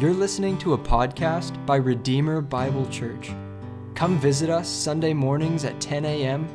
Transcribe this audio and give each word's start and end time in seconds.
You're 0.00 0.12
listening 0.12 0.58
to 0.58 0.72
a 0.72 0.78
podcast 0.78 1.64
by 1.66 1.76
Redeemer 1.76 2.40
Bible 2.40 2.84
Church. 2.88 3.30
Come 3.94 4.18
visit 4.18 4.50
us 4.50 4.68
Sunday 4.68 5.12
mornings 5.12 5.64
at 5.64 5.80
10 5.80 6.04
a.m. 6.04 6.48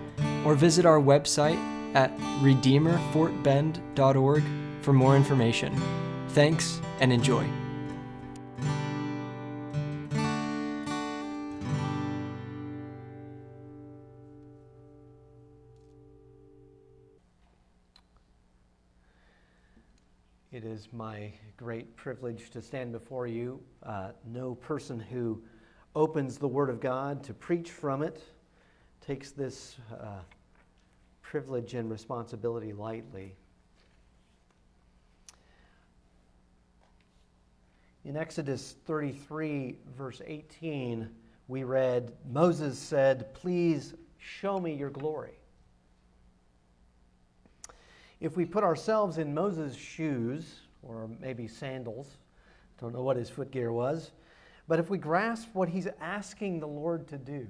or 0.45 0.55
visit 0.55 0.85
our 0.85 0.99
website 0.99 1.57
at 1.95 2.13
redeemerfortbend.org 2.41 4.43
for 4.81 4.91
more 4.91 5.15
information. 5.15 5.81
Thanks 6.29 6.81
and 6.99 7.13
enjoy. 7.13 7.45
Is 20.79 20.87
my 20.93 21.29
great 21.57 21.93
privilege 21.97 22.51
to 22.51 22.61
stand 22.61 22.93
before 22.93 23.27
you. 23.27 23.59
Uh, 23.83 24.11
no 24.25 24.55
person 24.55 24.97
who 24.97 25.41
opens 25.93 26.37
the 26.37 26.47
Word 26.47 26.69
of 26.69 26.79
God 26.79 27.21
to 27.25 27.33
preach 27.33 27.71
from 27.71 28.01
it 28.01 28.23
takes 29.05 29.31
this 29.31 29.75
uh, 29.91 30.21
privilege 31.21 31.73
and 31.73 31.91
responsibility 31.91 32.71
lightly. 32.71 33.35
In 38.05 38.15
Exodus 38.15 38.77
33, 38.85 39.79
verse 39.97 40.21
18, 40.25 41.09
we 41.49 41.65
read 41.65 42.13
Moses 42.31 42.79
said, 42.79 43.33
Please 43.33 43.95
show 44.17 44.61
me 44.61 44.75
your 44.75 44.91
glory. 44.91 45.33
If 48.21 48.37
we 48.37 48.45
put 48.45 48.63
ourselves 48.63 49.17
in 49.17 49.33
Moses' 49.33 49.75
shoes, 49.75 50.61
or 50.81 51.09
maybe 51.19 51.47
sandals, 51.47 52.17
don't 52.79 52.93
know 52.93 53.03
what 53.03 53.17
his 53.17 53.29
footgear 53.29 53.71
was, 53.71 54.11
but 54.67 54.79
if 54.79 54.89
we 54.89 54.97
grasp 54.97 55.49
what 55.53 55.69
he's 55.69 55.87
asking 55.99 56.59
the 56.59 56.67
Lord 56.67 57.07
to 57.07 57.17
do, 57.17 57.47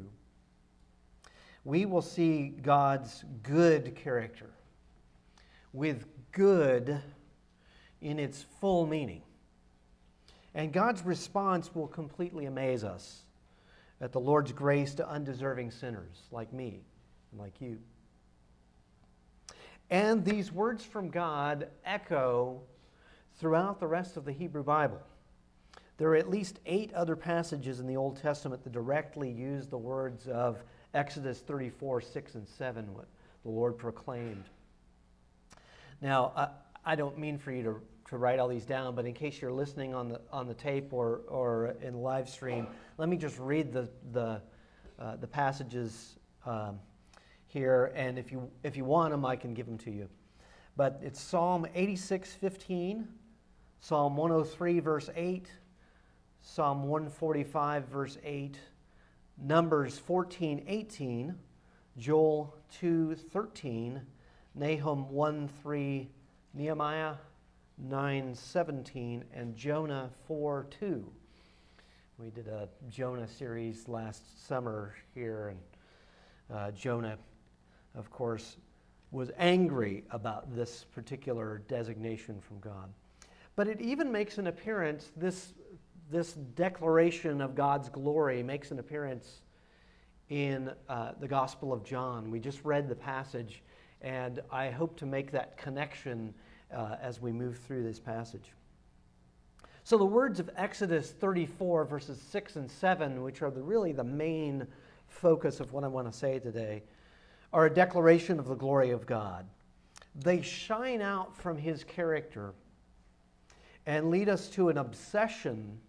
we 1.66 1.86
will 1.86 2.02
see 2.02 2.48
God's 2.48 3.24
good 3.44 3.96
character 3.96 4.50
with 5.74 6.06
good 6.32 7.02
in 8.02 8.20
its 8.20 8.46
full 8.60 8.86
meaning. 8.86 9.22
And 10.56 10.74
God's 10.74 11.04
response 11.06 11.76
will 11.76 11.88
completely 11.88 12.46
amaze 12.46 12.84
us 12.84 13.24
at 14.02 14.12
the 14.12 14.20
Lord's 14.20 14.52
grace 14.52 14.96
to 14.96 15.08
undeserving 15.08 15.72
sinners 15.72 16.24
like 16.32 16.52
me 16.54 16.82
and 17.32 17.40
like 17.40 17.60
you. 17.60 17.78
And 19.90 20.24
these 20.24 20.52
words 20.52 20.84
from 20.84 21.10
God 21.10 21.68
echo 21.84 22.62
throughout 23.40 23.80
the 23.80 23.88
rest 23.88 24.18
of 24.18 24.26
the 24.26 24.32
Hebrew 24.32 24.64
Bible. 24.64 25.00
There 25.98 26.10
are 26.10 26.16
at 26.16 26.30
least 26.30 26.60
eight 26.66 26.94
other 26.94 27.16
passages 27.16 27.80
in 27.80 27.88
the 27.88 27.98
Old 27.98 28.22
Testament 28.22 28.64
that 28.64 28.74
directly 28.74 29.32
use 29.32 29.68
the 29.68 29.78
words 29.78 30.28
of 30.28 30.62
Exodus 30.94 31.40
34, 31.40 32.02
6, 32.02 32.36
and 32.36 32.48
7, 32.48 32.94
what 32.94 33.08
the 33.44 33.50
Lord 33.50 33.78
proclaimed. 33.78 34.46
Now, 36.02 36.52
I, 36.86 36.96
don't 36.96 37.18
mean 37.18 37.38
for 37.38 37.52
you 37.52 37.64
to, 37.64 37.82
to 38.10 38.18
write 38.18 38.40
all 38.40 38.48
these 38.48 38.66
down, 38.66 38.96
but 38.96 39.06
in 39.06 39.14
case 39.14 39.42
you're 39.42 39.52
listening 39.52 39.94
on 39.94 40.10
the, 40.10 40.22
on 40.32 40.48
the 40.48 40.54
tape 40.54 40.94
or, 40.94 41.22
or 41.28 41.76
in 41.82 41.96
live 41.96 42.30
stream, 42.30 42.68
let 42.98 43.10
me 43.10 43.18
just 43.18 43.38
read 43.38 43.74
the, 43.74 43.90
the, 44.14 44.42
uh, 44.98 45.16
the 45.18 45.28
passages 45.28 46.16
um, 46.46 46.80
here, 47.48 47.92
and 47.96 48.18
if 48.18 48.32
you, 48.32 48.50
if 48.64 48.78
you 48.78 48.86
want 48.86 49.12
them, 49.12 49.26
I 49.26 49.36
can 49.36 49.54
give 49.54 49.66
them 49.66 49.78
to 49.80 49.92
you. 49.92 50.08
But 50.78 51.00
it's 51.04 51.20
Psalm 51.20 51.68
86, 51.76 52.34
15, 52.36 53.08
Psalm 53.80 54.18
103, 54.18 54.80
verse 54.80 55.10
8, 55.16 55.50
Psalm 56.42 56.84
145, 56.84 57.86
verse 57.86 58.18
8, 58.24 58.60
Numbers 59.42 59.98
14, 60.00 60.64
18, 60.68 61.36
Joel 61.98 62.56
2, 62.80 63.16
13, 63.16 64.02
Nahum 64.56 65.10
1, 65.10 65.50
3, 65.62 66.10
Nehemiah 66.54 67.16
9, 67.78 68.36
17, 68.36 69.24
and 69.34 69.56
Jonah 69.56 70.10
4, 70.28 70.68
2. 70.80 71.12
We 72.18 72.30
did 72.32 72.48
a 72.48 72.68
Jonah 72.90 73.28
series 73.28 73.88
last 73.88 74.48
summer 74.48 74.94
here, 75.14 75.50
and 75.50 75.60
uh, 76.58 76.72
Jonah 76.72 77.18
of 77.96 78.10
course, 78.10 78.58
was 79.12 79.32
angry 79.38 80.04
about 80.12 80.56
this 80.56 80.86
particular 80.94 81.62
designation 81.68 82.40
from 82.40 82.60
God. 82.60 82.90
But 83.60 83.68
it 83.68 83.82
even 83.82 84.10
makes 84.10 84.38
an 84.38 84.48
appearance, 84.48 85.12
this, 85.18 85.52
this 86.10 86.32
declaration 86.32 87.42
of 87.42 87.56
God's 87.56 87.90
glory 87.90 88.42
makes 88.42 88.72
an 88.72 88.80
appearance 88.80 89.42
in 90.30 90.72
uh, 90.88 91.12
the 91.20 91.28
Gospel 91.28 91.74
of 91.74 91.84
John. 91.84 92.32
We 92.32 92.40
just 92.40 92.64
read 92.64 92.88
the 92.88 92.96
passage, 92.96 93.62
and 94.02 94.40
I 94.50 94.70
hope 94.70 94.96
to 95.00 95.06
make 95.06 95.30
that 95.32 95.58
connection 95.58 96.34
uh, 96.74 96.96
as 97.02 97.22
we 97.22 97.34
move 97.34 97.58
through 97.58 97.84
this 97.84 98.00
passage. 98.00 98.54
So, 99.84 99.98
the 99.98 100.06
words 100.06 100.40
of 100.40 100.50
Exodus 100.56 101.12
34, 101.12 101.84
verses 101.84 102.18
6 102.32 102.56
and 102.56 102.72
7, 102.72 103.22
which 103.24 103.42
are 103.42 103.52
the, 103.52 103.62
really 103.62 103.92
the 103.92 104.06
main 104.06 104.68
focus 105.10 105.60
of 105.60 105.74
what 105.74 105.84
I 105.84 105.90
want 105.90 106.10
to 106.10 106.18
say 106.18 106.40
today, 106.40 106.82
are 107.52 107.66
a 107.66 107.70
declaration 107.70 108.40
of 108.40 108.48
the 108.48 108.56
glory 108.56 108.92
of 108.92 109.06
God. 109.06 109.46
They 110.16 110.42
shine 110.42 111.02
out 111.02 111.36
from 111.36 111.58
his 111.58 111.84
character 111.84 112.54
and 113.90 114.12
lead 114.12 114.30
us 114.30 114.50
to 114.50 114.70
an 114.70 114.78
obsession 114.78 115.80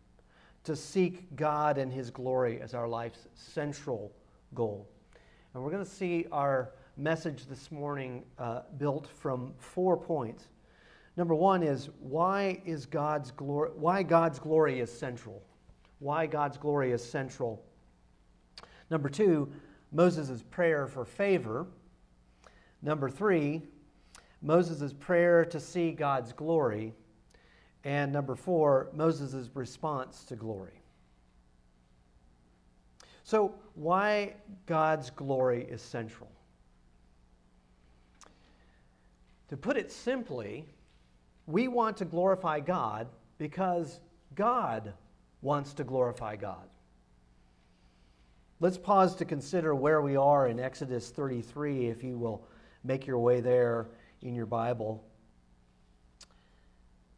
to 0.64 0.74
seek 0.74 1.36
God 1.36 1.76
and 1.76 1.92
his 1.92 2.10
glory 2.10 2.58
as 2.58 2.72
our 2.72 2.88
life's 2.88 3.28
central 3.34 4.10
goal. 4.54 4.88
And 5.52 5.62
we're 5.62 5.70
going 5.70 5.84
to 5.84 5.90
see 5.90 6.24
our 6.32 6.72
message 6.96 7.44
this 7.44 7.70
morning 7.70 8.24
uh, 8.38 8.62
built 8.78 9.06
from 9.06 9.52
four 9.58 9.98
points. 9.98 10.48
Number 11.18 11.34
one 11.34 11.62
is 11.62 11.90
why 11.98 12.62
is 12.64 12.86
God's 12.86 13.32
glory 13.32 13.70
why 13.74 14.02
God's 14.02 14.38
glory 14.38 14.80
is 14.80 14.90
central. 14.90 15.42
Why 15.98 16.24
God's 16.24 16.56
glory 16.56 16.92
is 16.92 17.04
central. 17.04 17.62
Number 18.90 19.10
two, 19.10 19.52
Moses' 19.92 20.42
prayer 20.42 20.86
for 20.86 21.04
favor. 21.04 21.66
Number 22.80 23.10
three, 23.10 23.60
Moses' 24.40 24.94
prayer 24.94 25.44
to 25.44 25.60
see 25.60 25.90
God's 25.90 26.32
glory. 26.32 26.94
And 27.84 28.12
number 28.12 28.34
four, 28.34 28.88
Moses' 28.94 29.48
response 29.54 30.24
to 30.24 30.36
glory. 30.36 30.80
So, 33.24 33.54
why 33.74 34.34
God's 34.66 35.10
glory 35.10 35.64
is 35.64 35.80
central? 35.80 36.30
To 39.48 39.56
put 39.56 39.76
it 39.76 39.91
simply, 39.91 40.64
we 41.46 41.68
want 41.68 41.96
to 41.98 42.04
glorify 42.04 42.60
God 42.60 43.08
because 43.38 44.00
God 44.34 44.92
wants 45.42 45.72
to 45.74 45.84
glorify 45.84 46.36
God. 46.36 46.68
Let's 48.60 48.76
pause 48.76 49.16
to 49.16 49.24
consider 49.24 49.74
where 49.74 50.02
we 50.02 50.16
are 50.16 50.48
in 50.48 50.60
Exodus 50.60 51.10
33, 51.10 51.86
if 51.86 52.04
you 52.04 52.18
will 52.18 52.47
make 52.84 53.06
your 53.06 53.18
way 53.18 53.41
there 53.41 53.88
in 54.22 54.34
your 54.34 54.47
Bible. 54.47 55.02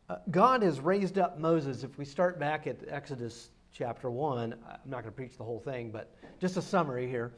Uh, 0.09 0.17
God 0.31 0.63
has 0.63 0.81
raised 0.81 1.19
up 1.19 1.39
Moses. 1.39 1.85
If 1.85 1.97
we 1.97 2.05
start 2.05 2.39
back 2.39 2.67
at 2.67 2.77
Exodus 2.89 3.51
chapter 3.73 4.11
1, 4.11 4.53
I'm 4.53 4.79
not 4.85 5.03
going 5.03 5.05
to 5.05 5.11
preach 5.13 5.37
the 5.37 5.45
whole 5.45 5.61
thing, 5.61 5.91
but 5.91 6.13
just 6.41 6.57
a 6.57 6.63
summary 6.63 7.09
here. 7.09 7.33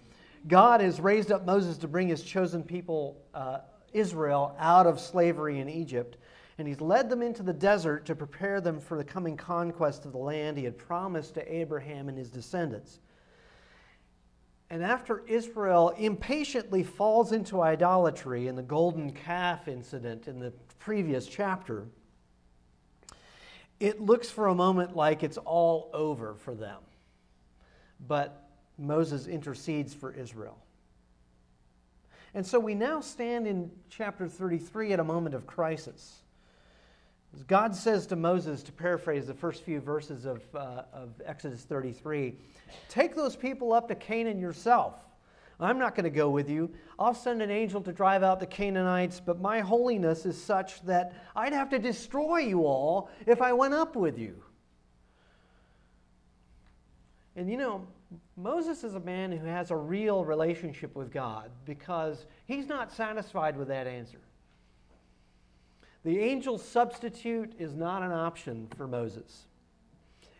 God 0.48 0.80
has 0.80 0.98
raised 0.98 1.30
up 1.30 1.44
Moses 1.44 1.76
to 1.78 1.88
bring 1.88 2.08
his 2.08 2.22
chosen 2.22 2.62
people, 2.62 3.22
uh, 3.34 3.58
Israel, 3.92 4.56
out 4.58 4.86
of 4.86 4.98
slavery 4.98 5.60
in 5.60 5.68
Egypt. 5.68 6.16
And 6.56 6.66
he's 6.66 6.80
led 6.80 7.10
them 7.10 7.20
into 7.20 7.42
the 7.42 7.52
desert 7.52 8.06
to 8.06 8.14
prepare 8.14 8.60
them 8.60 8.80
for 8.80 8.96
the 8.96 9.04
coming 9.04 9.36
conquest 9.36 10.06
of 10.06 10.12
the 10.12 10.18
land 10.18 10.56
he 10.56 10.64
had 10.64 10.78
promised 10.78 11.34
to 11.34 11.54
Abraham 11.54 12.08
and 12.08 12.16
his 12.16 12.30
descendants. 12.30 13.00
And 14.70 14.82
after 14.82 15.22
Israel 15.26 15.90
impatiently 15.98 16.82
falls 16.82 17.32
into 17.32 17.60
idolatry 17.60 18.48
in 18.48 18.56
the 18.56 18.62
golden 18.62 19.12
calf 19.12 19.68
incident 19.68 20.28
in 20.28 20.38
the 20.38 20.52
previous 20.78 21.26
chapter, 21.26 21.86
it 23.84 24.00
looks 24.00 24.30
for 24.30 24.46
a 24.46 24.54
moment 24.54 24.96
like 24.96 25.22
it's 25.22 25.36
all 25.36 25.90
over 25.92 26.34
for 26.36 26.54
them. 26.54 26.80
But 28.08 28.48
Moses 28.78 29.26
intercedes 29.26 29.92
for 29.92 30.10
Israel. 30.10 30.56
And 32.32 32.46
so 32.46 32.58
we 32.58 32.74
now 32.74 33.02
stand 33.02 33.46
in 33.46 33.70
chapter 33.90 34.26
33 34.26 34.94
at 34.94 35.00
a 35.00 35.04
moment 35.04 35.34
of 35.34 35.46
crisis. 35.46 36.22
God 37.46 37.76
says 37.76 38.06
to 38.06 38.16
Moses, 38.16 38.62
to 38.62 38.72
paraphrase 38.72 39.26
the 39.26 39.34
first 39.34 39.62
few 39.64 39.80
verses 39.80 40.24
of, 40.24 40.42
uh, 40.54 40.84
of 40.90 41.20
Exodus 41.26 41.60
33, 41.64 42.36
take 42.88 43.14
those 43.14 43.36
people 43.36 43.74
up 43.74 43.88
to 43.88 43.94
Canaan 43.94 44.38
yourself. 44.40 44.94
I'm 45.60 45.78
not 45.78 45.94
going 45.94 46.04
to 46.04 46.10
go 46.10 46.30
with 46.30 46.50
you. 46.50 46.70
I'll 46.98 47.14
send 47.14 47.42
an 47.42 47.50
angel 47.50 47.80
to 47.82 47.92
drive 47.92 48.22
out 48.22 48.40
the 48.40 48.46
Canaanites, 48.46 49.20
but 49.20 49.40
my 49.40 49.60
holiness 49.60 50.26
is 50.26 50.40
such 50.40 50.82
that 50.82 51.14
I'd 51.36 51.52
have 51.52 51.70
to 51.70 51.78
destroy 51.78 52.38
you 52.38 52.66
all 52.66 53.08
if 53.26 53.40
I 53.40 53.52
went 53.52 53.74
up 53.74 53.96
with 53.96 54.18
you. 54.18 54.42
And 57.36 57.50
you 57.50 57.56
know, 57.56 57.86
Moses 58.36 58.84
is 58.84 58.94
a 58.94 59.00
man 59.00 59.32
who 59.32 59.46
has 59.46 59.70
a 59.70 59.76
real 59.76 60.24
relationship 60.24 60.94
with 60.94 61.12
God 61.12 61.50
because 61.64 62.26
he's 62.46 62.66
not 62.66 62.92
satisfied 62.92 63.56
with 63.56 63.68
that 63.68 63.86
answer. 63.86 64.20
The 66.04 66.18
angel 66.18 66.58
substitute 66.58 67.54
is 67.58 67.74
not 67.74 68.02
an 68.02 68.12
option 68.12 68.68
for 68.76 68.86
Moses. 68.86 69.46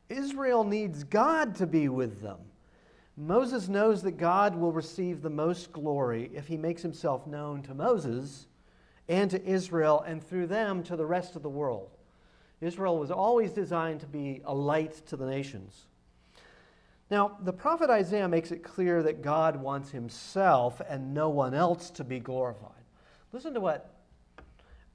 Israel 0.09 0.63
needs 0.63 1.05
God 1.05 1.55
to 1.57 1.67
be 1.67 1.89
with 1.89 2.21
them. 2.21 2.39
Moses 3.17 3.69
knows 3.69 4.03
that 4.03 4.13
God 4.13 4.57
will 4.57 4.73
receive 4.73 5.23
the 5.23 5.31
most 5.31 5.73
glory 5.73 6.31
if 6.35 6.49
he 6.49 6.57
makes 6.57 6.83
himself 6.83 7.27
known 7.27 7.63
to 7.63 7.75
Moses 7.75 8.47
and 9.09 9.31
to 9.31 9.45
Israel 9.45 10.01
and 10.07 10.23
through 10.23 10.49
them 10.49 10.83
to 10.85 10.97
the 10.97 11.07
rest 11.07 11.37
of 11.37 11.43
the 11.43 11.49
world. 11.49 11.91
Israel 12.61 12.99
was 12.99 13.11
always 13.11 13.53
designed 13.53 14.01
to 14.01 14.07
be 14.07 14.41
a 14.45 14.55
light 14.55 15.07
to 15.07 15.17
the 15.17 15.27
nations. 15.27 15.87
Now, 17.11 17.37
the 17.43 17.53
prophet 17.53 17.91
Isaiah 17.91 18.27
makes 18.27 18.51
it 18.51 18.65
clear 18.65 19.03
that 19.03 19.23
God 19.23 19.57
wants 19.57 19.91
himself 19.91 20.81
and 20.89 21.13
no 21.13 21.29
one 21.29 21.55
else 21.55 21.91
to 21.91 22.05
be 22.05 22.19
glorified. 22.19 22.71
Listen 23.33 23.55
to 23.55 23.61
what 23.61 23.95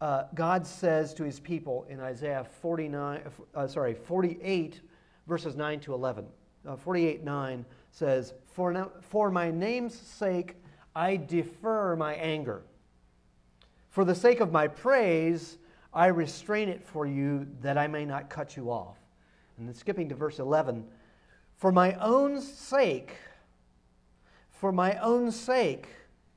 uh, 0.02 0.24
God 0.34 0.66
says 0.66 1.14
to 1.14 1.24
his 1.24 1.40
people 1.40 1.86
in 1.90 2.00
Isaiah 2.00 2.46
49, 2.62 3.22
uh, 3.54 3.68
sorry, 3.68 3.94
48, 3.94 4.82
verses 5.28 5.56
9 5.56 5.80
to 5.82 5.94
11. 5.94 6.26
Uh, 6.68 6.76
48 6.76 7.24
9 7.24 7.66
says, 7.92 8.34
for, 8.52 8.92
for 9.02 9.32
my 9.32 9.52
name's 9.52 9.98
sake, 9.98 10.56
I 10.96 11.18
defer 11.18 11.96
my 11.96 12.14
anger. 12.16 12.64
For 13.90 14.06
the 14.06 14.16
sake 14.16 14.40
of 14.40 14.52
my 14.52 14.68
praise, 14.68 15.58
I 15.94 16.08
restrain 16.08 16.70
it 16.70 16.86
for 16.86 17.06
you 17.06 17.48
that 17.62 17.78
I 17.78 17.88
may 17.88 18.06
not 18.06 18.30
cut 18.30 18.56
you 18.56 18.70
off. 18.72 18.98
And 19.58 19.68
then 19.68 19.76
skipping 19.76 20.10
to 20.10 20.16
verse 20.16 20.40
11, 20.40 20.86
for 21.58 21.72
my 21.72 21.94
own 21.96 22.42
sake, 22.42 23.12
for 24.50 24.72
my 24.72 24.94
own 25.00 25.32
sake, 25.32 25.88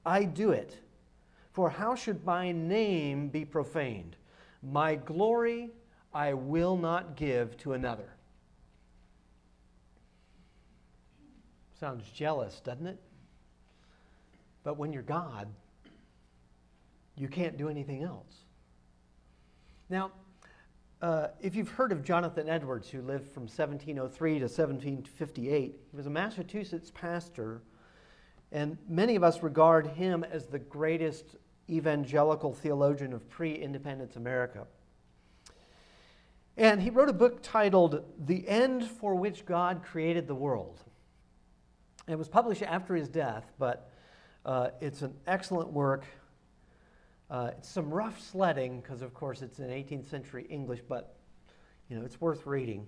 I 0.04 0.25
do 0.25 0.50
it. 0.50 0.78
For 1.52 1.69
how 1.70 1.94
should 1.94 2.25
my 2.25 2.50
name 2.50 3.28
be 3.28 3.44
profaned? 3.44 4.16
My 4.62 4.94
glory 4.94 5.70
I 6.14 6.34
will 6.34 6.76
not 6.76 7.16
give 7.16 7.56
to 7.58 7.75
another. 7.75 8.08
Sounds 11.82 12.08
jealous, 12.12 12.61
doesn't 12.61 12.87
it? 12.87 13.00
But 14.62 14.79
when 14.79 14.93
you're 14.93 15.02
God, 15.02 15.49
you 17.17 17.26
can't 17.26 17.56
do 17.56 17.69
anything 17.69 18.05
else. 18.05 18.44
Now, 19.90 20.12
uh, 21.00 21.26
if 21.40 21.56
you've 21.56 21.70
heard 21.70 21.90
of 21.90 22.05
Jonathan 22.05 22.49
Edwards, 22.49 22.88
who 22.88 23.02
lived 23.02 23.26
from 23.32 23.49
1703 23.49 24.34
to 24.34 24.44
1758, 24.44 25.75
he 25.90 25.96
was 25.96 26.06
a 26.06 26.11
Massachusetts 26.11 26.93
pastor, 26.94 27.62
and 28.52 28.78
many 28.88 29.17
of 29.17 29.25
us 29.25 29.43
regard 29.43 29.88
him 29.88 30.23
as 30.23 30.46
the 30.46 30.61
greatest 30.61 31.35
evangelical 31.69 32.55
theologian 32.55 33.12
of 33.12 33.28
pre 33.28 33.56
independence 33.56 34.14
America. 34.14 34.69
And 36.56 36.81
he 36.81 36.90
wrote 36.90 37.08
a 37.08 37.12
book 37.12 37.40
titled 37.43 38.05
The 38.25 38.49
End 38.49 38.85
for 38.85 39.17
Which 39.17 39.44
God 39.44 39.82
Created 39.82 40.28
the 40.28 40.37
World. 40.37 40.85
It 42.12 42.19
was 42.19 42.29
published 42.29 42.62
after 42.62 42.94
his 42.94 43.09
death, 43.09 43.50
but 43.59 43.91
uh, 44.44 44.69
it's 44.82 45.00
an 45.00 45.14
excellent 45.26 45.73
work. 45.73 46.05
Uh, 47.31 47.53
it's 47.56 47.70
some 47.70 47.88
rough 47.88 48.20
sledding 48.20 48.82
because, 48.82 49.00
of 49.00 49.14
course, 49.14 49.41
it's 49.41 49.61
in 49.61 49.69
18th 49.69 50.11
century 50.11 50.47
English, 50.50 50.81
but 50.87 51.17
you 51.88 51.99
know 51.99 52.05
it's 52.05 52.20
worth 52.20 52.47
reading. 52.47 52.87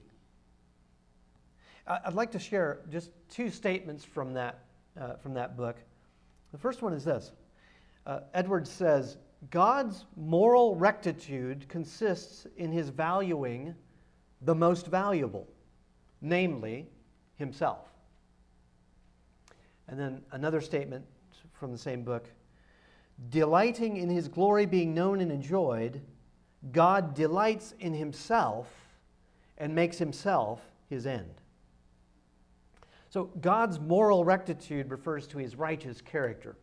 I'd 1.87 2.12
like 2.12 2.32
to 2.32 2.38
share 2.38 2.81
just 2.91 3.12
two 3.31 3.49
statements 3.49 4.05
from 4.05 4.35
that 4.35 4.65
uh, 5.00 5.15
from 5.17 5.32
that 5.35 5.56
book. 5.56 5.76
The 6.53 6.59
first 6.59 6.82
one 6.82 6.93
is 6.93 7.05
this: 7.05 7.32
uh, 8.06 8.21
Edwards 8.35 8.71
says 8.71 9.17
God's 9.50 10.05
moral 10.17 10.76
rectitude 10.76 11.67
consists 11.71 12.47
in 12.59 12.71
His 12.73 12.91
valuing 12.91 13.75
the 14.43 14.55
most 14.55 14.87
valuable, 14.87 15.49
namely 16.21 16.88
Himself. 17.37 17.94
And 19.88 19.98
then 19.98 20.22
another 20.32 20.60
statement 20.60 21.04
from 21.52 21.72
the 21.72 21.78
same 21.78 22.02
book 22.02 22.28
delighting 23.31 23.96
in 23.96 24.08
his 24.08 24.26
glory 24.28 24.66
being 24.66 24.92
known 24.92 25.20
and 25.20 25.31
enjoyed, 25.31 26.00
God 26.72 27.14
delights 27.14 27.75
in 27.78 27.94
himself 27.94 28.69
and 29.58 29.75
makes 29.75 29.98
himself 29.98 30.60
his 30.88 31.06
end. 31.06 31.34
So, 33.10 33.31
God's 33.40 33.78
moral 33.78 34.25
rectitude 34.25 34.90
refers 34.90 35.28
to 35.28 35.38
his 35.38 35.54
righteous 35.54 36.00
character. 36.00 36.56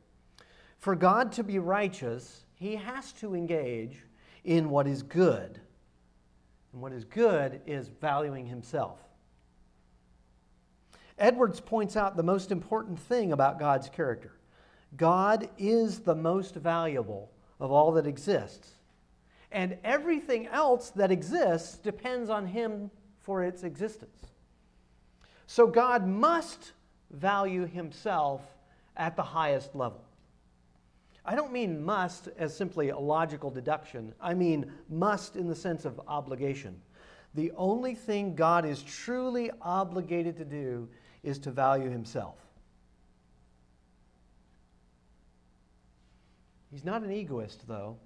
For 0.80 0.96
God 0.96 1.32
to 1.34 1.44
be 1.44 1.60
righteous, 1.60 2.46
he 2.56 2.76
has 2.76 3.14
to 3.14 3.36
engage 3.36 4.04
in 4.44 4.70
what 4.70 4.88
is 4.88 5.04
good. 5.04 5.62
And 6.74 6.82
what 6.82 6.92
is 6.92 7.06
good 7.06 7.62
is 7.66 7.88
valuing 7.88 8.46
himself. 8.46 9.00
Edwards 11.18 11.60
points 11.60 11.96
out 11.96 12.18
the 12.18 12.24
most 12.24 12.52
important 12.52 13.00
thing 13.00 13.32
about 13.32 13.60
God's 13.60 13.90
character 13.90 14.34
God 14.98 15.50
is 15.58 16.00
the 16.00 16.16
most 16.16 16.56
valuable 16.56 17.32
of 17.60 17.72
all 17.72 17.94
that 17.94 18.08
exists. 18.08 18.76
And 19.52 19.78
everything 19.84 20.48
else 20.48 20.90
that 20.92 21.12
exists 21.12 21.78
depends 21.78 22.30
on 22.30 22.46
Him 22.46 22.90
for 23.20 23.44
its 23.44 23.64
existence. 23.64 24.28
So 25.46 25.68
God 25.68 26.08
must 26.08 26.72
value 27.12 27.66
Himself 27.66 28.42
at 28.96 29.16
the 29.16 29.24
highest 29.24 29.76
level. 29.76 30.04
I 31.24 31.36
don't 31.36 31.52
mean 31.52 31.84
must 31.84 32.30
as 32.38 32.56
simply 32.56 32.90
a 32.90 32.98
logical 32.98 33.52
deduction. 33.52 34.14
I 34.20 34.34
mean 34.34 34.72
must 34.90 35.36
in 35.36 35.48
the 35.48 35.56
sense 35.56 35.86
of 35.86 36.02
obligation. 36.08 36.82
The 37.36 37.52
only 37.56 37.96
thing 37.96 38.36
God 38.36 38.66
is 38.66 38.82
truly 38.82 39.52
obligated 39.62 40.38
to 40.38 40.46
do 40.46 40.90
is 41.24 41.40
to 41.40 41.52
value 41.52 41.90
himself. 41.90 42.36
He's 46.72 46.86
not 46.86 47.04
an 47.04 47.12
egoist, 47.12 47.68
though. 47.68 47.98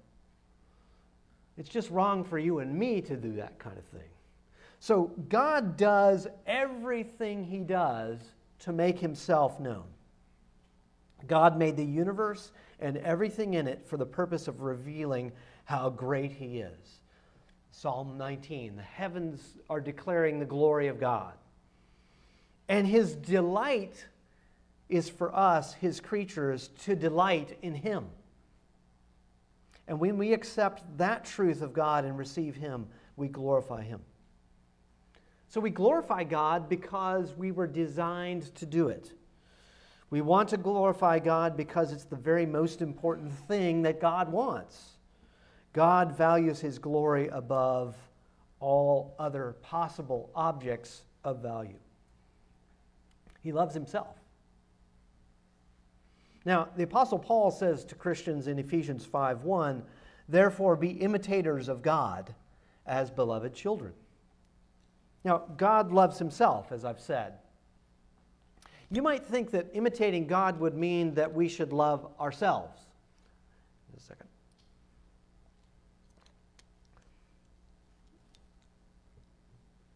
It's 1.56 1.68
just 1.68 1.90
wrong 1.90 2.24
for 2.24 2.38
you 2.38 2.58
and 2.58 2.76
me 2.76 3.00
to 3.02 3.16
do 3.16 3.32
that 3.34 3.58
kind 3.58 3.78
of 3.78 3.84
thing. 3.84 4.08
So 4.80 5.12
God 5.28 5.76
does 5.76 6.26
everything 6.46 7.44
he 7.44 7.60
does 7.60 8.18
to 8.60 8.72
make 8.72 8.98
himself 8.98 9.58
known. 9.58 9.84
God 11.26 11.58
made 11.58 11.76
the 11.76 11.84
universe 11.84 12.52
and 12.78 12.98
everything 12.98 13.54
in 13.54 13.66
it 13.66 13.86
for 13.86 13.96
the 13.96 14.06
purpose 14.06 14.48
of 14.48 14.60
revealing 14.60 15.32
how 15.64 15.88
great 15.88 16.32
he 16.32 16.58
is. 16.58 17.00
Psalm 17.70 18.18
19 18.18 18.76
The 18.76 18.82
heavens 18.82 19.56
are 19.70 19.80
declaring 19.80 20.38
the 20.38 20.44
glory 20.44 20.88
of 20.88 21.00
God. 21.00 21.34
And 22.68 22.86
his 22.86 23.14
delight 23.14 24.06
is 24.88 25.08
for 25.08 25.34
us, 25.34 25.74
his 25.74 26.00
creatures, 26.00 26.70
to 26.84 26.94
delight 26.94 27.58
in 27.62 27.74
him. 27.74 28.06
And 29.88 30.00
when 30.00 30.18
we 30.18 30.32
accept 30.32 30.82
that 30.98 31.24
truth 31.24 31.62
of 31.62 31.72
God 31.72 32.04
and 32.04 32.18
receive 32.18 32.56
him, 32.56 32.86
we 33.16 33.28
glorify 33.28 33.82
him. 33.82 34.00
So 35.48 35.60
we 35.60 35.70
glorify 35.70 36.24
God 36.24 36.68
because 36.68 37.34
we 37.36 37.52
were 37.52 37.68
designed 37.68 38.54
to 38.56 38.66
do 38.66 38.88
it. 38.88 39.12
We 40.10 40.20
want 40.20 40.48
to 40.50 40.56
glorify 40.56 41.18
God 41.18 41.56
because 41.56 41.92
it's 41.92 42.04
the 42.04 42.16
very 42.16 42.46
most 42.46 42.82
important 42.82 43.32
thing 43.32 43.82
that 43.82 44.00
God 44.00 44.30
wants. 44.30 44.98
God 45.72 46.16
values 46.16 46.60
his 46.60 46.78
glory 46.78 47.28
above 47.28 47.96
all 48.60 49.14
other 49.18 49.56
possible 49.62 50.30
objects 50.34 51.02
of 51.24 51.42
value. 51.42 51.78
He 53.46 53.52
loves 53.52 53.74
himself. 53.74 54.16
Now, 56.44 56.66
the 56.76 56.82
Apostle 56.82 57.20
Paul 57.20 57.52
says 57.52 57.84
to 57.84 57.94
Christians 57.94 58.48
in 58.48 58.58
Ephesians 58.58 59.06
5 59.06 59.44
1, 59.44 59.84
therefore 60.28 60.74
be 60.74 60.90
imitators 60.90 61.68
of 61.68 61.80
God 61.80 62.34
as 62.86 63.08
beloved 63.08 63.54
children. 63.54 63.92
Now, 65.22 65.44
God 65.56 65.92
loves 65.92 66.18
himself, 66.18 66.72
as 66.72 66.84
I've 66.84 66.98
said. 66.98 67.34
You 68.90 69.00
might 69.00 69.24
think 69.24 69.52
that 69.52 69.68
imitating 69.74 70.26
God 70.26 70.58
would 70.58 70.74
mean 70.74 71.14
that 71.14 71.32
we 71.32 71.48
should 71.48 71.72
love 71.72 72.08
ourselves. 72.18 72.80
Just 73.94 74.06
a 74.06 74.08
second. 74.08 74.26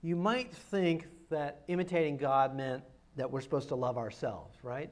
You 0.02 0.14
might 0.14 0.54
think 0.54 1.09
that 1.30 1.62
imitating 1.66 2.16
God 2.16 2.57
meant 2.57 2.85
that 3.17 3.31
we're 3.31 3.40
supposed 3.40 3.69
to 3.69 3.75
love 3.75 3.99
ourselves, 3.99 4.57
right? 4.62 4.90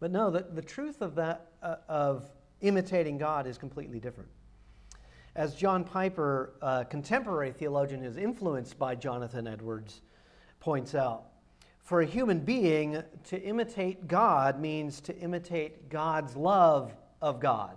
But 0.00 0.10
no, 0.10 0.30
the, 0.30 0.46
the 0.52 0.62
truth 0.62 1.02
of 1.02 1.14
that, 1.16 1.46
uh, 1.62 1.76
of 1.88 2.30
imitating 2.60 3.18
God 3.18 3.46
is 3.46 3.58
completely 3.58 4.00
different. 4.00 4.28
As 5.36 5.54
John 5.54 5.82
Piper, 5.84 6.54
a 6.62 6.84
contemporary 6.84 7.52
theologian 7.52 8.02
who's 8.02 8.16
influenced 8.16 8.78
by 8.78 8.94
Jonathan 8.94 9.46
Edwards, 9.46 10.02
points 10.60 10.94
out, 10.94 11.24
for 11.80 12.00
a 12.00 12.06
human 12.06 12.38
being 12.38 13.02
to 13.24 13.42
imitate 13.42 14.08
God 14.08 14.60
means 14.60 15.00
to 15.02 15.16
imitate 15.18 15.90
God's 15.90 16.34
love 16.36 16.92
of 17.20 17.40
God. 17.40 17.76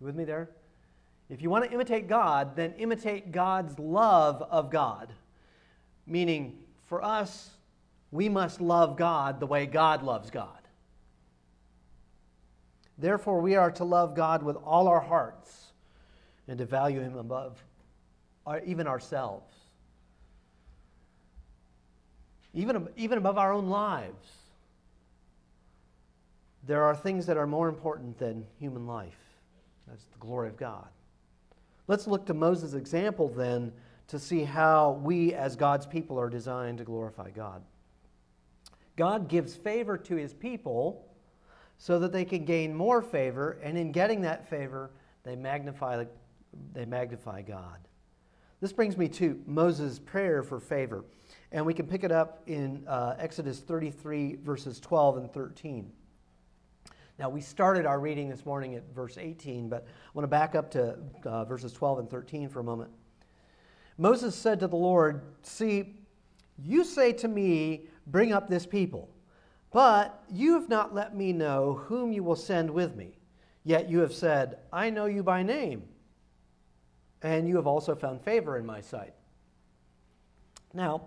You 0.00 0.06
with 0.06 0.16
me 0.16 0.24
there? 0.24 0.50
If 1.30 1.40
you 1.40 1.48
want 1.48 1.64
to 1.64 1.72
imitate 1.72 2.08
God, 2.08 2.56
then 2.56 2.74
imitate 2.78 3.30
God's 3.30 3.78
love 3.78 4.42
of 4.42 4.70
God. 4.70 5.12
Meaning, 6.06 6.58
for 6.88 7.02
us, 7.04 7.50
we 8.12 8.28
must 8.28 8.60
love 8.60 8.96
God 8.96 9.40
the 9.40 9.46
way 9.46 9.66
God 9.66 10.02
loves 10.02 10.30
God. 10.30 10.58
Therefore, 12.98 13.40
we 13.40 13.56
are 13.56 13.70
to 13.72 13.84
love 13.84 14.14
God 14.14 14.42
with 14.42 14.56
all 14.56 14.86
our 14.86 15.00
hearts 15.00 15.72
and 16.46 16.58
to 16.58 16.66
value 16.66 17.00
Him 17.00 17.16
above 17.16 17.60
our, 18.46 18.60
even 18.60 18.86
ourselves, 18.86 19.52
even, 22.52 22.86
even 22.96 23.16
above 23.18 23.38
our 23.38 23.52
own 23.52 23.68
lives. 23.68 24.28
There 26.64 26.84
are 26.84 26.94
things 26.94 27.26
that 27.26 27.38
are 27.38 27.46
more 27.46 27.68
important 27.68 28.18
than 28.18 28.44
human 28.60 28.86
life. 28.86 29.18
That's 29.88 30.04
the 30.04 30.18
glory 30.18 30.48
of 30.48 30.56
God. 30.56 30.86
Let's 31.88 32.06
look 32.06 32.26
to 32.26 32.34
Moses' 32.34 32.74
example 32.74 33.28
then 33.28 33.72
to 34.08 34.18
see 34.18 34.44
how 34.44 35.00
we 35.02 35.32
as 35.32 35.56
God's 35.56 35.86
people 35.86 36.20
are 36.20 36.28
designed 36.28 36.78
to 36.78 36.84
glorify 36.84 37.30
God. 37.30 37.62
God 39.02 39.26
gives 39.26 39.56
favor 39.56 39.98
to 39.98 40.14
his 40.14 40.32
people 40.32 41.08
so 41.76 41.98
that 41.98 42.12
they 42.12 42.24
can 42.24 42.44
gain 42.44 42.72
more 42.72 43.02
favor, 43.02 43.58
and 43.60 43.76
in 43.76 43.90
getting 43.90 44.20
that 44.20 44.48
favor, 44.48 44.92
they 45.24 45.34
magnify, 45.34 46.04
they 46.72 46.84
magnify 46.84 47.42
God. 47.42 47.78
This 48.60 48.72
brings 48.72 48.96
me 48.96 49.08
to 49.08 49.42
Moses' 49.44 49.98
prayer 49.98 50.44
for 50.44 50.60
favor, 50.60 51.04
and 51.50 51.66
we 51.66 51.74
can 51.74 51.88
pick 51.88 52.04
it 52.04 52.12
up 52.12 52.44
in 52.46 52.84
uh, 52.86 53.16
Exodus 53.18 53.58
33, 53.58 54.36
verses 54.36 54.78
12 54.78 55.16
and 55.16 55.32
13. 55.32 55.90
Now, 57.18 57.28
we 57.28 57.40
started 57.40 57.86
our 57.86 57.98
reading 57.98 58.28
this 58.28 58.46
morning 58.46 58.76
at 58.76 58.84
verse 58.94 59.18
18, 59.18 59.68
but 59.68 59.84
I 59.84 60.10
want 60.14 60.22
to 60.22 60.28
back 60.28 60.54
up 60.54 60.70
to 60.70 60.96
uh, 61.24 61.44
verses 61.44 61.72
12 61.72 61.98
and 61.98 62.08
13 62.08 62.48
for 62.48 62.60
a 62.60 62.64
moment. 62.64 62.92
Moses 63.98 64.36
said 64.36 64.60
to 64.60 64.68
the 64.68 64.76
Lord, 64.76 65.22
See, 65.42 65.96
you 66.56 66.84
say 66.84 67.12
to 67.14 67.26
me, 67.26 67.88
Bring 68.06 68.32
up 68.32 68.48
this 68.48 68.66
people. 68.66 69.08
But 69.72 70.22
you 70.30 70.54
have 70.54 70.68
not 70.68 70.94
let 70.94 71.16
me 71.16 71.32
know 71.32 71.82
whom 71.86 72.12
you 72.12 72.22
will 72.22 72.36
send 72.36 72.70
with 72.70 72.94
me. 72.94 73.16
Yet 73.64 73.88
you 73.88 74.00
have 74.00 74.12
said, 74.12 74.58
I 74.72 74.90
know 74.90 75.06
you 75.06 75.22
by 75.22 75.42
name, 75.42 75.84
and 77.22 77.48
you 77.48 77.56
have 77.56 77.66
also 77.66 77.94
found 77.94 78.20
favor 78.20 78.58
in 78.58 78.66
my 78.66 78.80
sight. 78.80 79.14
Now, 80.74 81.02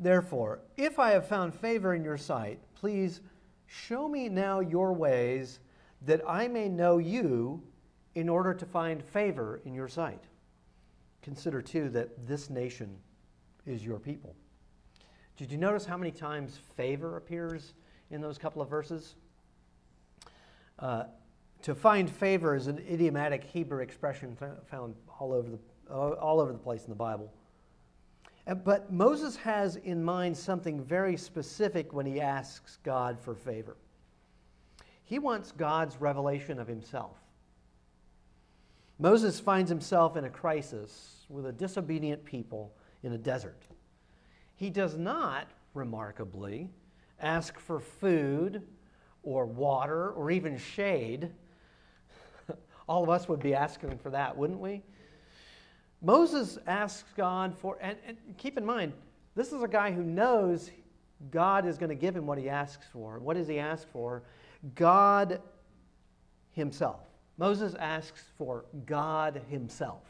therefore, 0.00 0.60
if 0.76 0.98
I 0.98 1.12
have 1.12 1.28
found 1.28 1.54
favor 1.54 1.94
in 1.94 2.02
your 2.02 2.18
sight, 2.18 2.58
please 2.74 3.20
show 3.66 4.08
me 4.08 4.28
now 4.28 4.60
your 4.60 4.92
ways 4.92 5.60
that 6.02 6.22
I 6.28 6.48
may 6.48 6.68
know 6.68 6.98
you 6.98 7.62
in 8.14 8.28
order 8.28 8.52
to 8.52 8.66
find 8.66 9.02
favor 9.02 9.60
in 9.64 9.74
your 9.74 9.88
sight. 9.88 10.24
Consider, 11.22 11.62
too, 11.62 11.88
that 11.90 12.26
this 12.26 12.50
nation 12.50 12.96
is 13.64 13.84
your 13.84 13.98
people. 13.98 14.34
Did 15.36 15.52
you 15.52 15.58
notice 15.58 15.84
how 15.84 15.96
many 15.98 16.10
times 16.10 16.58
favor 16.76 17.16
appears 17.16 17.74
in 18.10 18.20
those 18.20 18.38
couple 18.38 18.62
of 18.62 18.70
verses? 18.70 19.14
Uh, 20.78 21.04
to 21.62 21.74
find 21.74 22.08
favor 22.08 22.54
is 22.54 22.68
an 22.68 22.78
idiomatic 22.90 23.44
Hebrew 23.44 23.82
expression 23.82 24.36
found 24.70 24.94
all 25.18 25.32
over 25.32 25.50
the, 25.50 25.58
all 25.92 26.40
over 26.40 26.52
the 26.52 26.58
place 26.58 26.84
in 26.84 26.90
the 26.90 26.96
Bible. 26.96 27.32
Uh, 28.46 28.54
but 28.54 28.92
Moses 28.92 29.36
has 29.36 29.76
in 29.76 30.02
mind 30.02 30.36
something 30.36 30.82
very 30.82 31.16
specific 31.16 31.92
when 31.92 32.06
he 32.06 32.20
asks 32.20 32.78
God 32.82 33.18
for 33.18 33.34
favor. 33.34 33.76
He 35.04 35.18
wants 35.18 35.52
God's 35.52 36.00
revelation 36.00 36.58
of 36.58 36.66
himself. 36.66 37.16
Moses 38.98 39.38
finds 39.38 39.68
himself 39.68 40.16
in 40.16 40.24
a 40.24 40.30
crisis 40.30 41.26
with 41.28 41.46
a 41.46 41.52
disobedient 41.52 42.24
people 42.24 42.72
in 43.02 43.12
a 43.12 43.18
desert. 43.18 43.62
He 44.56 44.70
does 44.70 44.96
not, 44.96 45.46
remarkably, 45.74 46.70
ask 47.20 47.58
for 47.58 47.78
food 47.78 48.62
or 49.22 49.46
water 49.46 50.10
or 50.10 50.30
even 50.30 50.58
shade. 50.58 51.30
All 52.88 53.02
of 53.02 53.10
us 53.10 53.28
would 53.28 53.40
be 53.40 53.54
asking 53.54 53.98
for 53.98 54.10
that, 54.10 54.36
wouldn't 54.36 54.58
we? 54.58 54.82
Moses 56.02 56.58
asks 56.66 57.12
God 57.16 57.56
for, 57.56 57.78
and, 57.80 57.96
and, 58.06 58.16
keep 58.36 58.58
in 58.58 58.64
mind, 58.64 58.92
this 59.34 59.52
is 59.52 59.62
a 59.62 59.68
guy 59.68 59.92
who 59.92 60.02
knows 60.02 60.70
God 61.30 61.66
is 61.66 61.78
going 61.78 61.88
to 61.88 61.94
give 61.94 62.14
him 62.16 62.26
what 62.26 62.38
he 62.38 62.48
asks 62.48 62.86
for. 62.92 63.18
What 63.18 63.36
does 63.36 63.48
he 63.48 63.58
ask 63.58 63.88
for? 63.90 64.22
God 64.74 65.40
Himself. 66.52 67.00
Moses 67.38 67.74
asks 67.74 68.24
for 68.38 68.64
God 68.86 69.42
Himself. 69.48 70.02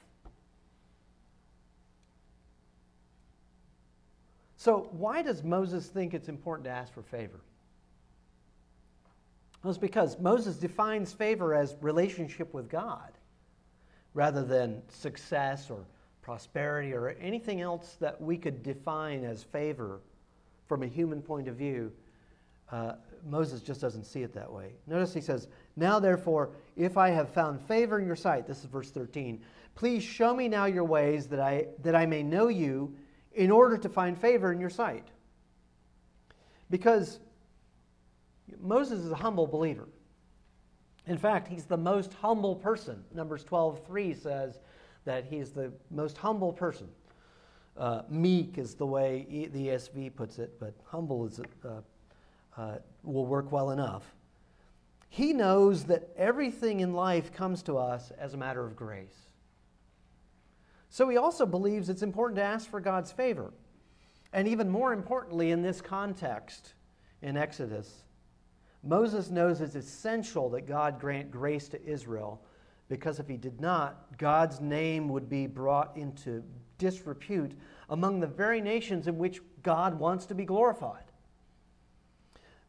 So, 4.66 4.88
why 4.90 5.22
does 5.22 5.44
Moses 5.44 5.86
think 5.86 6.12
it's 6.12 6.28
important 6.28 6.64
to 6.64 6.72
ask 6.72 6.92
for 6.92 7.02
favor? 7.04 7.38
Well, 9.62 9.70
it's 9.70 9.78
because 9.78 10.18
Moses 10.18 10.56
defines 10.56 11.12
favor 11.12 11.54
as 11.54 11.76
relationship 11.80 12.52
with 12.52 12.68
God 12.68 13.12
rather 14.12 14.42
than 14.42 14.82
success 14.88 15.70
or 15.70 15.84
prosperity 16.20 16.92
or 16.92 17.10
anything 17.20 17.60
else 17.60 17.96
that 18.00 18.20
we 18.20 18.36
could 18.36 18.64
define 18.64 19.22
as 19.22 19.44
favor 19.44 20.00
from 20.66 20.82
a 20.82 20.88
human 20.88 21.22
point 21.22 21.46
of 21.46 21.54
view. 21.54 21.92
Uh, 22.72 22.94
Moses 23.24 23.62
just 23.62 23.80
doesn't 23.80 24.02
see 24.02 24.24
it 24.24 24.34
that 24.34 24.52
way. 24.52 24.72
Notice 24.88 25.14
he 25.14 25.20
says, 25.20 25.46
Now 25.76 26.00
therefore, 26.00 26.50
if 26.76 26.96
I 26.96 27.10
have 27.10 27.28
found 27.28 27.60
favor 27.60 28.00
in 28.00 28.06
your 28.06 28.16
sight, 28.16 28.48
this 28.48 28.58
is 28.58 28.64
verse 28.64 28.90
13, 28.90 29.40
please 29.76 30.02
show 30.02 30.34
me 30.34 30.48
now 30.48 30.64
your 30.64 30.82
ways 30.82 31.28
that 31.28 31.38
I, 31.38 31.68
that 31.84 31.94
I 31.94 32.04
may 32.04 32.24
know 32.24 32.48
you 32.48 32.96
in 33.36 33.50
order 33.50 33.76
to 33.76 33.88
find 33.88 34.18
favor 34.18 34.50
in 34.50 34.58
your 34.58 34.70
sight. 34.70 35.06
Because 36.70 37.20
Moses 38.60 39.00
is 39.00 39.12
a 39.12 39.16
humble 39.16 39.46
believer. 39.46 39.88
In 41.06 41.18
fact, 41.18 41.46
he's 41.46 41.66
the 41.66 41.76
most 41.76 42.14
humble 42.14 42.56
person. 42.56 43.04
Numbers 43.14 43.44
12:3 43.44 44.14
says 44.14 44.60
that 45.04 45.24
he's 45.26 45.52
the 45.52 45.72
most 45.90 46.16
humble 46.16 46.52
person. 46.52 46.88
Uh, 47.76 48.02
meek 48.08 48.58
is 48.58 48.74
the 48.74 48.86
way 48.86 49.48
the 49.52 49.68
ESV 49.68 50.16
puts 50.16 50.38
it, 50.38 50.58
but 50.58 50.74
humble 50.84 51.26
is, 51.26 51.40
uh, 51.64 51.82
uh, 52.56 52.78
will 53.04 53.26
work 53.26 53.52
well 53.52 53.70
enough. 53.70 54.14
He 55.10 55.32
knows 55.34 55.84
that 55.84 56.08
everything 56.16 56.80
in 56.80 56.94
life 56.94 57.32
comes 57.32 57.62
to 57.64 57.76
us 57.76 58.10
as 58.12 58.34
a 58.34 58.36
matter 58.36 58.64
of 58.64 58.74
grace. 58.74 59.25
So 60.88 61.08
he 61.08 61.16
also 61.16 61.46
believes 61.46 61.88
it's 61.88 62.02
important 62.02 62.36
to 62.36 62.44
ask 62.44 62.70
for 62.70 62.80
God's 62.80 63.12
favor. 63.12 63.52
And 64.32 64.46
even 64.48 64.68
more 64.68 64.92
importantly, 64.92 65.50
in 65.50 65.62
this 65.62 65.80
context 65.80 66.74
in 67.22 67.36
Exodus, 67.36 68.02
Moses 68.82 69.30
knows 69.30 69.60
it's 69.60 69.74
essential 69.74 70.50
that 70.50 70.66
God 70.66 71.00
grant 71.00 71.30
grace 71.30 71.68
to 71.68 71.84
Israel 71.84 72.40
because 72.88 73.18
if 73.18 73.26
he 73.26 73.36
did 73.36 73.60
not, 73.60 74.16
God's 74.16 74.60
name 74.60 75.08
would 75.08 75.28
be 75.28 75.46
brought 75.46 75.96
into 75.96 76.42
disrepute 76.78 77.52
among 77.90 78.20
the 78.20 78.26
very 78.26 78.60
nations 78.60 79.08
in 79.08 79.18
which 79.18 79.40
God 79.62 79.98
wants 79.98 80.26
to 80.26 80.34
be 80.34 80.44
glorified. 80.44 81.02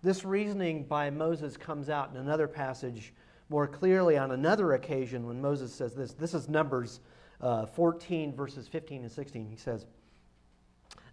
This 0.02 0.24
reasoning 0.24 0.86
by 0.86 1.10
Moses 1.10 1.58
comes 1.58 1.90
out 1.90 2.12
in 2.12 2.18
another 2.18 2.48
passage 2.48 3.14
more 3.50 3.68
clearly 3.68 4.18
on 4.18 4.32
another 4.32 4.74
occasion 4.74 5.26
when 5.26 5.42
Moses 5.42 5.74
says 5.74 5.94
this. 5.94 6.14
This 6.14 6.34
is 6.34 6.50
Numbers 6.50 7.00
uh, 7.42 7.66
14, 7.66 8.36
verses 8.36 8.68
15 8.68 9.04
and 9.04 9.12
16. 9.12 9.48
He 9.48 9.56
says, 9.56 9.86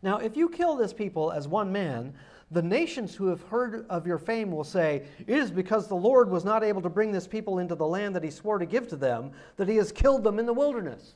Now, 0.03 0.19
if 0.19 0.37
you 0.37 0.49
kill 0.49 0.77
this 0.77 0.93
people 0.93 1.33
as 1.33 1.47
one 1.47 1.73
man, 1.73 2.15
the 2.51 2.63
nations 2.63 3.15
who 3.15 3.27
have 3.27 3.43
heard 3.43 3.87
of 3.89 4.07
your 4.07 4.19
fame 4.19 4.51
will 4.51 4.65
say, 4.65 5.07
It 5.27 5.37
is 5.37 5.51
because 5.51 5.89
the 5.89 5.95
Lord 5.95 6.31
was 6.31 6.45
not 6.45 6.63
able 6.63 6.83
to 6.83 6.89
bring 6.89 7.13
this 7.13 7.27
people 7.27 7.59
into 7.59 7.75
the 7.75 7.87
land 7.87 8.15
that 8.17 8.23
he 8.23 8.31
swore 8.31 8.59
to 8.59 8.67
give 8.67 8.89
to 8.89 8.97
them, 8.97 9.33
that 9.57 9.69
he 9.69 9.77
has 9.77 9.93
killed 9.93 10.25
them 10.25 10.39
in 10.39 10.47
the 10.47 10.53
wilderness. 10.53 11.15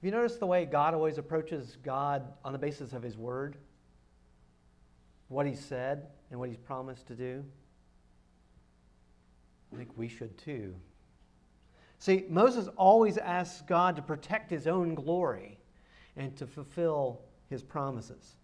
Have 0.00 0.06
you 0.06 0.12
noticed 0.12 0.40
the 0.40 0.46
way 0.46 0.64
God 0.64 0.94
always 0.94 1.18
approaches 1.18 1.76
God 1.82 2.32
on 2.42 2.52
the 2.54 2.58
basis 2.58 2.94
of 2.94 3.02
his 3.02 3.18
word? 3.18 3.56
What 5.28 5.46
he 5.46 5.54
said 5.54 6.06
and 6.30 6.40
what 6.40 6.48
he's 6.48 6.58
promised 6.58 7.06
to 7.08 7.14
do? 7.14 7.44
I 9.72 9.76
think 9.76 9.90
we 9.96 10.08
should 10.08 10.38
too. 10.38 10.74
See, 12.00 12.24
Moses 12.30 12.66
always 12.76 13.18
asks 13.18 13.62
God 13.62 13.94
to 13.96 14.02
protect 14.02 14.50
his 14.50 14.66
own 14.66 14.94
glory 14.94 15.58
and 16.16 16.34
to 16.38 16.46
fulfill 16.46 17.20
his 17.50 17.62
promises. 17.62 18.36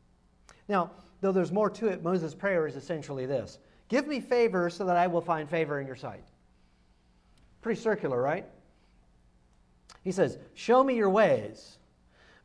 Now, 0.68 0.90
though 1.22 1.32
there's 1.32 1.50
more 1.50 1.70
to 1.70 1.88
it, 1.88 2.02
Moses' 2.02 2.34
prayer 2.34 2.66
is 2.66 2.76
essentially 2.76 3.24
this 3.24 3.58
Give 3.88 4.06
me 4.06 4.20
favor 4.20 4.68
so 4.68 4.84
that 4.84 4.96
I 4.96 5.06
will 5.06 5.22
find 5.22 5.48
favor 5.48 5.80
in 5.80 5.86
your 5.86 5.96
sight. 5.96 6.24
Pretty 7.62 7.80
circular, 7.80 8.20
right? 8.20 8.44
He 10.04 10.12
says, 10.12 10.38
Show 10.54 10.84
me 10.84 10.94
your 10.94 11.10
ways. 11.10 11.78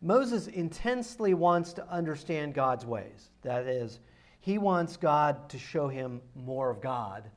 Moses 0.02 0.48
intensely 0.48 1.34
wants 1.34 1.74
to 1.74 1.88
understand 1.90 2.54
God's 2.54 2.86
ways. 2.86 3.30
That 3.42 3.66
is, 3.66 4.00
he 4.40 4.58
wants 4.58 4.96
God 4.96 5.50
to 5.50 5.60
show 5.60 5.90
him 5.90 6.22
more 6.36 6.70
of 6.70 6.82
God 6.82 7.30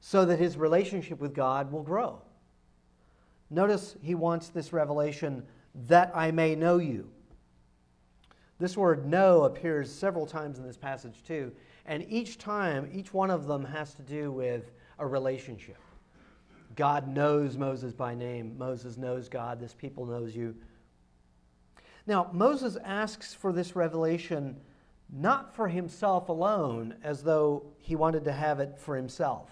so 0.00 0.26
that 0.26 0.38
his 0.38 0.58
relationship 0.58 1.18
with 1.18 1.34
God 1.34 1.72
will 1.72 1.82
grow. 1.82 2.20
Notice 3.52 3.96
he 4.00 4.14
wants 4.14 4.48
this 4.48 4.72
revelation 4.72 5.44
that 5.86 6.10
I 6.14 6.30
may 6.30 6.54
know 6.54 6.78
you. 6.78 7.08
This 8.58 8.76
word 8.76 9.06
know 9.06 9.44
appears 9.44 9.92
several 9.92 10.24
times 10.24 10.58
in 10.58 10.66
this 10.66 10.76
passage 10.76 11.22
too, 11.26 11.52
and 11.84 12.06
each 12.08 12.38
time, 12.38 12.88
each 12.92 13.12
one 13.12 13.30
of 13.30 13.46
them 13.46 13.64
has 13.64 13.92
to 13.94 14.02
do 14.02 14.32
with 14.32 14.70
a 14.98 15.06
relationship. 15.06 15.78
God 16.76 17.08
knows 17.08 17.58
Moses 17.58 17.92
by 17.92 18.14
name. 18.14 18.56
Moses 18.56 18.96
knows 18.96 19.28
God. 19.28 19.60
This 19.60 19.74
people 19.74 20.06
knows 20.06 20.34
you. 20.34 20.54
Now, 22.06 22.30
Moses 22.32 22.78
asks 22.82 23.34
for 23.34 23.52
this 23.52 23.76
revelation 23.76 24.56
not 25.12 25.54
for 25.54 25.68
himself 25.68 26.30
alone, 26.30 26.94
as 27.02 27.22
though 27.22 27.64
he 27.78 27.96
wanted 27.96 28.24
to 28.24 28.32
have 28.32 28.60
it 28.60 28.78
for 28.78 28.96
himself. 28.96 29.50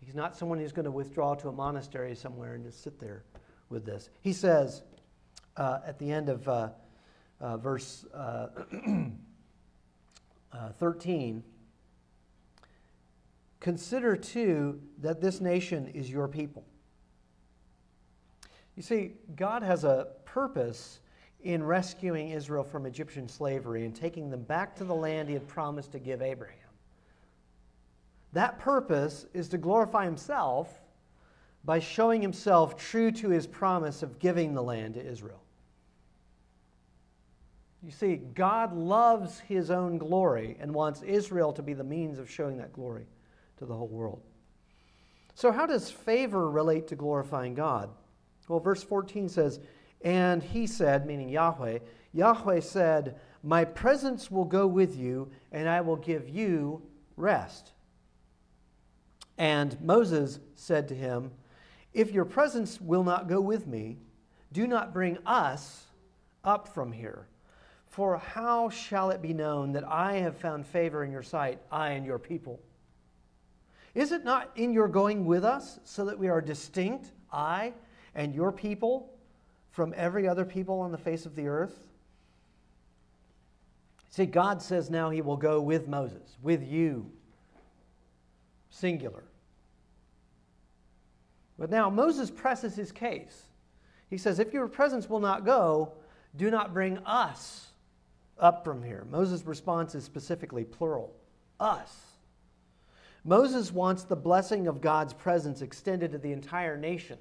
He's 0.00 0.14
not 0.14 0.36
someone 0.36 0.58
who's 0.58 0.72
going 0.72 0.84
to 0.84 0.90
withdraw 0.90 1.34
to 1.36 1.48
a 1.48 1.52
monastery 1.52 2.14
somewhere 2.14 2.54
and 2.54 2.64
just 2.64 2.82
sit 2.82 3.00
there 3.00 3.24
with 3.68 3.84
this. 3.84 4.08
He 4.20 4.32
says 4.32 4.82
uh, 5.56 5.80
at 5.86 5.98
the 5.98 6.10
end 6.10 6.28
of 6.28 6.48
uh, 6.48 6.68
uh, 7.40 7.56
verse 7.56 8.04
uh, 8.14 8.48
uh, 10.52 10.68
13 10.78 11.42
Consider 13.66 14.14
too 14.14 14.80
that 14.98 15.20
this 15.20 15.40
nation 15.40 15.88
is 15.88 16.08
your 16.08 16.28
people. 16.28 16.64
You 18.76 18.82
see, 18.82 19.14
God 19.34 19.64
has 19.64 19.82
a 19.82 20.08
purpose 20.24 21.00
in 21.42 21.64
rescuing 21.64 22.30
Israel 22.30 22.62
from 22.62 22.86
Egyptian 22.86 23.28
slavery 23.28 23.84
and 23.84 23.92
taking 23.92 24.30
them 24.30 24.42
back 24.42 24.76
to 24.76 24.84
the 24.84 24.94
land 24.94 25.28
he 25.28 25.34
had 25.34 25.48
promised 25.48 25.90
to 25.92 25.98
give 25.98 26.22
Abraham. 26.22 26.65
That 28.36 28.58
purpose 28.58 29.24
is 29.32 29.48
to 29.48 29.56
glorify 29.56 30.04
himself 30.04 30.82
by 31.64 31.78
showing 31.78 32.20
himself 32.20 32.76
true 32.76 33.10
to 33.12 33.30
his 33.30 33.46
promise 33.46 34.02
of 34.02 34.18
giving 34.18 34.52
the 34.52 34.62
land 34.62 34.92
to 34.92 35.02
Israel. 35.02 35.42
You 37.82 37.90
see, 37.90 38.16
God 38.16 38.76
loves 38.76 39.40
his 39.40 39.70
own 39.70 39.96
glory 39.96 40.58
and 40.60 40.74
wants 40.74 41.00
Israel 41.00 41.50
to 41.54 41.62
be 41.62 41.72
the 41.72 41.82
means 41.82 42.18
of 42.18 42.30
showing 42.30 42.58
that 42.58 42.74
glory 42.74 43.06
to 43.56 43.64
the 43.64 43.74
whole 43.74 43.88
world. 43.88 44.20
So, 45.34 45.50
how 45.50 45.64
does 45.64 45.90
favor 45.90 46.50
relate 46.50 46.88
to 46.88 46.94
glorifying 46.94 47.54
God? 47.54 47.88
Well, 48.48 48.60
verse 48.60 48.82
14 48.82 49.30
says, 49.30 49.60
and 50.02 50.42
he 50.42 50.66
said, 50.66 51.06
meaning 51.06 51.30
Yahweh, 51.30 51.78
Yahweh 52.12 52.60
said, 52.60 53.18
My 53.42 53.64
presence 53.64 54.30
will 54.30 54.44
go 54.44 54.66
with 54.66 54.94
you, 54.94 55.30
and 55.52 55.66
I 55.66 55.80
will 55.80 55.96
give 55.96 56.28
you 56.28 56.82
rest. 57.16 57.72
And 59.38 59.80
Moses 59.80 60.40
said 60.54 60.88
to 60.88 60.94
him, 60.94 61.30
If 61.92 62.10
your 62.10 62.24
presence 62.24 62.80
will 62.80 63.04
not 63.04 63.28
go 63.28 63.40
with 63.40 63.66
me, 63.66 63.98
do 64.52 64.66
not 64.66 64.92
bring 64.92 65.18
us 65.26 65.84
up 66.44 66.68
from 66.68 66.92
here. 66.92 67.26
For 67.86 68.18
how 68.18 68.68
shall 68.68 69.10
it 69.10 69.22
be 69.22 69.32
known 69.32 69.72
that 69.72 69.84
I 69.84 70.14
have 70.14 70.36
found 70.36 70.66
favor 70.66 71.04
in 71.04 71.10
your 71.10 71.22
sight, 71.22 71.60
I 71.70 71.90
and 71.90 72.04
your 72.04 72.18
people? 72.18 72.60
Is 73.94 74.12
it 74.12 74.24
not 74.24 74.50
in 74.56 74.72
your 74.72 74.88
going 74.88 75.24
with 75.24 75.44
us, 75.44 75.80
so 75.84 76.04
that 76.04 76.18
we 76.18 76.28
are 76.28 76.40
distinct, 76.40 77.12
I 77.32 77.72
and 78.14 78.34
your 78.34 78.52
people? 78.52 79.16
from 79.76 79.92
every 79.94 80.26
other 80.26 80.46
people 80.46 80.80
on 80.80 80.90
the 80.90 80.96
face 80.96 81.26
of 81.26 81.36
the 81.36 81.46
earth? 81.48 81.86
See, 84.08 84.24
God 84.24 84.62
says 84.62 84.88
now 84.88 85.10
he 85.10 85.20
will 85.20 85.36
go 85.36 85.60
with 85.60 85.86
Moses, 85.86 86.38
with 86.40 86.66
you, 86.66 87.12
singular. 88.70 89.24
But 91.58 91.70
now 91.70 91.88
Moses 91.88 92.30
presses 92.30 92.76
his 92.76 92.92
case. 92.92 93.46
He 94.10 94.18
says, 94.18 94.38
If 94.38 94.52
your 94.52 94.68
presence 94.68 95.08
will 95.08 95.20
not 95.20 95.44
go, 95.44 95.92
do 96.36 96.50
not 96.50 96.74
bring 96.74 96.98
us 96.98 97.68
up 98.38 98.64
from 98.64 98.82
here. 98.82 99.06
Moses' 99.10 99.44
response 99.46 99.94
is 99.94 100.04
specifically 100.04 100.64
plural 100.64 101.14
us. 101.58 102.06
Moses 103.24 103.72
wants 103.72 104.04
the 104.04 104.14
blessing 104.14 104.66
of 104.66 104.80
God's 104.80 105.12
presence 105.12 105.62
extended 105.62 106.12
to 106.12 106.18
the 106.18 106.32
entire 106.32 106.76
nation, 106.76 107.18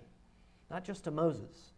not 0.70 0.84
just 0.84 1.06
to 1.06 1.12
Moses. 1.12 1.72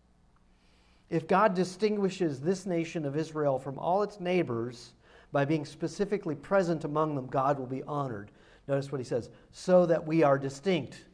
If 1.10 1.27
God 1.27 1.53
distinguishes 1.53 2.41
this 2.41 2.65
nation 2.65 3.06
of 3.06 3.15
Israel 3.15 3.60
from 3.60 3.80
all 3.80 4.03
its 4.03 4.19
neighbors 4.19 4.91
by 5.32 5.45
being 5.45 5.65
specifically 5.65 6.36
present 6.36 6.84
among 6.84 7.15
them, 7.15 7.27
God 7.27 7.58
will 7.58 7.67
be 7.67 7.84
honored. 7.84 8.32
Notice 8.67 8.91
what 8.91 8.99
he 8.99 9.06
says 9.06 9.30
so 9.51 9.86
that 9.86 10.06
we 10.06 10.23
are 10.23 10.38
distinct. 10.38 11.06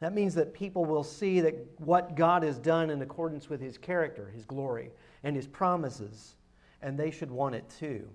That 0.00 0.12
means 0.12 0.34
that 0.34 0.52
people 0.52 0.84
will 0.84 1.04
see 1.04 1.40
that 1.40 1.54
what 1.78 2.16
God 2.16 2.42
has 2.42 2.58
done 2.58 2.90
in 2.90 3.00
accordance 3.00 3.48
with 3.48 3.60
his 3.60 3.78
character, 3.78 4.30
his 4.34 4.44
glory, 4.44 4.90
and 5.22 5.36
his 5.36 5.46
promises, 5.46 6.34
and 6.82 6.98
they 6.98 7.10
should 7.10 7.30
want 7.30 7.54
it 7.54 7.64
too. 7.78 8.08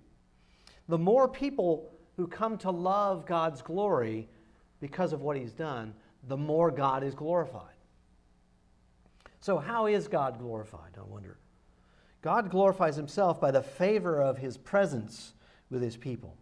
The 0.87 0.97
more 0.97 1.27
people 1.27 1.91
who 2.17 2.27
come 2.27 2.57
to 2.59 2.71
love 2.71 3.25
God's 3.25 3.61
glory 3.61 4.27
because 4.81 5.13
of 5.13 5.21
what 5.21 5.37
he's 5.37 5.53
done, 5.53 5.93
the 6.27 6.37
more 6.37 6.69
God 6.69 7.03
is 7.03 7.15
glorified. 7.15 7.75
So, 9.39 9.57
how 9.57 9.85
is 9.85 10.07
God 10.07 10.37
glorified? 10.37 10.97
I 10.97 11.03
wonder. 11.03 11.37
God 12.21 12.49
glorifies 12.49 12.97
himself 12.97 13.39
by 13.39 13.51
the 13.51 13.63
favor 13.63 14.21
of 14.21 14.37
his 14.37 14.57
presence 14.57 15.33
with 15.69 15.81
his 15.81 15.95
people. 15.95 16.35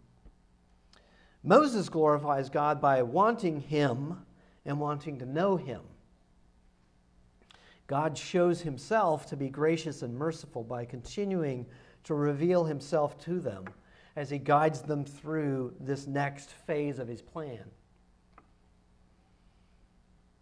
Moses 1.42 1.88
glorifies 1.88 2.50
God 2.50 2.80
by 2.80 3.02
wanting 3.02 3.60
him 3.60 4.18
and 4.64 4.80
wanting 4.80 5.18
to 5.18 5.26
know 5.26 5.56
him. 5.56 5.80
God 7.86 8.18
shows 8.18 8.60
himself 8.60 9.26
to 9.26 9.36
be 9.36 9.48
gracious 9.48 10.02
and 10.02 10.14
merciful 10.14 10.62
by 10.62 10.84
continuing 10.84 11.66
to 12.04 12.14
reveal 12.14 12.64
himself 12.64 13.18
to 13.24 13.40
them 13.40 13.64
as 14.14 14.28
he 14.28 14.38
guides 14.38 14.82
them 14.82 15.04
through 15.04 15.74
this 15.80 16.06
next 16.06 16.50
phase 16.50 16.98
of 16.98 17.08
his 17.08 17.22
plan. 17.22 17.64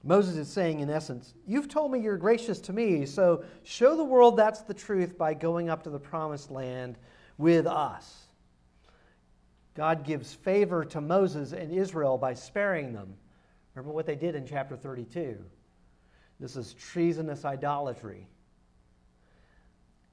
Moses 0.02 0.36
is 0.36 0.48
saying, 0.48 0.80
in 0.80 0.88
essence, 0.88 1.34
You've 1.46 1.68
told 1.68 1.90
me 1.90 2.00
you're 2.00 2.16
gracious 2.16 2.60
to 2.60 2.72
me, 2.72 3.06
so 3.06 3.44
show 3.64 3.96
the 3.96 4.04
world 4.04 4.36
that's 4.36 4.62
the 4.62 4.74
truth 4.74 5.18
by 5.18 5.34
going 5.34 5.68
up 5.68 5.82
to 5.82 5.90
the 5.90 5.98
promised 5.98 6.50
land 6.50 6.96
with 7.38 7.66
us. 7.66 8.25
God 9.76 10.04
gives 10.04 10.32
favor 10.32 10.84
to 10.86 11.00
Moses 11.00 11.52
and 11.52 11.70
Israel 11.70 12.16
by 12.16 12.34
sparing 12.34 12.92
them. 12.92 13.14
Remember 13.74 13.92
what 13.92 14.06
they 14.06 14.16
did 14.16 14.34
in 14.34 14.46
chapter 14.46 14.74
32. 14.74 15.36
This 16.40 16.56
is 16.56 16.74
treasonous 16.74 17.44
idolatry. 17.44 18.26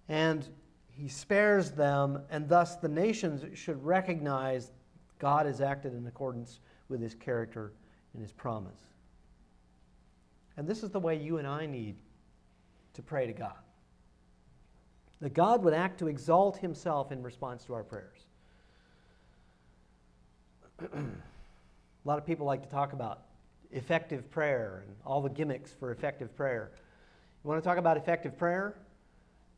And 0.10 0.48
he 0.90 1.08
spares 1.08 1.72
them, 1.72 2.22
and 2.30 2.48
thus 2.48 2.76
the 2.76 2.90
nations 2.90 3.58
should 3.58 3.84
recognize 3.84 4.72
God 5.18 5.46
has 5.46 5.62
acted 5.62 5.94
in 5.94 6.06
accordance 6.08 6.60
with 6.90 7.02
his 7.02 7.16
character 7.16 7.72
and 8.14 8.22
his 8.22 8.34
promise. 8.34 8.80
And 10.58 10.68
this 10.68 10.84
is 10.84 10.92
the 10.92 11.00
way 11.00 11.16
you 11.16 11.38
and 11.38 11.48
I 11.48 11.66
need 11.66 11.96
to 12.94 13.02
pray 13.02 13.26
to 13.26 13.34
God. 13.34 13.58
That 15.22 15.34
God 15.34 15.64
would 15.64 15.74
act 15.74 16.00
to 16.00 16.08
exalt 16.08 16.58
himself 16.58 17.12
in 17.12 17.24
response 17.24 17.64
to 17.66 17.74
our 17.74 17.84
prayers. 17.84 18.28
A 20.84 22.08
lot 22.08 22.18
of 22.18 22.26
people 22.26 22.46
like 22.46 22.64
to 22.64 22.70
talk 22.70 22.94
about 22.94 23.22
effective 23.72 24.30
prayer 24.30 24.84
and 24.86 24.96
all 25.06 25.22
the 25.22 25.30
gimmicks 25.30 25.72
for 25.72 25.92
effective 25.92 26.36
prayer. 26.36 26.72
You 27.44 27.50
want 27.50 27.62
to 27.62 27.68
talk 27.68 27.78
about 27.78 27.98
effective 27.98 28.38
prayer? 28.38 28.76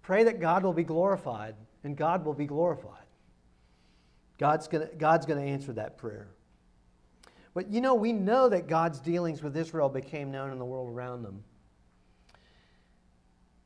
Pray 0.01 0.23
that 0.23 0.39
God 0.39 0.63
will 0.63 0.73
be 0.73 0.83
glorified, 0.83 1.55
and 1.83 1.97
God 1.97 2.25
will 2.25 2.33
be 2.33 2.45
glorified. 2.45 3.05
God's 4.37 4.67
going 4.67 4.87
God's 4.97 5.25
to 5.25 5.35
answer 5.35 5.73
that 5.73 5.97
prayer. 5.97 6.27
But 7.53 7.69
you 7.71 7.81
know, 7.81 7.95
we 7.95 8.11
know 8.11 8.49
that 8.49 8.67
God's 8.67 8.99
dealings 8.99 9.41
with 9.41 9.55
Israel 9.55 9.89
became 9.89 10.31
known 10.31 10.51
in 10.51 10.59
the 10.59 10.65
world 10.65 10.89
around 10.89 11.23
them. 11.23 11.43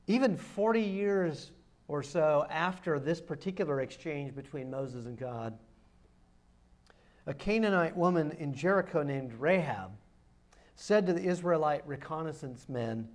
Even 0.08 0.38
40 0.38 0.82
years 0.82 1.52
or 1.88 2.04
so 2.04 2.46
after 2.50 3.00
this 3.00 3.20
particular 3.20 3.82
exchange 3.82 4.36
between 4.36 4.70
Moses 4.70 5.06
and 5.06 5.18
God, 5.18 5.58
a 7.26 7.34
Canaanite 7.34 7.96
woman 7.96 8.32
in 8.40 8.54
Jericho 8.54 9.04
named 9.04 9.34
Rahab 9.34 9.92
said 10.76 11.06
to 11.06 11.14
the 11.14 11.24
Israelite 11.24 11.86
reconnaissance 11.86 12.68
men, 12.70 13.08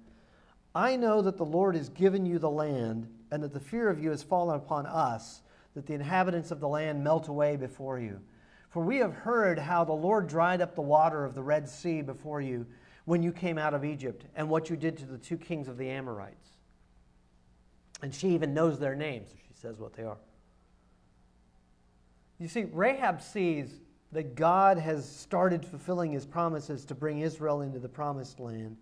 I 0.74 0.96
know 0.96 1.22
that 1.22 1.36
the 1.36 1.44
Lord 1.44 1.76
has 1.76 1.88
given 1.88 2.26
you 2.26 2.38
the 2.38 2.50
land, 2.50 3.08
and 3.30 3.42
that 3.42 3.52
the 3.52 3.60
fear 3.60 3.88
of 3.88 4.02
you 4.02 4.10
has 4.10 4.22
fallen 4.22 4.56
upon 4.56 4.86
us, 4.86 5.42
that 5.74 5.86
the 5.86 5.94
inhabitants 5.94 6.50
of 6.50 6.60
the 6.60 6.68
land 6.68 7.02
melt 7.02 7.28
away 7.28 7.56
before 7.56 7.98
you. 7.98 8.20
For 8.70 8.82
we 8.82 8.98
have 8.98 9.14
heard 9.14 9.58
how 9.58 9.84
the 9.84 9.92
Lord 9.92 10.26
dried 10.26 10.60
up 10.60 10.74
the 10.74 10.82
water 10.82 11.24
of 11.24 11.34
the 11.34 11.42
Red 11.42 11.68
Sea 11.68 12.02
before 12.02 12.40
you 12.40 12.66
when 13.04 13.22
you 13.22 13.32
came 13.32 13.56
out 13.56 13.74
of 13.74 13.84
Egypt, 13.84 14.24
and 14.34 14.48
what 14.48 14.68
you 14.68 14.76
did 14.76 14.96
to 14.98 15.06
the 15.06 15.18
two 15.18 15.36
kings 15.36 15.68
of 15.68 15.78
the 15.78 15.88
Amorites. 15.88 16.48
And 18.02 18.14
she 18.14 18.30
even 18.30 18.52
knows 18.52 18.78
their 18.78 18.94
names. 18.94 19.28
She 19.30 19.54
says 19.54 19.78
what 19.78 19.92
they 19.94 20.02
are. 20.02 20.18
You 22.38 22.48
see, 22.48 22.64
Rahab 22.64 23.22
sees 23.22 23.70
that 24.14 24.36
God 24.36 24.78
has 24.78 25.06
started 25.08 25.64
fulfilling 25.64 26.12
his 26.12 26.24
promises 26.24 26.84
to 26.84 26.94
bring 26.94 27.18
Israel 27.18 27.62
into 27.62 27.80
the 27.80 27.88
promised 27.88 28.38
land. 28.38 28.76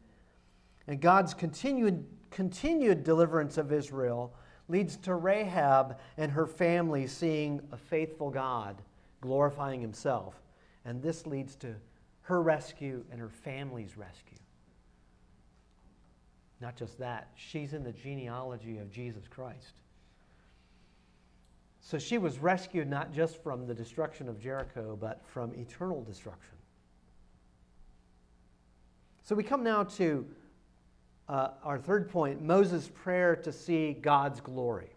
And 0.86 1.00
God's 1.00 1.32
continued, 1.32 2.04
continued 2.30 3.02
deliverance 3.02 3.56
of 3.56 3.72
Israel 3.72 4.34
leads 4.68 4.98
to 4.98 5.14
Rahab 5.14 5.98
and 6.18 6.30
her 6.30 6.46
family 6.46 7.06
seeing 7.06 7.62
a 7.72 7.78
faithful 7.78 8.28
God 8.28 8.82
glorifying 9.22 9.80
himself. 9.80 10.34
And 10.84 11.02
this 11.02 11.26
leads 11.26 11.56
to 11.56 11.76
her 12.22 12.42
rescue 12.42 13.02
and 13.10 13.18
her 13.18 13.30
family's 13.30 13.96
rescue. 13.96 14.38
Not 16.60 16.76
just 16.76 16.98
that, 16.98 17.28
she's 17.36 17.72
in 17.72 17.82
the 17.84 17.92
genealogy 17.92 18.78
of 18.78 18.90
Jesus 18.90 19.28
Christ. 19.28 19.81
So 21.84 21.98
she 21.98 22.16
was 22.16 22.38
rescued 22.38 22.88
not 22.88 23.12
just 23.12 23.42
from 23.42 23.66
the 23.66 23.74
destruction 23.74 24.28
of 24.28 24.38
Jericho, 24.40 24.96
but 24.98 25.20
from 25.26 25.52
eternal 25.54 26.02
destruction. 26.02 26.54
So 29.24 29.34
we 29.34 29.42
come 29.42 29.64
now 29.64 29.82
to 29.84 30.24
uh, 31.28 31.48
our 31.64 31.78
third 31.78 32.08
point 32.08 32.40
Moses' 32.40 32.88
prayer 32.88 33.34
to 33.34 33.52
see 33.52 33.94
God's 33.94 34.40
glory. 34.40 34.90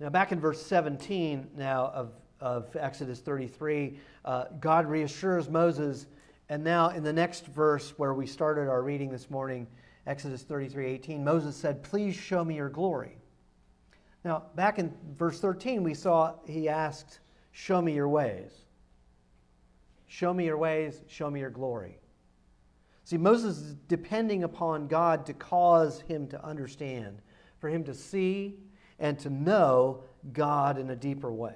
Now, 0.00 0.08
back 0.08 0.32
in 0.32 0.40
verse 0.40 0.64
17 0.64 1.48
now 1.54 1.90
of, 1.94 2.12
of 2.40 2.74
Exodus 2.76 3.20
33, 3.20 3.98
uh, 4.24 4.44
God 4.58 4.86
reassures 4.86 5.50
Moses. 5.50 6.06
And 6.48 6.64
now, 6.64 6.90
in 6.90 7.02
the 7.02 7.12
next 7.12 7.46
verse 7.46 7.90
where 7.98 8.14
we 8.14 8.26
started 8.26 8.68
our 8.68 8.82
reading 8.82 9.10
this 9.10 9.30
morning, 9.30 9.66
Exodus 10.06 10.42
33 10.42 10.86
18, 10.86 11.24
Moses 11.24 11.56
said, 11.56 11.82
Please 11.82 12.14
show 12.14 12.42
me 12.42 12.56
your 12.56 12.70
glory. 12.70 13.18
Now, 14.26 14.42
back 14.56 14.80
in 14.80 14.92
verse 15.12 15.38
13, 15.38 15.84
we 15.84 15.94
saw 15.94 16.34
he 16.48 16.68
asked, 16.68 17.20
Show 17.52 17.80
me 17.80 17.94
your 17.94 18.08
ways. 18.08 18.50
Show 20.08 20.34
me 20.34 20.46
your 20.46 20.58
ways, 20.58 21.00
show 21.06 21.30
me 21.30 21.38
your 21.38 21.50
glory. 21.50 22.00
See, 23.04 23.18
Moses 23.18 23.58
is 23.58 23.74
depending 23.86 24.42
upon 24.42 24.88
God 24.88 25.26
to 25.26 25.32
cause 25.32 26.00
him 26.00 26.26
to 26.26 26.44
understand, 26.44 27.22
for 27.60 27.68
him 27.68 27.84
to 27.84 27.94
see 27.94 28.56
and 28.98 29.16
to 29.20 29.30
know 29.30 30.02
God 30.32 30.76
in 30.76 30.90
a 30.90 30.96
deeper 30.96 31.32
way. 31.32 31.54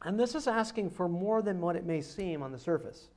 And 0.00 0.18
this 0.18 0.34
is 0.34 0.46
asking 0.46 0.88
for 0.88 1.06
more 1.06 1.42
than 1.42 1.60
what 1.60 1.76
it 1.76 1.84
may 1.84 2.00
seem 2.00 2.42
on 2.42 2.50
the 2.50 2.58
surface. 2.58 3.08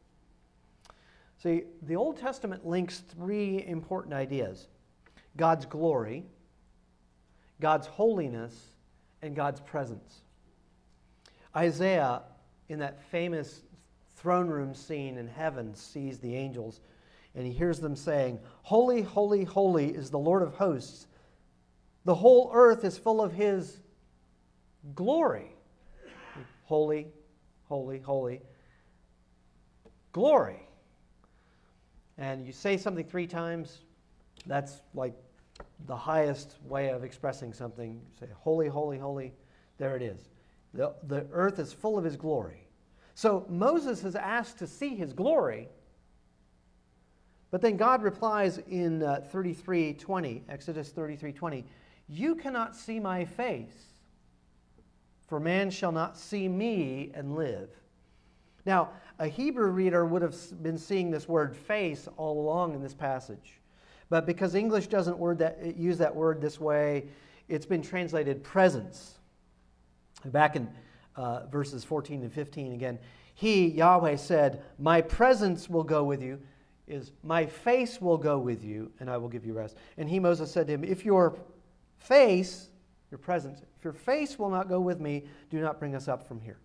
See, 1.41 1.63
the 1.83 1.95
Old 1.95 2.17
Testament 2.17 2.67
links 2.67 2.99
three 2.99 3.65
important 3.65 4.13
ideas 4.13 4.67
God's 5.37 5.65
glory, 5.65 6.25
God's 7.59 7.87
holiness, 7.87 8.53
and 9.21 9.35
God's 9.35 9.59
presence. 9.61 10.21
Isaiah, 11.55 12.21
in 12.69 12.79
that 12.79 13.01
famous 13.09 13.61
throne 14.15 14.47
room 14.47 14.73
scene 14.75 15.17
in 15.17 15.27
heaven, 15.27 15.73
sees 15.75 16.19
the 16.19 16.35
angels 16.35 16.79
and 17.35 17.45
he 17.45 17.51
hears 17.51 17.79
them 17.79 17.95
saying, 17.95 18.39
Holy, 18.63 19.01
holy, 19.01 19.43
holy 19.43 19.89
is 19.89 20.09
the 20.09 20.19
Lord 20.19 20.41
of 20.41 20.53
hosts. 20.55 21.07
The 22.05 22.15
whole 22.15 22.49
earth 22.53 22.85
is 22.85 22.97
full 22.97 23.21
of 23.21 23.33
his 23.33 23.77
glory. 24.95 25.51
Holy, 26.63 27.07
holy, 27.67 27.99
holy. 27.99 28.41
Glory. 30.13 30.61
And 32.17 32.45
you 32.45 32.53
say 32.53 32.77
something 32.77 33.05
three 33.05 33.27
times, 33.27 33.79
that's 34.45 34.81
like 34.93 35.13
the 35.87 35.95
highest 35.95 36.57
way 36.63 36.89
of 36.89 37.03
expressing 37.03 37.53
something. 37.53 38.01
Say, 38.19 38.27
Holy, 38.33 38.67
holy, 38.67 38.97
holy. 38.97 39.33
There 39.77 39.95
it 39.95 40.01
is. 40.01 40.29
The, 40.73 40.93
the 41.07 41.25
earth 41.31 41.59
is 41.59 41.73
full 41.73 41.97
of 41.97 42.03
his 42.03 42.15
glory. 42.15 42.67
So 43.13 43.45
Moses 43.49 44.03
is 44.03 44.15
asked 44.15 44.59
to 44.59 44.67
see 44.67 44.95
his 44.95 45.13
glory. 45.13 45.69
But 47.49 47.61
then 47.61 47.77
God 47.77 48.03
replies 48.03 48.57
in 48.57 49.01
uh, 49.01 49.21
33:20, 49.33 50.41
Exodus 50.49 50.91
33:20, 50.91 51.63
"You 52.09 52.35
cannot 52.35 52.75
see 52.75 52.99
my 52.99 53.23
face, 53.23 54.01
for 55.27 55.39
man 55.39 55.69
shall 55.69 55.93
not 55.93 56.17
see 56.17 56.49
me 56.49 57.11
and 57.13 57.35
live." 57.35 57.69
Now, 58.65 58.89
a 59.19 59.27
Hebrew 59.27 59.69
reader 59.69 60.05
would 60.05 60.21
have 60.21 60.35
been 60.61 60.77
seeing 60.77 61.11
this 61.11 61.29
word 61.29 61.55
face 61.55 62.09
all 62.17 62.41
along 62.41 62.73
in 62.73 62.81
this 62.81 62.95
passage. 62.95 63.61
But 64.09 64.25
because 64.25 64.55
English 64.55 64.87
doesn't 64.87 65.17
word 65.17 65.39
that, 65.39 65.75
use 65.77 65.97
that 65.97 66.15
word 66.15 66.41
this 66.41 66.59
way, 66.59 67.05
it's 67.47 67.65
been 67.65 67.81
translated 67.81 68.43
presence. 68.43 69.19
Back 70.25 70.55
in 70.55 70.69
uh, 71.15 71.45
verses 71.47 71.83
14 71.83 72.21
and 72.23 72.31
15 72.31 72.73
again, 72.73 72.99
He, 73.33 73.67
Yahweh, 73.67 74.15
said, 74.17 74.63
My 74.77 75.01
presence 75.01 75.69
will 75.69 75.83
go 75.83 76.03
with 76.03 76.21
you, 76.21 76.39
is, 76.87 77.11
My 77.23 77.45
face 77.45 78.01
will 78.01 78.17
go 78.17 78.37
with 78.39 78.63
you, 78.63 78.91
and 78.99 79.09
I 79.09 79.17
will 79.17 79.29
give 79.29 79.45
you 79.45 79.53
rest. 79.53 79.75
And 79.97 80.09
he, 80.09 80.19
Moses, 80.19 80.51
said 80.51 80.67
to 80.67 80.73
him, 80.73 80.83
If 80.83 81.05
your 81.05 81.37
face, 81.97 82.69
your 83.11 83.17
presence, 83.17 83.61
if 83.77 83.83
your 83.83 83.93
face 83.93 84.37
will 84.37 84.49
not 84.49 84.69
go 84.69 84.79
with 84.79 84.99
me, 84.99 85.25
do 85.49 85.59
not 85.59 85.79
bring 85.79 85.95
us 85.95 86.07
up 86.07 86.27
from 86.27 86.41
here. 86.41 86.57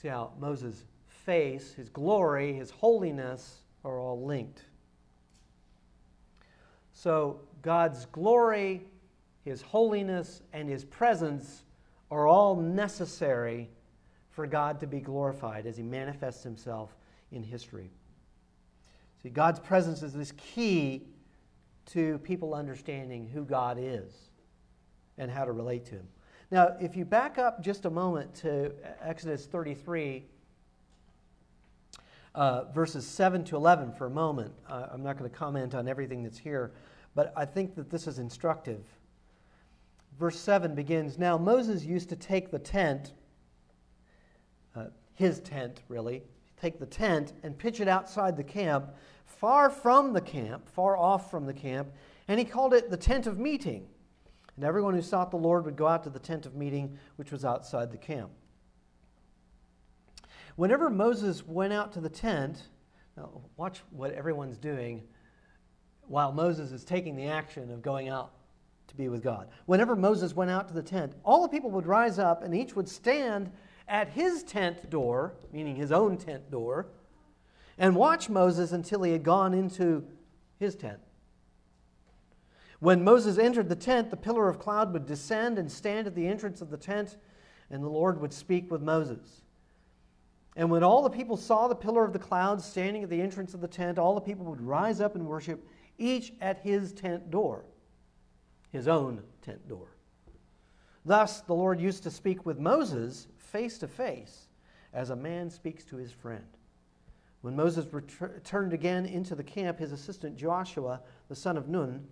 See 0.00 0.08
how 0.08 0.32
Moses' 0.38 0.84
face, 1.06 1.72
his 1.72 1.88
glory, 1.88 2.52
his 2.52 2.70
holiness 2.70 3.60
are 3.84 3.98
all 3.98 4.24
linked. 4.24 4.62
So 6.94 7.40
God's 7.60 8.06
glory, 8.06 8.86
his 9.44 9.60
holiness, 9.60 10.42
and 10.52 10.68
his 10.68 10.84
presence 10.84 11.64
are 12.10 12.26
all 12.26 12.56
necessary 12.56 13.68
for 14.30 14.46
God 14.46 14.80
to 14.80 14.86
be 14.86 15.00
glorified 15.00 15.66
as 15.66 15.76
he 15.76 15.82
manifests 15.82 16.42
himself 16.42 16.96
in 17.30 17.42
history. 17.42 17.90
See, 19.22 19.28
God's 19.28 19.60
presence 19.60 20.02
is 20.02 20.12
this 20.12 20.32
key 20.32 21.02
to 21.86 22.18
people 22.18 22.54
understanding 22.54 23.28
who 23.28 23.44
God 23.44 23.76
is 23.80 24.12
and 25.18 25.30
how 25.30 25.44
to 25.44 25.52
relate 25.52 25.84
to 25.86 25.96
him. 25.96 26.08
Now, 26.50 26.76
if 26.80 26.96
you 26.96 27.04
back 27.04 27.38
up 27.38 27.62
just 27.62 27.84
a 27.84 27.90
moment 27.90 28.34
to 28.36 28.72
Exodus 29.02 29.46
33, 29.46 30.24
uh, 32.34 32.64
verses 32.72 33.06
7 33.06 33.44
to 33.44 33.56
11 33.56 33.92
for 33.92 34.06
a 34.06 34.10
moment, 34.10 34.52
uh, 34.68 34.88
I'm 34.92 35.02
not 35.02 35.18
going 35.18 35.30
to 35.30 35.36
comment 35.36 35.74
on 35.74 35.88
everything 35.88 36.22
that's 36.22 36.38
here, 36.38 36.72
but 37.14 37.32
I 37.36 37.44
think 37.44 37.74
that 37.76 37.90
this 37.90 38.06
is 38.06 38.18
instructive. 38.18 38.84
Verse 40.18 40.38
7 40.38 40.74
begins 40.74 41.18
Now 41.18 41.38
Moses 41.38 41.84
used 41.84 42.08
to 42.08 42.16
take 42.16 42.50
the 42.50 42.58
tent, 42.58 43.12
uh, 44.74 44.86
his 45.14 45.40
tent 45.40 45.82
really, 45.88 46.22
take 46.60 46.78
the 46.78 46.86
tent 46.86 47.32
and 47.42 47.56
pitch 47.56 47.80
it 47.80 47.88
outside 47.88 48.36
the 48.36 48.44
camp 48.44 48.90
far 49.26 49.70
from 49.70 50.12
the 50.12 50.20
camp, 50.20 50.68
far 50.68 50.96
off 50.96 51.30
from 51.30 51.46
the 51.46 51.52
camp, 51.52 51.92
and 52.28 52.38
he 52.38 52.44
called 52.44 52.72
it 52.72 52.90
the 52.90 52.96
tent 52.96 53.26
of 53.26 53.38
meeting. 53.38 53.86
And 54.56 54.64
everyone 54.64 54.94
who 54.94 55.02
sought 55.02 55.30
the 55.30 55.36
Lord 55.36 55.64
would 55.64 55.76
go 55.76 55.86
out 55.86 56.04
to 56.04 56.10
the 56.10 56.18
tent 56.18 56.46
of 56.46 56.54
meeting, 56.54 56.96
which 57.16 57.32
was 57.32 57.44
outside 57.44 57.90
the 57.90 57.98
camp. 57.98 58.30
Whenever 60.56 60.88
Moses 60.88 61.46
went 61.46 61.72
out 61.72 61.92
to 61.92 62.00
the 62.00 62.08
tent, 62.08 62.62
watch 63.56 63.80
what 63.90 64.12
everyone's 64.12 64.56
doing 64.56 65.02
while 66.06 66.32
Moses 66.32 66.70
is 66.70 66.84
taking 66.84 67.16
the 67.16 67.26
action 67.26 67.70
of 67.70 67.82
going 67.82 68.08
out 68.08 68.32
to 68.88 68.94
be 68.94 69.08
with 69.08 69.22
God. 69.22 69.48
Whenever 69.66 69.96
Moses 69.96 70.34
went 70.34 70.50
out 70.50 70.68
to 70.68 70.74
the 70.74 70.82
tent, 70.82 71.14
all 71.24 71.42
the 71.42 71.48
people 71.48 71.70
would 71.70 71.86
rise 71.86 72.18
up 72.18 72.42
and 72.42 72.54
each 72.54 72.76
would 72.76 72.88
stand 72.88 73.50
at 73.88 74.08
his 74.10 74.42
tent 74.44 74.90
door, 74.90 75.34
meaning 75.52 75.76
his 75.76 75.90
own 75.90 76.16
tent 76.16 76.50
door, 76.50 76.86
and 77.76 77.96
watch 77.96 78.28
Moses 78.28 78.72
until 78.72 79.02
he 79.02 79.12
had 79.12 79.22
gone 79.22 79.54
into 79.54 80.06
his 80.58 80.76
tent. 80.76 81.00
When 82.78 83.02
Moses 83.02 83.38
entered 83.38 83.68
the 83.68 83.76
tent, 83.76 84.10
the 84.10 84.16
pillar 84.16 84.48
of 84.48 84.58
cloud 84.58 84.92
would 84.92 85.06
descend 85.06 85.58
and 85.58 85.70
stand 85.70 86.06
at 86.06 86.14
the 86.14 86.26
entrance 86.26 86.60
of 86.60 86.70
the 86.70 86.76
tent, 86.76 87.16
and 87.70 87.82
the 87.82 87.88
Lord 87.88 88.20
would 88.20 88.32
speak 88.32 88.70
with 88.70 88.82
Moses. 88.82 89.43
And 90.56 90.70
when 90.70 90.84
all 90.84 91.02
the 91.02 91.10
people 91.10 91.36
saw 91.36 91.66
the 91.66 91.74
pillar 91.74 92.04
of 92.04 92.12
the 92.12 92.18
cloud 92.18 92.62
standing 92.62 93.02
at 93.02 93.10
the 93.10 93.20
entrance 93.20 93.54
of 93.54 93.60
the 93.60 93.68
tent, 93.68 93.98
all 93.98 94.14
the 94.14 94.20
people 94.20 94.46
would 94.46 94.60
rise 94.60 95.00
up 95.00 95.16
and 95.16 95.26
worship, 95.26 95.66
each 95.98 96.32
at 96.40 96.58
his 96.58 96.92
tent 96.92 97.30
door, 97.30 97.64
his 98.70 98.86
own 98.86 99.22
tent 99.42 99.68
door. 99.68 99.88
Thus, 101.04 101.40
the 101.40 101.54
Lord 101.54 101.80
used 101.80 102.02
to 102.04 102.10
speak 102.10 102.46
with 102.46 102.58
Moses 102.58 103.26
face 103.36 103.78
to 103.78 103.88
face, 103.88 104.48
as 104.92 105.10
a 105.10 105.16
man 105.16 105.50
speaks 105.50 105.84
to 105.86 105.96
his 105.96 106.12
friend. 106.12 106.46
When 107.42 107.56
Moses 107.56 107.86
returned 107.92 108.72
again 108.72 109.04
into 109.04 109.34
the 109.34 109.44
camp, 109.44 109.78
his 109.78 109.92
assistant 109.92 110.36
Joshua, 110.36 111.02
the 111.28 111.36
son 111.36 111.58
of 111.58 111.68
Nun, 111.68 112.06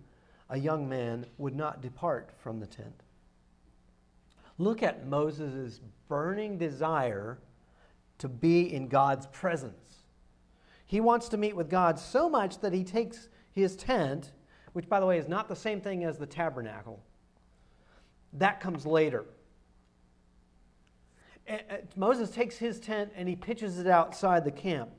a 0.49 0.59
young 0.59 0.87
man, 0.87 1.25
would 1.37 1.55
not 1.55 1.81
depart 1.81 2.31
from 2.37 2.59
the 2.59 2.67
tent. 2.67 3.01
Look 4.59 4.83
at 4.83 5.07
Moses' 5.07 5.79
burning 6.07 6.57
desire 6.57 7.39
to 8.23 8.29
be 8.29 8.73
in 8.73 8.87
God's 8.87 9.27
presence. 9.27 10.03
He 10.85 11.01
wants 11.01 11.27
to 11.27 11.35
meet 11.35 11.57
with 11.57 11.69
God 11.69 11.99
so 11.99 12.29
much 12.29 12.57
that 12.61 12.71
he 12.71 12.81
takes 12.81 13.27
his 13.51 13.75
tent, 13.75 14.31
which, 14.71 14.87
by 14.87 15.01
the 15.01 15.05
way, 15.05 15.17
is 15.17 15.27
not 15.27 15.49
the 15.49 15.55
same 15.57 15.81
thing 15.81 16.05
as 16.05 16.17
the 16.17 16.25
tabernacle. 16.25 17.03
That 18.31 18.61
comes 18.61 18.85
later. 18.85 19.25
Moses 21.97 22.29
takes 22.29 22.55
his 22.55 22.79
tent 22.79 23.11
and 23.13 23.27
he 23.27 23.35
pitches 23.35 23.77
it 23.77 23.87
outside 23.87 24.45
the 24.45 24.51
camp. 24.51 24.91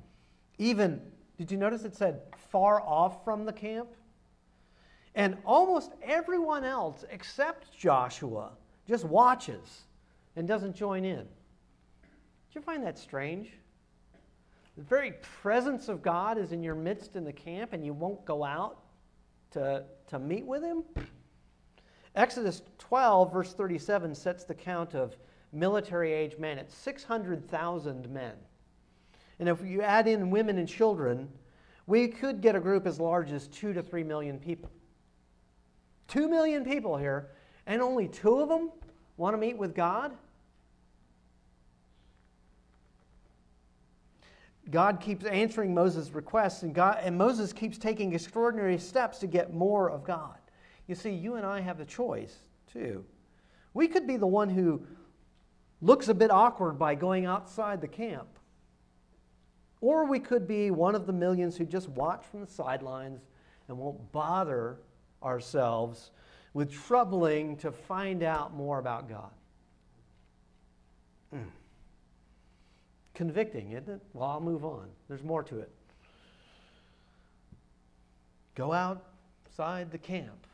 Even, 0.59 1.01
did 1.39 1.51
you 1.51 1.57
notice 1.57 1.85
it 1.85 1.97
said 1.97 2.21
far 2.51 2.83
off 2.83 3.25
from 3.25 3.47
the 3.47 3.55
camp? 3.55 3.89
And 5.15 5.39
almost 5.47 5.93
everyone 6.03 6.63
else 6.63 7.07
except 7.11 7.75
Joshua 7.75 8.51
just 8.87 9.07
watches 9.07 9.85
and 10.37 10.47
doesn't 10.47 10.77
join 10.77 11.07
in. 11.07 11.27
You 12.55 12.61
find 12.61 12.85
that 12.85 12.99
strange? 12.99 13.51
The 14.77 14.83
very 14.83 15.15
presence 15.41 15.89
of 15.89 16.03
God 16.03 16.39
is 16.39 16.53
in 16.53 16.63
your 16.63 16.75
midst 16.75 17.17
in 17.17 17.25
the 17.25 17.33
camp, 17.33 17.73
and 17.73 17.85
you 17.85 17.93
won't 17.93 18.25
go 18.25 18.45
out 18.45 18.79
to, 19.53 19.85
to 20.09 20.19
meet 20.19 20.47
with 20.47 20.63
Him? 20.63 20.85
Exodus 22.15 22.63
12, 22.79 23.33
verse 23.33 23.53
37, 23.55 24.15
sets 24.15 24.45
the 24.45 24.55
count 24.55 24.95
of 24.95 25.17
military 25.53 26.13
age 26.13 26.37
men 26.39 26.59
at 26.59 26.71
600,000 26.71 28.09
men. 28.11 28.35
And 29.41 29.49
if 29.49 29.65
you 29.65 29.83
add 29.83 30.07
in 30.07 30.31
women 30.31 30.59
and 30.59 30.69
children, 30.69 31.29
we 31.87 32.09
could 32.09 32.41
get 32.41 32.55
a 32.55 32.61
group 32.61 32.87
as 32.87 33.01
large 33.01 33.33
as 33.33 33.49
2 33.49 33.73
to 33.73 33.83
3 33.83 34.05
million 34.05 34.39
people. 34.39 34.71
2 36.09 36.29
million 36.29 36.65
people 36.65 36.97
here, 36.97 37.31
and 37.67 37.83
only 37.83 38.07
two 38.07 38.39
of 38.41 38.49
them 38.49 38.71
want 39.17 39.35
to 39.35 39.39
meet 39.39 39.57
with 39.57 39.75
God? 39.75 40.13
God 44.71 45.01
keeps 45.01 45.25
answering 45.25 45.75
Moses' 45.75 46.13
requests, 46.13 46.63
and, 46.63 46.75
God, 46.75 46.99
and 47.03 47.17
Moses 47.17 47.53
keeps 47.53 47.77
taking 47.77 48.15
extraordinary 48.15 48.79
steps 48.79 49.19
to 49.19 49.27
get 49.27 49.53
more 49.53 49.91
of 49.91 50.05
God. 50.05 50.39
You 50.87 50.95
see, 50.95 51.11
you 51.11 51.35
and 51.35 51.45
I 51.45 51.61
have 51.61 51.81
a 51.81 51.85
choice, 51.85 52.37
too. 52.73 53.05
We 53.75 53.89
could 53.89 54.07
be 54.07 54.17
the 54.17 54.27
one 54.27 54.49
who 54.49 54.87
looks 55.83 56.09
a 56.09 56.15
bit 56.15 56.31
awkward 56.31 56.79
by 56.79 56.95
going 56.95 57.27
outside 57.27 57.81
the 57.81 57.89
camp. 57.89 58.29
Or 59.81 60.07
we 60.07 60.19
could 60.19 60.49
be 60.49 60.71
one 60.71 60.95
of 60.95 61.07
the 61.07 61.13
millions 61.13 61.57
who 61.59 61.67
just 61.67 61.89
watch 61.91 62.25
from 62.25 62.41
the 62.41 62.47
sidelines 62.47 63.21
and 63.69 63.77
won't 63.77 64.13
bother 64.13 64.79
ourselves 65.23 66.11
with 66.55 66.73
troubling 66.73 67.57
to 67.59 67.71
find 67.71 68.23
out 68.23 68.55
more 68.55 68.79
about 68.79 69.09
God. 69.09 69.31
Mm. 71.35 71.51
Convicting, 73.15 73.73
isn't 73.73 73.89
it? 73.89 74.01
Well, 74.13 74.29
I'll 74.29 74.41
move 74.41 74.65
on. 74.65 74.89
There's 75.09 75.23
more 75.23 75.43
to 75.45 75.61
it. 75.61 75.71
Go 78.55 78.73
outside 78.73 79.91
the 79.91 79.99
camp. 79.99 80.47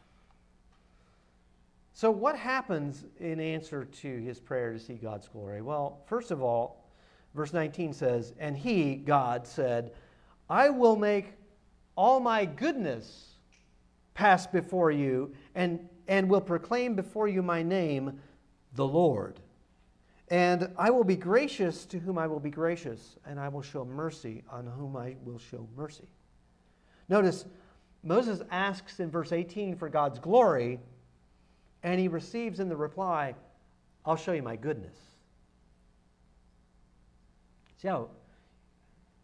So, 1.94 2.10
what 2.10 2.36
happens 2.36 3.04
in 3.18 3.40
answer 3.40 3.84
to 3.84 4.16
his 4.18 4.40
prayer 4.40 4.72
to 4.72 4.78
see 4.78 4.94
God's 4.94 5.28
glory? 5.28 5.60
Well, 5.60 6.00
first 6.06 6.30
of 6.30 6.42
all, 6.42 6.90
verse 7.34 7.52
19 7.52 7.92
says, 7.92 8.32
And 8.38 8.56
he, 8.56 8.94
God, 8.94 9.46
said, 9.46 9.92
I 10.48 10.70
will 10.70 10.96
make 10.96 11.34
all 11.96 12.20
my 12.20 12.46
goodness 12.46 13.34
pass 14.14 14.46
before 14.46 14.90
you, 14.90 15.34
and, 15.54 15.88
and 16.08 16.28
will 16.28 16.40
proclaim 16.40 16.94
before 16.94 17.28
you 17.28 17.42
my 17.42 17.62
name, 17.62 18.18
the 18.74 18.86
Lord. 18.86 19.40
And 20.30 20.72
I 20.78 20.90
will 20.90 21.04
be 21.04 21.16
gracious 21.16 21.84
to 21.86 21.98
whom 21.98 22.16
I 22.16 22.28
will 22.28 22.38
be 22.38 22.50
gracious, 22.50 23.16
and 23.26 23.38
I 23.38 23.48
will 23.48 23.62
show 23.62 23.84
mercy 23.84 24.44
on 24.50 24.64
whom 24.64 24.96
I 24.96 25.16
will 25.24 25.38
show 25.38 25.66
mercy. 25.76 26.08
Notice, 27.08 27.46
Moses 28.04 28.40
asks 28.50 29.00
in 29.00 29.10
verse 29.10 29.32
18 29.32 29.76
for 29.76 29.88
God's 29.88 30.20
glory, 30.20 30.78
and 31.82 31.98
he 31.98 32.06
receives 32.06 32.60
in 32.60 32.68
the 32.68 32.76
reply, 32.76 33.34
I'll 34.06 34.16
show 34.16 34.32
you 34.32 34.42
my 34.42 34.54
goodness. 34.54 34.96
See 37.82 37.88
how 37.88 38.08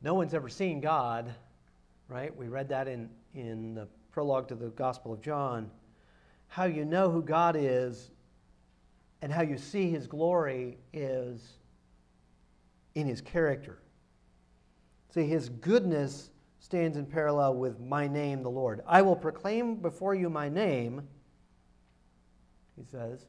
no 0.02 0.14
one's 0.14 0.34
ever 0.34 0.48
seen 0.48 0.80
God, 0.80 1.32
right? 2.08 2.36
We 2.36 2.48
read 2.48 2.68
that 2.70 2.88
in, 2.88 3.08
in 3.34 3.74
the 3.74 3.86
prologue 4.10 4.48
to 4.48 4.56
the 4.56 4.68
Gospel 4.70 5.12
of 5.12 5.20
John, 5.20 5.70
how 6.48 6.64
you 6.64 6.84
know 6.84 7.10
who 7.10 7.22
God 7.22 7.54
is 7.56 8.10
and 9.26 9.34
how 9.34 9.42
you 9.42 9.58
see 9.58 9.90
his 9.90 10.06
glory 10.06 10.78
is 10.92 11.58
in 12.94 13.08
his 13.08 13.20
character. 13.20 13.82
See, 15.12 15.26
his 15.26 15.48
goodness 15.48 16.30
stands 16.60 16.96
in 16.96 17.06
parallel 17.06 17.56
with 17.56 17.80
my 17.80 18.06
name, 18.06 18.44
the 18.44 18.50
Lord. 18.50 18.82
I 18.86 19.02
will 19.02 19.16
proclaim 19.16 19.82
before 19.82 20.14
you 20.14 20.30
my 20.30 20.48
name, 20.48 21.08
he 22.76 22.84
says. 22.84 23.26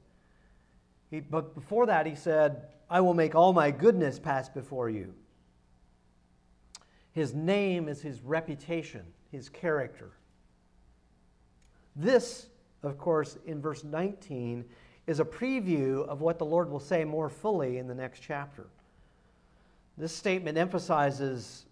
He, 1.09 1.19
but 1.19 1.55
before 1.55 1.87
that, 1.87 2.05
he 2.05 2.13
said, 2.13 2.67
I 2.91 3.01
will 3.01 3.15
make 3.15 3.33
all 3.33 3.51
my 3.51 3.71
goodness 3.71 4.19
pass 4.19 4.47
before 4.49 4.91
you. 4.91 5.15
His 7.11 7.33
name 7.33 7.89
is 7.89 8.03
his 8.03 8.21
reputation, 8.21 9.01
his 9.31 9.49
character. 9.49 10.11
This, 11.95 12.49
of 12.83 12.99
course, 12.99 13.39
in 13.47 13.59
verse 13.59 13.83
19, 13.83 14.63
is 15.07 15.21
a 15.21 15.25
preview 15.25 16.05
of 16.07 16.21
what 16.21 16.37
the 16.37 16.45
Lord 16.45 16.69
will 16.69 16.81
say 16.81 17.05
more 17.05 17.29
fully 17.29 17.77
in 17.77 17.87
the 17.87 17.95
next 17.95 18.19
chapter. 18.19 18.67
This 19.97 20.13
statement 20.13 20.57
emphasizes 20.57 21.65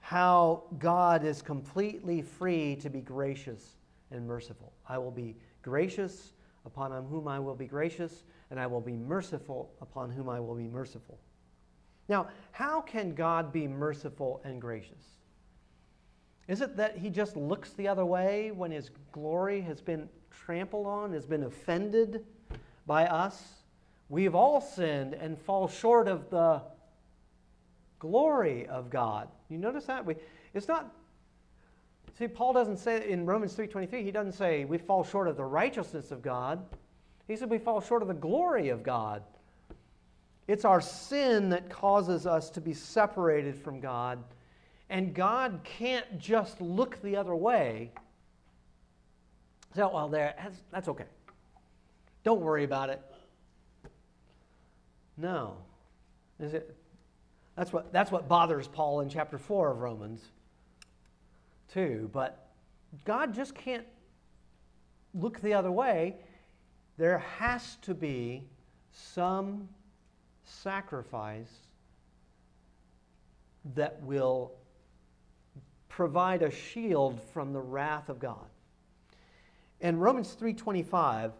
how 0.00 0.64
God 0.78 1.24
is 1.24 1.40
completely 1.40 2.20
free 2.20 2.76
to 2.76 2.90
be 2.90 3.00
gracious 3.00 3.76
and 4.10 4.26
merciful. 4.26 4.72
I 4.88 4.98
will 4.98 5.12
be 5.12 5.36
gracious 5.62 6.32
upon 6.66 6.90
whom 7.06 7.28
I 7.28 7.38
will 7.38 7.54
be 7.54 7.66
gracious, 7.66 8.24
and 8.50 8.58
I 8.60 8.66
will 8.66 8.80
be 8.80 8.96
merciful 8.96 9.72
upon 9.80 10.10
whom 10.10 10.28
I 10.28 10.40
will 10.40 10.54
be 10.54 10.68
merciful. 10.68 11.18
Now, 12.08 12.28
how 12.50 12.80
can 12.80 13.14
God 13.14 13.52
be 13.52 13.66
merciful 13.66 14.40
and 14.44 14.60
gracious? 14.60 15.02
Is 16.48 16.60
it 16.60 16.76
that 16.76 16.98
he 16.98 17.08
just 17.08 17.36
looks 17.36 17.70
the 17.70 17.88
other 17.88 18.04
way 18.04 18.50
when 18.50 18.70
his 18.70 18.90
glory 19.12 19.60
has 19.62 19.80
been 19.80 20.08
trampled 20.30 20.86
on, 20.86 21.12
has 21.12 21.26
been 21.26 21.44
offended 21.44 22.24
by 22.86 23.06
us? 23.06 23.40
We've 24.08 24.34
all 24.34 24.60
sinned 24.60 25.14
and 25.14 25.38
fall 25.38 25.68
short 25.68 26.08
of 26.08 26.28
the 26.30 26.62
glory 27.98 28.66
of 28.66 28.90
God. 28.90 29.28
You 29.48 29.58
notice 29.58 29.84
that? 29.84 30.04
We, 30.04 30.16
it's 30.54 30.68
not 30.68 30.92
See, 32.18 32.28
Paul 32.28 32.52
doesn't 32.52 32.76
say 32.76 33.10
in 33.10 33.24
Romans 33.24 33.56
3:23, 33.56 34.04
he 34.04 34.10
doesn't 34.10 34.32
say 34.32 34.64
we 34.64 34.76
fall 34.76 35.02
short 35.02 35.28
of 35.28 35.36
the 35.36 35.44
righteousness 35.44 36.10
of 36.10 36.20
God. 36.20 36.62
He 37.26 37.36
said 37.36 37.48
we 37.48 37.58
fall 37.58 37.80
short 37.80 38.02
of 38.02 38.08
the 38.08 38.14
glory 38.14 38.68
of 38.68 38.82
God. 38.82 39.22
It's 40.46 40.64
our 40.64 40.80
sin 40.80 41.48
that 41.50 41.70
causes 41.70 42.26
us 42.26 42.50
to 42.50 42.60
be 42.60 42.74
separated 42.74 43.56
from 43.56 43.80
God 43.80 44.22
and 44.92 45.14
God 45.14 45.60
can't 45.64 46.18
just 46.18 46.60
look 46.60 47.00
the 47.00 47.16
other 47.16 47.34
way. 47.34 47.92
So, 49.74 49.90
well, 49.92 50.08
there, 50.10 50.34
that's, 50.36 50.62
that's 50.70 50.88
okay. 50.88 51.06
Don't 52.24 52.40
worry 52.40 52.64
about 52.64 52.90
it. 52.90 53.00
No. 55.16 55.56
Is 56.38 56.54
it? 56.54 56.76
That's 57.56 57.72
what, 57.72 57.92
that's 57.92 58.10
what 58.10 58.28
bothers 58.28 58.68
Paul 58.68 59.00
in 59.00 59.08
chapter 59.08 59.38
4 59.38 59.72
of 59.72 59.78
Romans, 59.80 60.22
too. 61.72 62.08
But 62.12 62.48
God 63.04 63.34
just 63.34 63.54
can't 63.54 63.86
look 65.14 65.40
the 65.40 65.54
other 65.54 65.70
way. 65.70 66.16
There 66.96 67.18
has 67.18 67.76
to 67.82 67.94
be 67.94 68.44
some 68.90 69.68
sacrifice 70.44 71.52
that 73.74 74.00
will 74.02 74.52
provide 75.88 76.42
a 76.42 76.50
shield 76.50 77.20
from 77.32 77.52
the 77.52 77.60
wrath 77.60 78.08
of 78.08 78.18
God. 78.18 78.46
In 79.80 79.98
Romans 79.98 80.34
3:25, 80.34 81.32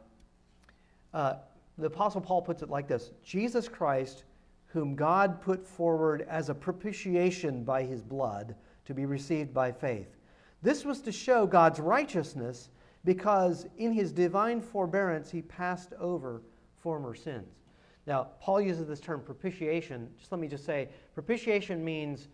uh, 1.14 1.34
the 1.78 1.86
Apostle 1.86 2.20
Paul 2.20 2.42
puts 2.42 2.62
it 2.62 2.70
like 2.70 2.88
this: 2.88 3.10
Jesus 3.22 3.68
Christ, 3.68 4.24
whom 4.66 4.94
God 4.94 5.40
put 5.40 5.66
forward 5.66 6.26
as 6.28 6.48
a 6.48 6.54
propitiation 6.54 7.64
by 7.64 7.82
his 7.82 8.02
blood 8.02 8.54
to 8.84 8.94
be 8.94 9.06
received 9.06 9.52
by 9.52 9.72
faith. 9.72 10.16
This 10.62 10.84
was 10.84 11.00
to 11.02 11.12
show 11.12 11.46
God's 11.46 11.80
righteousness 11.80 12.70
because 13.04 13.66
in 13.78 13.92
his 13.92 14.12
divine 14.12 14.60
forbearance 14.60 15.30
he 15.30 15.42
passed 15.42 15.92
over 15.98 16.42
former 16.78 17.14
sins. 17.14 17.62
Now, 18.06 18.28
Paul 18.40 18.60
uses 18.60 18.88
this 18.88 19.00
term 19.00 19.20
propitiation. 19.20 20.08
Just 20.18 20.32
let 20.32 20.40
me 20.40 20.48
just 20.48 20.64
say 20.64 20.88
propitiation 21.14 21.84
means 21.84 22.28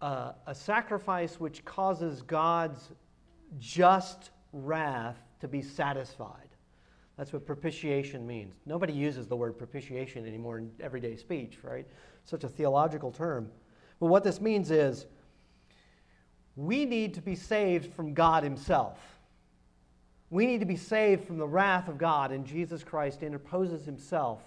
uh, 0.00 0.32
a 0.46 0.54
sacrifice 0.54 1.38
which 1.38 1.64
causes 1.64 2.22
God's 2.22 2.90
just 3.58 4.30
wrath 4.52 5.18
to 5.40 5.48
be 5.48 5.62
satisfied. 5.62 6.48
That's 7.18 7.32
what 7.32 7.44
propitiation 7.44 8.26
means. 8.26 8.54
Nobody 8.64 8.92
uses 8.92 9.26
the 9.26 9.36
word 9.36 9.58
propitiation 9.58 10.24
anymore 10.24 10.58
in 10.58 10.70
everyday 10.80 11.16
speech, 11.16 11.58
right? 11.64 11.86
Such 12.24 12.44
a 12.44 12.48
theological 12.48 13.10
term. 13.10 13.50
But 13.98 14.06
what 14.06 14.22
this 14.22 14.40
means 14.40 14.70
is 14.70 15.06
we 16.54 16.84
need 16.84 17.14
to 17.14 17.20
be 17.20 17.34
saved 17.34 17.92
from 17.92 18.14
God 18.14 18.44
Himself. 18.44 18.98
we 20.30 20.46
need 20.46 20.60
to 20.60 20.66
be 20.66 20.76
saved 20.76 21.26
from 21.26 21.38
the 21.38 21.46
wrath 21.46 21.88
of 21.88 21.98
God, 21.98 22.32
and 22.32 22.44
Jesus 22.44 22.84
Christ 22.84 23.22
interposes 23.22 23.84
himself 23.84 24.42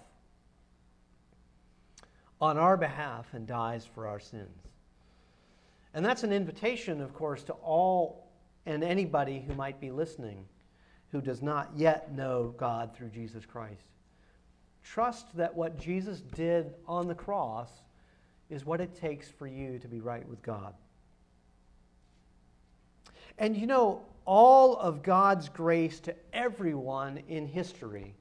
on 2.40 2.56
our 2.56 2.76
behalf 2.76 3.34
and 3.34 3.46
dies 3.46 3.84
for 3.84 4.06
our 4.06 4.20
sins. 4.20 4.68
And 5.94 6.04
that's 6.04 6.22
an 6.22 6.32
invitation, 6.32 7.00
of 7.00 7.12
course, 7.14 7.42
to 7.44 7.52
all 7.54 8.30
and 8.64 8.84
anybody 8.84 9.44
who 9.46 9.54
might 9.54 9.80
be 9.80 9.90
listening 9.90 10.46
who 11.12 11.20
does 11.20 11.42
not 11.42 11.70
yet 11.76 12.14
know 12.14 12.54
God 12.56 12.96
through 12.96 13.10
Jesus 13.10 13.44
Christ. 13.44 13.84
Trust 14.82 15.36
that 15.36 15.54
what 15.54 15.78
Jesus 15.78 16.22
did 16.34 16.74
on 16.88 17.06
the 17.06 17.14
cross 17.14 17.70
is 18.50 18.66
what 18.66 18.80
it 18.80 18.94
takes 18.94 19.28
for 19.28 19.46
you 19.46 19.78
to 19.78 19.86
be 19.86 20.00
right 20.00 20.26
with 20.28 20.42
God. 20.42 20.74
And 23.38 23.56
you 23.56 23.66
know, 23.66 24.02
all 24.24 24.76
of 24.76 25.02
God's 25.02 25.48
grace 25.48 26.00
to 26.00 26.14
everyone 26.32 27.22
in 27.28 27.46
history 27.46 28.14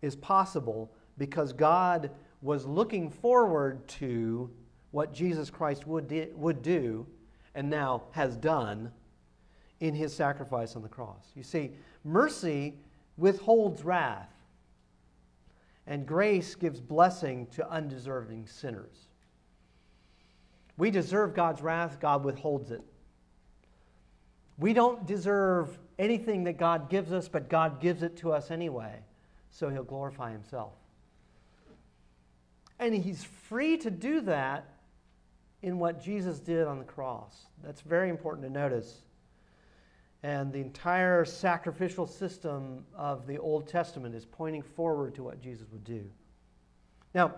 is 0.00 0.16
possible 0.16 0.92
because 1.18 1.52
God 1.52 2.10
was 2.40 2.66
looking 2.66 3.10
forward 3.10 3.86
to 3.86 4.50
what 4.90 5.12
Jesus 5.12 5.50
Christ 5.50 5.86
would, 5.86 6.30
would 6.34 6.62
do 6.62 7.06
and 7.54 7.70
now 7.70 8.02
has 8.12 8.36
done 8.36 8.90
in 9.82 9.96
his 9.96 10.14
sacrifice 10.14 10.76
on 10.76 10.82
the 10.82 10.88
cross. 10.88 11.32
You 11.34 11.42
see, 11.42 11.72
mercy 12.04 12.74
withholds 13.16 13.84
wrath, 13.84 14.30
and 15.88 16.06
grace 16.06 16.54
gives 16.54 16.80
blessing 16.80 17.48
to 17.48 17.68
undeserving 17.68 18.46
sinners. 18.46 19.08
We 20.78 20.92
deserve 20.92 21.34
God's 21.34 21.62
wrath, 21.62 21.98
God 21.98 22.22
withholds 22.22 22.70
it. 22.70 22.80
We 24.56 24.72
don't 24.72 25.04
deserve 25.04 25.76
anything 25.98 26.44
that 26.44 26.58
God 26.58 26.88
gives 26.88 27.12
us, 27.12 27.28
but 27.28 27.48
God 27.48 27.80
gives 27.80 28.04
it 28.04 28.16
to 28.18 28.32
us 28.32 28.52
anyway, 28.52 29.00
so 29.50 29.68
he'll 29.68 29.82
glorify 29.82 30.30
himself. 30.30 30.74
And 32.78 32.94
he's 32.94 33.24
free 33.24 33.76
to 33.78 33.90
do 33.90 34.20
that 34.20 34.64
in 35.60 35.80
what 35.80 36.00
Jesus 36.00 36.38
did 36.38 36.68
on 36.68 36.78
the 36.78 36.84
cross. 36.84 37.46
That's 37.64 37.80
very 37.80 38.10
important 38.10 38.46
to 38.46 38.52
notice. 38.52 39.00
And 40.22 40.52
the 40.52 40.60
entire 40.60 41.24
sacrificial 41.24 42.06
system 42.06 42.84
of 42.94 43.26
the 43.26 43.38
Old 43.38 43.66
Testament 43.66 44.14
is 44.14 44.24
pointing 44.24 44.62
forward 44.62 45.14
to 45.16 45.24
what 45.24 45.40
Jesus 45.40 45.66
would 45.72 45.84
do. 45.84 46.04
Now, 47.14 47.34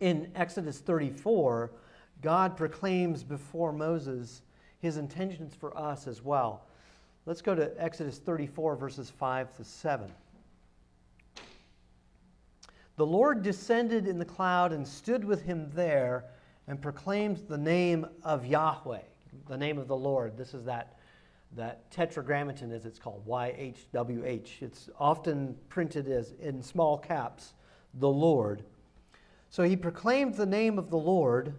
in 0.00 0.30
Exodus 0.34 0.78
34, 0.78 1.70
God 2.20 2.56
proclaims 2.56 3.22
before 3.22 3.72
Moses 3.72 4.42
his 4.80 4.96
intentions 4.96 5.54
for 5.54 5.76
us 5.76 6.06
as 6.06 6.22
well. 6.22 6.66
Let's 7.26 7.42
go 7.42 7.54
to 7.54 7.72
Exodus 7.82 8.18
34, 8.18 8.76
verses 8.76 9.10
5 9.10 9.56
to 9.56 9.64
7. 9.64 10.10
The 12.96 13.06
Lord 13.06 13.42
descended 13.42 14.06
in 14.06 14.18
the 14.18 14.24
cloud 14.24 14.72
and 14.72 14.86
stood 14.86 15.24
with 15.24 15.42
him 15.42 15.70
there 15.74 16.24
and 16.66 16.80
proclaimed 16.80 17.44
the 17.48 17.58
name 17.58 18.06
of 18.24 18.44
Yahweh, 18.44 19.02
the 19.48 19.56
name 19.56 19.78
of 19.78 19.88
the 19.88 19.96
Lord. 19.96 20.36
This 20.36 20.52
is 20.52 20.64
that, 20.64 20.97
that 21.56 21.90
tetragrammaton, 21.90 22.72
as 22.72 22.84
it's 22.84 22.98
called, 22.98 23.26
YHWH. 23.26 24.62
It's 24.62 24.90
often 24.98 25.56
printed 25.68 26.08
as 26.08 26.34
in 26.40 26.62
small 26.62 26.98
caps, 26.98 27.54
the 27.94 28.08
Lord. 28.08 28.64
So 29.50 29.62
he 29.62 29.76
proclaimed 29.76 30.34
the 30.34 30.46
name 30.46 30.78
of 30.78 30.90
the 30.90 30.98
Lord 30.98 31.54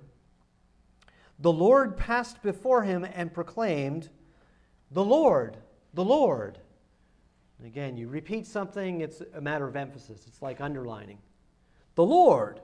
the 1.39 1.52
Lord 1.52 1.95
passed 1.95 2.41
before 2.41 2.84
him 2.84 3.06
and 3.15 3.34
proclaimed, 3.34 4.10
The 4.91 5.04
Lord, 5.04 5.58
the 5.93 6.04
Lord. 6.04 6.60
And 7.58 7.67
again, 7.67 7.97
you 7.97 8.08
repeat 8.10 8.45
something, 8.45 9.02
it's 9.02 9.21
a 9.34 9.41
matter 9.41 9.67
of 9.67 9.75
emphasis. 9.75 10.25
It's 10.28 10.41
like 10.41 10.62
underlining. 10.62 11.17
The 11.95 12.06
Lord, 12.06 12.60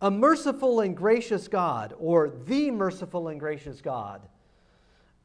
a 0.00 0.10
merciful 0.10 0.80
and 0.80 0.96
gracious 0.96 1.48
God, 1.48 1.94
or 1.98 2.30
the 2.30 2.70
merciful 2.70 3.28
and 3.28 3.38
gracious 3.38 3.80
God. 3.80 4.26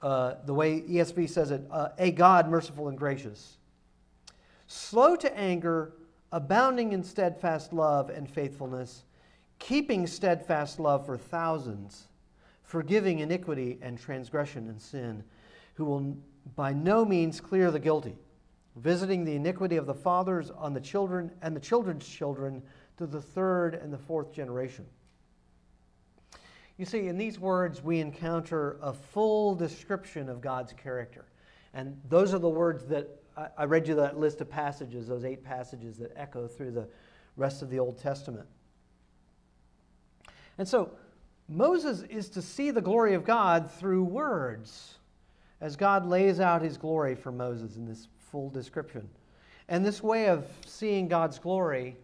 Uh, 0.01 0.35
the 0.45 0.53
way 0.53 0.81
ESV 0.81 1.29
says 1.29 1.51
it, 1.51 1.65
uh, 1.69 1.89
a 1.97 2.11
God 2.11 2.49
merciful 2.49 2.87
and 2.87 2.97
gracious. 2.97 3.57
Slow 4.67 5.15
to 5.15 5.37
anger, 5.37 5.93
abounding 6.31 6.93
in 6.93 7.03
steadfast 7.03 7.71
love 7.71 8.09
and 8.09 8.27
faithfulness 8.27 9.03
keeping 9.61 10.07
steadfast 10.07 10.79
love 10.79 11.05
for 11.05 11.17
thousands, 11.17 12.07
forgiving 12.63 13.19
iniquity 13.19 13.77
and 13.81 13.97
transgression 13.97 14.67
and 14.67 14.81
sin, 14.81 15.23
who 15.75 15.85
will 15.85 16.17
by 16.55 16.73
no 16.73 17.05
means 17.05 17.39
clear 17.39 17.69
the 17.69 17.79
guilty, 17.79 18.17
visiting 18.77 19.23
the 19.23 19.35
iniquity 19.35 19.77
of 19.77 19.85
the 19.85 19.93
fathers 19.93 20.49
on 20.49 20.73
the 20.73 20.81
children 20.81 21.31
and 21.43 21.55
the 21.55 21.59
children's 21.59 22.07
children 22.07 22.61
to 22.97 23.05
the 23.05 23.21
third 23.21 23.75
and 23.75 23.93
the 23.93 23.97
fourth 23.97 24.33
generation. 24.33 24.85
You 26.82 26.86
see, 26.88 27.10
in 27.10 27.15
these 27.20 27.38
words, 27.38 27.84
we 27.84 28.00
encounter 28.00 28.80
a 28.82 28.91
full 28.91 29.54
description 29.54 30.28
of 30.28 30.41
God's 30.41 30.74
character. 30.74 31.26
And 31.76 31.96
those 32.10 32.34
are 32.34 32.39
the 32.39 32.50
words 32.50 32.86
that 32.86 33.08
I 33.56 33.65
read 33.65 33.88
you 33.88 33.94
that 33.94 34.17
list 34.17 34.41
of 34.41 34.50
passages, 34.50 35.08
those 35.08 35.24
eight 35.24 35.44
passages 35.44 35.98
that 35.98 36.12
echo 36.15 36.48
through 36.48 36.72
the 36.72 36.88
rest 37.38 37.62
of 37.62 37.70
the 37.70 37.78
Old 37.78 38.00
Testament. 38.00 38.48
And 40.58 40.67
so 40.67 40.89
Moses 41.48 42.02
is 42.10 42.30
to 42.30 42.41
see 42.41 42.72
the 42.72 42.82
glory 42.82 43.13
of 43.13 43.26
God 43.26 43.70
through 43.70 44.04
words 44.06 44.96
as 45.62 45.76
God 45.76 46.08
lays 46.08 46.39
out 46.39 46.63
his 46.63 46.78
glory 46.78 47.13
for 47.13 47.32
Moses 47.32 47.76
in 47.76 47.86
this 47.86 48.08
full 48.32 48.50
description. 48.50 49.08
And 49.70 49.86
this 49.86 50.02
way 50.02 50.30
of 50.30 50.48
seeing 50.65 51.08
God's 51.08 51.38
glory 51.38 51.96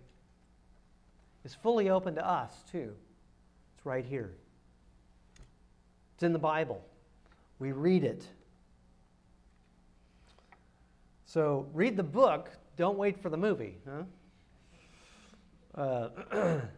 is 1.43 1.55
fully 1.55 1.89
open 1.89 2.13
to 2.13 2.23
us, 2.23 2.51
too. 2.71 2.93
It's 3.75 3.83
right 3.83 4.05
here. 4.05 4.35
It's 6.17 6.23
in 6.23 6.33
the 6.33 6.39
Bible. 6.39 6.83
We 7.59 7.71
read 7.71 8.03
it. 8.03 8.25
So 11.25 11.67
read 11.73 11.95
the 11.95 12.03
book, 12.03 12.49
don't 12.75 12.97
wait 12.97 13.21
for 13.21 13.29
the 13.29 13.37
movie. 13.37 13.77
Huh? 15.75 15.81
Uh, 16.33 16.59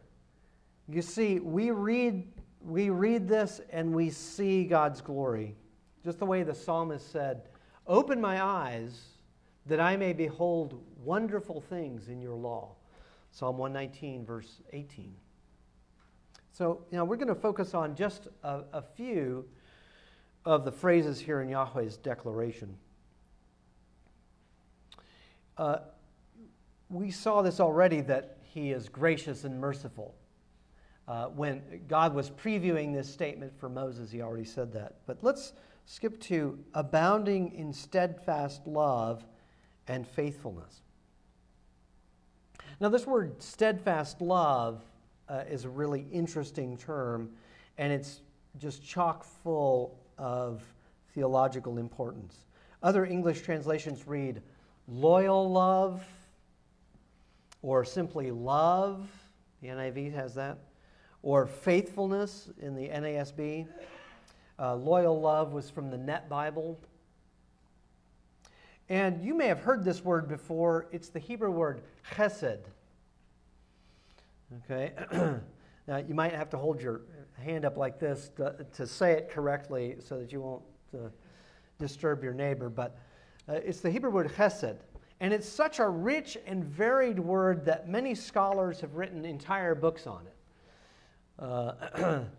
You 0.91 1.04
see, 1.04 1.39
we 1.39 1.69
read, 1.69 2.28
we 2.62 2.89
read 2.89 3.28
this 3.28 3.62
and 3.69 3.93
we 3.93 4.10
see 4.10 4.63
God's 4.63 5.02
glory. 5.02 5.56
Just 6.04 6.17
the 6.17 6.25
way 6.25 6.41
the 6.41 6.56
psalmist 6.56 7.12
said, 7.12 7.43
Open 7.86 8.19
my 8.19 8.43
eyes 8.43 8.99
that 9.67 9.80
I 9.80 9.95
may 9.97 10.13
behold 10.13 10.82
wonderful 11.04 11.62
things 11.62 12.08
in 12.08 12.21
your 12.21 12.36
law. 12.36 12.71
Psalm 13.32 13.60
119, 13.60 14.25
verse 14.25 14.62
18. 14.73 15.13
So, 16.60 16.82
now 16.91 17.06
we're 17.06 17.15
going 17.15 17.30
to 17.30 17.36
focus 17.36 17.74
on 17.74 17.95
just 17.95 18.28
a, 18.43 18.63
a 18.74 18.82
few 18.82 19.45
of 20.43 20.65
the 20.65 20.72
phrases 20.74 21.17
here 21.17 21.39
in 21.39 21.48
Yahweh's 21.48 21.95
declaration. 21.95 22.76
Uh, 25.58 25.78
we 26.89 27.12
saw 27.12 27.41
this 27.41 27.62
already 27.62 28.02
that 28.02 28.39
he 28.43 28.72
is 28.72 28.89
gracious 28.89 29.45
and 29.45 29.58
merciful. 29.58 30.15
Uh, 31.08 31.28
when 31.28 31.62
God 31.88 32.13
was 32.13 32.30
previewing 32.30 32.93
this 32.93 33.10
statement 33.10 33.58
for 33.58 33.69
Moses, 33.69 34.12
he 34.12 34.22
already 34.22 34.43
said 34.43 34.74
that. 34.74 34.98
But 35.08 35.19
let's 35.22 35.54
skip 35.86 36.19
to 36.24 36.60
abounding 36.74 37.54
in 37.54 37.72
steadfast 37.72 38.67
love 38.67 39.24
and 39.88 40.06
faithfulness. 40.06 40.82
Now, 42.82 42.89
this 42.89 43.08
word 43.08 43.41
steadfast 43.41 44.20
love 44.20 44.82
uh, 45.30 45.43
is 45.49 45.65
a 45.65 45.69
really 45.69 46.05
interesting 46.11 46.77
term, 46.77 47.30
and 47.77 47.93
it's 47.93 48.21
just 48.57 48.84
chock 48.84 49.23
full 49.23 49.97
of 50.17 50.63
theological 51.13 51.77
importance. 51.77 52.36
Other 52.82 53.05
English 53.05 53.41
translations 53.41 54.07
read 54.07 54.41
loyal 54.88 55.51
love 55.51 56.03
or 57.61 57.86
simply 57.86 58.32
love. 58.32 59.07
The 59.61 59.67
NIV 59.67 60.13
has 60.13 60.34
that 60.36 60.57
or 61.21 61.45
faithfulness 61.45 62.49
in 62.61 62.75
the 62.75 62.88
NASB. 62.88 63.67
Uh, 64.57 64.75
loyal 64.75 65.19
love 65.19 65.53
was 65.53 65.69
from 65.69 65.89
the 65.89 65.97
Net 65.97 66.30
Bible. 66.30 66.80
And 68.88 69.23
you 69.23 69.36
may 69.36 69.47
have 69.47 69.59
heard 69.59 69.84
this 69.84 70.03
word 70.03 70.27
before. 70.27 70.88
It's 70.91 71.09
the 71.09 71.19
Hebrew 71.19 71.51
word 71.51 71.82
chesed. 72.13 72.61
Okay? 74.58 74.93
now, 75.88 75.97
you 75.97 76.14
might 76.14 76.34
have 76.34 76.50
to 76.52 76.58
hold 76.58 76.82
your 76.82 77.02
hand 77.38 77.66
up 77.66 77.78
like 77.78 78.00
this 78.00 78.32
to, 78.38 78.66
to 78.74 78.88
say 78.88 79.14
it 79.14 79.30
correctly 79.30 79.95
so 80.00 80.20
that 80.20 80.32
you 80.32 80.41
won't 80.41 80.64
uh, 80.93 81.10
disturb 81.78 82.24
your 82.24 82.34
neighbor. 82.34 82.70
But 82.70 82.97
uh, 83.47 83.54
it's 83.54 83.80
the 83.80 83.91
Hebrew 83.91 84.12
word 84.12 84.32
chesed. 84.34 84.78
And 85.22 85.34
it's 85.34 85.47
such 85.47 85.80
a 85.80 85.88
rich 85.88 86.38
and 86.45 86.64
varied 86.64 87.20
word 87.20 87.66
that 87.66 87.89
many 87.89 88.16
scholars 88.16 88.80
have 88.82 88.95
written 88.95 89.26
entire 89.26 89.76
books 89.76 90.08
on 90.08 90.26
it. 90.26 90.36
Uh, 91.43 92.24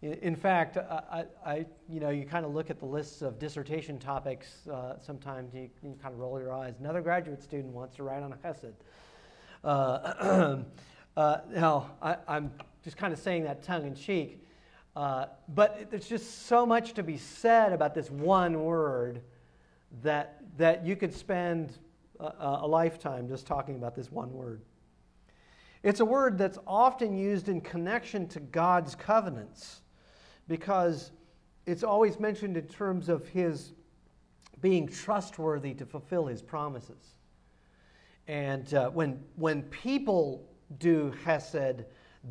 In 0.00 0.36
fact, 0.36 0.76
I, 0.76 1.24
I, 1.44 1.66
you 1.88 1.98
know, 1.98 2.10
you 2.10 2.24
kind 2.24 2.46
of 2.46 2.54
look 2.54 2.70
at 2.70 2.78
the 2.78 2.86
lists 2.86 3.20
of 3.20 3.40
dissertation 3.40 3.98
topics. 3.98 4.68
Uh, 4.68 4.94
sometimes 5.00 5.52
you, 5.52 5.68
you, 5.82 5.96
kind 6.00 6.14
of 6.14 6.20
roll 6.20 6.38
your 6.38 6.52
eyes. 6.52 6.74
Another 6.78 7.00
graduate 7.00 7.42
student 7.42 7.74
wants 7.74 7.96
to 7.96 8.04
write 8.04 8.22
on 8.22 8.32
a 8.32 8.36
Chesed. 8.36 8.74
Uh, 9.64 10.58
uh, 11.16 11.38
now, 11.50 11.90
I, 12.00 12.16
am 12.28 12.52
just 12.84 12.96
kind 12.96 13.12
of 13.12 13.18
saying 13.18 13.44
that 13.44 13.62
tongue 13.62 13.86
in 13.86 13.94
cheek, 13.94 14.44
uh, 14.94 15.26
but 15.48 15.90
there's 15.90 16.08
just 16.08 16.46
so 16.46 16.64
much 16.64 16.94
to 16.94 17.02
be 17.02 17.16
said 17.16 17.72
about 17.72 17.94
this 17.94 18.10
one 18.10 18.64
word 18.64 19.22
that 20.02 20.42
that 20.58 20.84
you 20.84 20.96
could 20.96 21.14
spend 21.14 21.78
a, 22.20 22.58
a 22.60 22.66
lifetime 22.66 23.28
just 23.28 23.46
talking 23.46 23.76
about 23.76 23.94
this 23.94 24.10
one 24.10 24.32
word. 24.32 24.62
It's 25.82 26.00
a 26.00 26.04
word 26.04 26.36
that's 26.36 26.58
often 26.66 27.16
used 27.16 27.48
in 27.48 27.60
connection 27.60 28.26
to 28.28 28.40
God's 28.40 28.94
covenants 28.94 29.82
because 30.48 31.12
it's 31.66 31.84
always 31.84 32.18
mentioned 32.18 32.56
in 32.56 32.66
terms 32.66 33.08
of 33.08 33.28
his 33.28 33.72
being 34.60 34.88
trustworthy 34.88 35.74
to 35.74 35.86
fulfill 35.86 36.26
his 36.26 36.42
promises. 36.42 37.18
And 38.26 38.72
uh, 38.74 38.90
when, 38.90 39.22
when 39.36 39.62
people 39.62 40.44
do 40.78 41.12
chesed, 41.24 41.84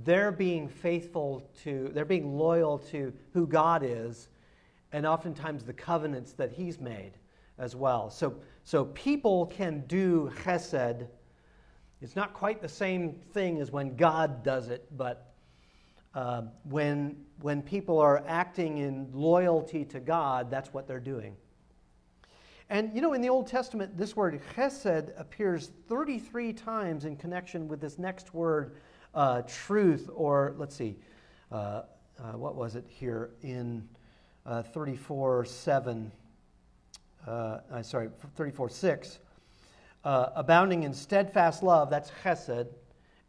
they're 0.04 0.32
being 0.32 0.68
faithful 0.68 1.50
to, 1.64 1.90
they're 1.94 2.06
being 2.06 2.38
loyal 2.38 2.78
to 2.78 3.14
who 3.34 3.48
God 3.48 3.84
is, 3.84 4.30
and 4.92 5.06
oftentimes 5.06 5.64
the 5.64 5.74
covenants 5.74 6.34
that 6.34 6.52
he's 6.52 6.80
made 6.80 7.14
as 7.58 7.76
well. 7.76 8.10
So, 8.10 8.36
so 8.64 8.86
people 8.86 9.48
can 9.48 9.84
do 9.88 10.32
chesed. 10.44 11.08
It's 12.02 12.16
not 12.16 12.34
quite 12.34 12.62
the 12.62 12.70
same 12.70 13.14
thing 13.34 13.60
as 13.60 13.72
when 13.72 13.96
God 13.96 14.44
does 14.44 14.70
it, 14.70 14.86
but 14.96 15.34
uh, 16.14 16.44
when, 16.64 17.16
when 17.42 17.62
people 17.62 18.00
are 18.00 18.24
acting 18.28 18.78
in 18.78 19.10
loyalty 19.14 19.86
to 19.86 20.00
God, 20.00 20.50
that's 20.52 20.74
what 20.74 20.88
they're 20.88 21.00
doing. 21.00 21.36
And 22.70 22.94
you 22.94 23.02
know, 23.02 23.14
in 23.14 23.22
the 23.22 23.30
Old 23.30 23.48
Testament, 23.48 23.98
this 23.98 24.16
word 24.16 24.40
chesed 24.56 25.18
appears 25.20 25.72
33 25.88 26.54
times 26.54 27.06
in 27.06 27.16
connection 27.16 27.68
with 27.68 27.80
this 27.80 27.98
next 27.98 28.34
word, 28.34 28.76
uh, 29.16 29.44
truth, 29.44 30.10
or 30.14 30.56
let's 30.58 30.76
see, 30.76 30.98
uh, 31.52 31.84
uh, 32.20 32.32
what 32.34 32.56
was 32.56 32.76
it 32.76 32.86
here 32.88 33.32
in 33.42 33.88
uh, 34.46 34.64
34 34.64 35.46
7, 35.46 36.12
uh, 37.26 37.82
sorry, 37.82 38.10
34 38.36 38.70
6. 38.70 39.20
Uh, 40.04 40.30
abounding 40.36 40.84
in 40.84 40.94
steadfast 40.94 41.64
love, 41.64 41.90
that's 41.90 42.12
chesed, 42.24 42.68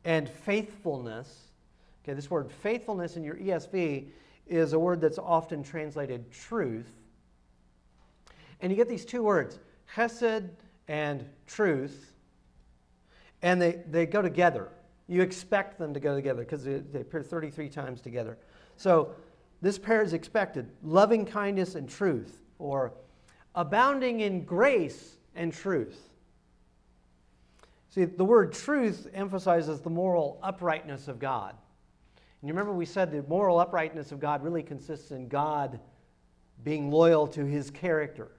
and 0.04 0.28
faithfulness 0.28 1.48
Okay, 2.08 2.14
this 2.14 2.30
word 2.30 2.50
faithfulness 2.50 3.18
in 3.18 3.22
your 3.22 3.34
ESV 3.34 4.06
is 4.46 4.72
a 4.72 4.78
word 4.78 4.98
that's 4.98 5.18
often 5.18 5.62
translated 5.62 6.32
truth. 6.32 6.90
And 8.60 8.72
you 8.72 8.76
get 8.76 8.88
these 8.88 9.04
two 9.04 9.22
words, 9.22 9.58
chesed 9.94 10.48
and 10.88 11.24
truth, 11.46 12.12
and 13.42 13.60
they, 13.60 13.82
they 13.88 14.06
go 14.06 14.20
together. 14.22 14.68
You 15.06 15.22
expect 15.22 15.78
them 15.78 15.94
to 15.94 16.00
go 16.00 16.14
together 16.14 16.42
because 16.42 16.64
they, 16.64 16.78
they 16.78 17.00
appear 17.00 17.22
33 17.22 17.68
times 17.68 18.00
together. 18.00 18.38
So 18.76 19.14
this 19.62 19.78
pair 19.78 20.02
is 20.02 20.12
expected 20.12 20.70
loving 20.82 21.24
kindness 21.24 21.74
and 21.74 21.88
truth, 21.88 22.40
or 22.58 22.92
abounding 23.54 24.20
in 24.20 24.44
grace 24.44 25.16
and 25.34 25.52
truth. 25.52 25.98
See, 27.90 28.04
the 28.04 28.24
word 28.24 28.52
truth 28.52 29.08
emphasizes 29.14 29.80
the 29.80 29.90
moral 29.90 30.38
uprightness 30.42 31.08
of 31.08 31.18
God. 31.18 31.54
And 32.40 32.48
you 32.48 32.52
remember 32.52 32.72
we 32.72 32.84
said 32.84 33.10
the 33.10 33.22
moral 33.22 33.58
uprightness 33.58 34.12
of 34.12 34.20
God 34.20 34.44
really 34.44 34.62
consists 34.62 35.10
in 35.10 35.28
God 35.28 35.80
being 36.62 36.90
loyal 36.90 37.26
to 37.28 37.44
his 37.44 37.70
character, 37.70 38.30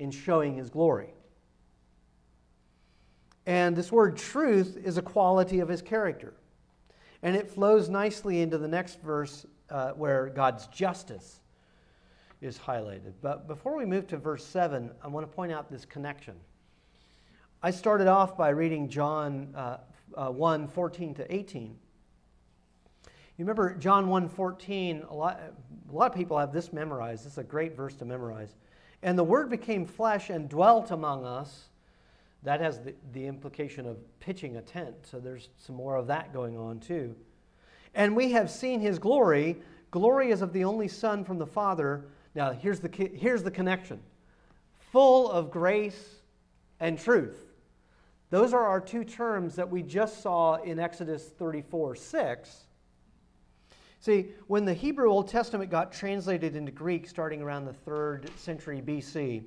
in 0.00 0.10
showing 0.10 0.54
his 0.54 0.70
glory. 0.70 1.12
And 3.46 3.76
this 3.76 3.92
word 3.92 4.16
truth 4.16 4.76
is 4.82 4.96
a 4.96 5.02
quality 5.02 5.60
of 5.60 5.68
his 5.68 5.82
character. 5.82 6.34
And 7.22 7.36
it 7.36 7.50
flows 7.50 7.88
nicely 7.88 8.40
into 8.40 8.58
the 8.58 8.68
next 8.68 9.00
verse 9.02 9.46
uh, 9.68 9.90
where 9.90 10.30
God's 10.30 10.66
justice 10.68 11.40
is 12.40 12.58
highlighted. 12.58 13.12
But 13.20 13.46
before 13.46 13.76
we 13.76 13.84
move 13.84 14.06
to 14.08 14.16
verse 14.16 14.44
7, 14.44 14.90
I 15.02 15.08
want 15.08 15.30
to 15.30 15.34
point 15.34 15.52
out 15.52 15.70
this 15.70 15.84
connection. 15.84 16.34
I 17.62 17.70
started 17.70 18.06
off 18.06 18.38
by 18.38 18.48
reading 18.48 18.88
John 18.88 19.54
uh, 19.54 19.76
uh, 20.16 20.30
1 20.30 20.68
14 20.68 21.14
to 21.16 21.34
18. 21.34 21.76
You 23.36 23.44
remember 23.44 23.74
John 23.74 24.06
1.14, 24.06 25.10
a 25.10 25.14
lot, 25.14 25.40
a 25.90 25.94
lot 25.94 26.10
of 26.10 26.16
people 26.16 26.38
have 26.38 26.52
this 26.52 26.74
memorized. 26.74 27.24
This 27.24 27.32
is 27.32 27.38
a 27.38 27.42
great 27.42 27.74
verse 27.74 27.94
to 27.96 28.04
memorize. 28.04 28.54
And 29.02 29.18
the 29.18 29.24
Word 29.24 29.48
became 29.48 29.86
flesh 29.86 30.30
and 30.30 30.48
dwelt 30.48 30.90
among 30.90 31.24
us. 31.24 31.68
That 32.42 32.60
has 32.60 32.80
the, 32.80 32.94
the 33.12 33.26
implication 33.26 33.86
of 33.86 33.96
pitching 34.20 34.56
a 34.56 34.62
tent. 34.62 34.94
So 35.02 35.20
there's 35.20 35.50
some 35.58 35.76
more 35.76 35.96
of 35.96 36.06
that 36.06 36.32
going 36.32 36.56
on 36.56 36.80
too. 36.80 37.14
And 37.94 38.14
we 38.14 38.32
have 38.32 38.50
seen 38.50 38.80
his 38.80 38.98
glory. 38.98 39.56
Glory 39.90 40.30
is 40.30 40.42
of 40.42 40.52
the 40.52 40.64
only 40.64 40.88
Son 40.88 41.24
from 41.24 41.38
the 41.38 41.46
Father. 41.46 42.06
Now, 42.34 42.52
here's 42.52 42.80
the, 42.80 42.90
here's 43.14 43.42
the 43.42 43.50
connection 43.50 44.00
full 44.92 45.30
of 45.30 45.50
grace 45.50 46.16
and 46.80 46.98
truth. 46.98 47.46
Those 48.30 48.52
are 48.52 48.66
our 48.66 48.80
two 48.80 49.04
terms 49.04 49.56
that 49.56 49.68
we 49.68 49.82
just 49.82 50.22
saw 50.22 50.56
in 50.56 50.78
Exodus 50.78 51.28
34 51.38 51.96
6. 51.96 52.64
See, 54.00 54.28
when 54.46 54.64
the 54.64 54.72
Hebrew 54.72 55.10
Old 55.10 55.28
Testament 55.28 55.70
got 55.70 55.92
translated 55.92 56.56
into 56.56 56.72
Greek 56.72 57.06
starting 57.06 57.42
around 57.42 57.66
the 57.66 57.74
third 57.74 58.30
century 58.38 58.80
BC, 58.80 59.42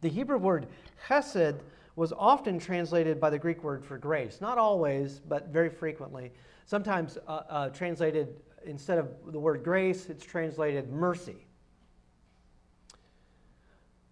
the 0.00 0.08
Hebrew 0.08 0.38
word 0.38 0.68
chesed 1.06 1.60
was 1.96 2.14
often 2.14 2.58
translated 2.58 3.20
by 3.20 3.28
the 3.28 3.38
Greek 3.38 3.62
word 3.62 3.84
for 3.84 3.98
grace. 3.98 4.40
Not 4.40 4.56
always, 4.56 5.20
but 5.28 5.48
very 5.48 5.68
frequently. 5.68 6.32
Sometimes 6.64 7.18
uh, 7.28 7.42
uh, 7.50 7.68
translated, 7.68 8.40
instead 8.64 8.96
of 8.96 9.10
the 9.26 9.38
word 9.38 9.62
grace, 9.62 10.08
it's 10.08 10.24
translated 10.24 10.90
mercy. 10.90 11.46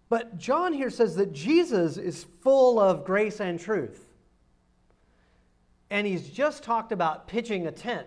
But 0.07 0.37
John 0.37 0.71
here 0.71 0.91
says 0.91 1.15
that 1.15 1.33
Jesus 1.33 1.97
is 1.97 2.27
full 2.41 2.79
of 2.79 3.05
grace 3.05 3.41
and 3.41 3.59
truth. 3.59 4.05
And 5.89 6.05
he's 6.05 6.29
just 6.29 6.61
talked 6.61 6.91
about 6.91 7.27
pitching 7.27 7.65
a 7.65 7.71
tent 7.71 8.05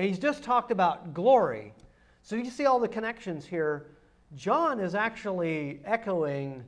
and 0.00 0.08
he's 0.08 0.18
just 0.18 0.42
talked 0.42 0.70
about 0.70 1.12
glory. 1.12 1.74
So 2.22 2.34
you 2.34 2.50
see 2.50 2.64
all 2.64 2.80
the 2.80 2.88
connections 2.88 3.44
here. 3.44 3.88
John 4.34 4.80
is 4.80 4.94
actually 4.94 5.82
echoing 5.84 6.64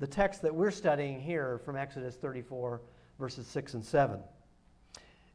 the 0.00 0.06
text 0.08 0.42
that 0.42 0.52
we're 0.52 0.72
studying 0.72 1.20
here 1.20 1.60
from 1.64 1.76
Exodus 1.76 2.16
34, 2.16 2.80
verses 3.20 3.46
6 3.46 3.74
and 3.74 3.84
7. 3.84 4.18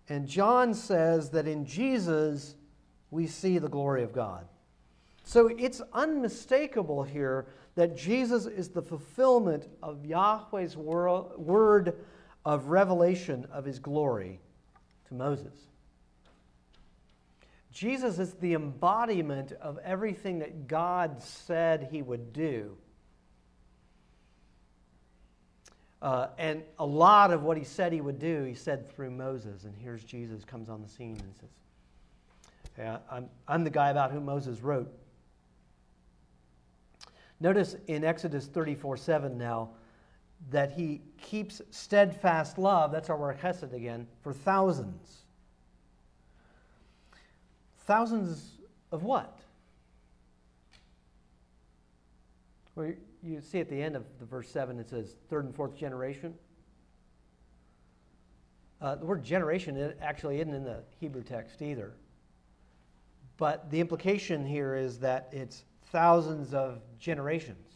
And 0.10 0.28
John 0.28 0.74
says 0.74 1.30
that 1.30 1.48
in 1.48 1.66
Jesus 1.66 2.56
we 3.12 3.28
see 3.28 3.60
the 3.60 3.70
glory 3.70 4.04
of 4.04 4.12
God. 4.12 4.46
So 5.24 5.48
it's 5.58 5.82
unmistakable 5.94 7.02
here 7.02 7.48
that 7.76 7.96
Jesus 7.96 8.46
is 8.46 8.68
the 8.68 8.82
fulfillment 8.82 9.70
of 9.82 10.06
Yahweh's 10.06 10.76
word 10.76 11.96
of 12.44 12.66
revelation 12.66 13.48
of 13.54 13.64
his 13.64 13.80
glory 13.80 14.42
to 15.08 15.14
Moses. 15.14 15.71
Jesus 17.72 18.20
is 18.20 18.34
the 18.34 18.54
embodiment 18.54 19.54
of 19.54 19.80
everything 19.84 20.40
that 20.40 20.68
God 20.68 21.22
said 21.22 21.88
he 21.90 22.02
would 22.02 22.34
do. 22.34 22.76
Uh, 26.02 26.28
and 26.38 26.64
a 26.80 26.86
lot 26.86 27.32
of 27.32 27.44
what 27.44 27.58
he 27.58 27.64
said 27.64 27.94
he 27.94 28.02
would 28.02 28.20
do, 28.20 28.44
he 28.44 28.56
said 28.56 28.92
through 28.94 29.12
Moses. 29.12 29.64
And 29.64 29.76
here's 29.78 30.04
Jesus 30.04 30.44
comes 30.44 30.68
on 30.68 30.82
the 30.82 30.88
scene 30.88 31.18
and 31.22 31.36
says, 31.40 31.50
yeah, 32.78 32.98
I'm, 33.10 33.30
I'm 33.48 33.64
the 33.64 33.70
guy 33.70 33.90
about 33.90 34.12
whom 34.12 34.26
Moses 34.26 34.62
wrote. 34.62 34.92
Notice 37.40 37.76
in 37.88 38.04
Exodus 38.04 38.48
34 38.48 38.98
7 38.98 39.38
now 39.38 39.70
that 40.50 40.72
he 40.72 41.02
keeps 41.22 41.62
steadfast 41.70 42.58
love, 42.58 42.92
that's 42.92 43.10
our 43.10 43.18
word 43.18 43.40
chesed 43.40 43.74
again, 43.74 44.08
for 44.22 44.34
thousands. 44.34 45.21
Thousands 47.92 48.52
of 48.94 49.04
what? 49.04 49.38
Well, 52.74 52.94
you 53.22 53.42
see 53.42 53.60
at 53.60 53.70
the 53.70 53.82
end 53.82 53.98
of 53.98 54.06
the 54.18 54.24
verse 54.24 54.48
7, 54.48 54.80
it 54.80 54.90
says 54.90 55.18
third 55.30 55.44
and 55.44 55.54
fourth 55.54 55.76
generation. 55.76 56.34
Uh, 58.80 58.96
the 58.96 59.06
word 59.06 59.26
generation 59.26 59.94
actually 60.02 60.40
isn't 60.40 60.54
in 60.54 60.64
the 60.64 60.84
Hebrew 61.02 61.22
text 61.22 61.62
either. 61.62 61.92
But 63.36 63.70
the 63.70 63.82
implication 63.82 64.46
here 64.46 64.74
is 64.74 64.98
that 65.00 65.28
it's 65.34 65.66
thousands 65.88 66.54
of 66.54 66.80
generations. 66.98 67.68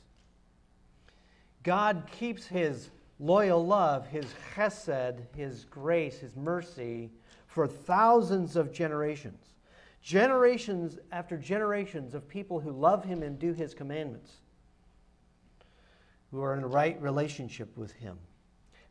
God 1.63 2.03
keeps 2.09 2.45
his 2.45 2.89
loyal 3.19 3.67
love, 3.67 4.07
his 4.07 4.27
chesed, 4.55 5.19
his 5.35 5.65
grace, 5.65 6.19
his 6.19 6.37
mercy 6.37 7.11
for 7.47 7.67
thousands 7.67 8.55
of 8.55 8.71
generations. 8.71 9.54
Generations 10.05 10.99
after 11.11 11.35
generations 11.35 12.13
of 12.13 12.29
people 12.29 12.59
who 12.59 12.71
love 12.71 13.03
him 13.03 13.23
and 13.23 13.39
do 13.39 13.53
his 13.53 13.73
commandments, 13.73 14.33
who 16.29 16.43
are 16.43 16.55
in 16.55 16.63
a 16.63 16.67
right 16.67 17.01
relationship 17.01 17.75
with 17.75 17.91
him. 17.93 18.15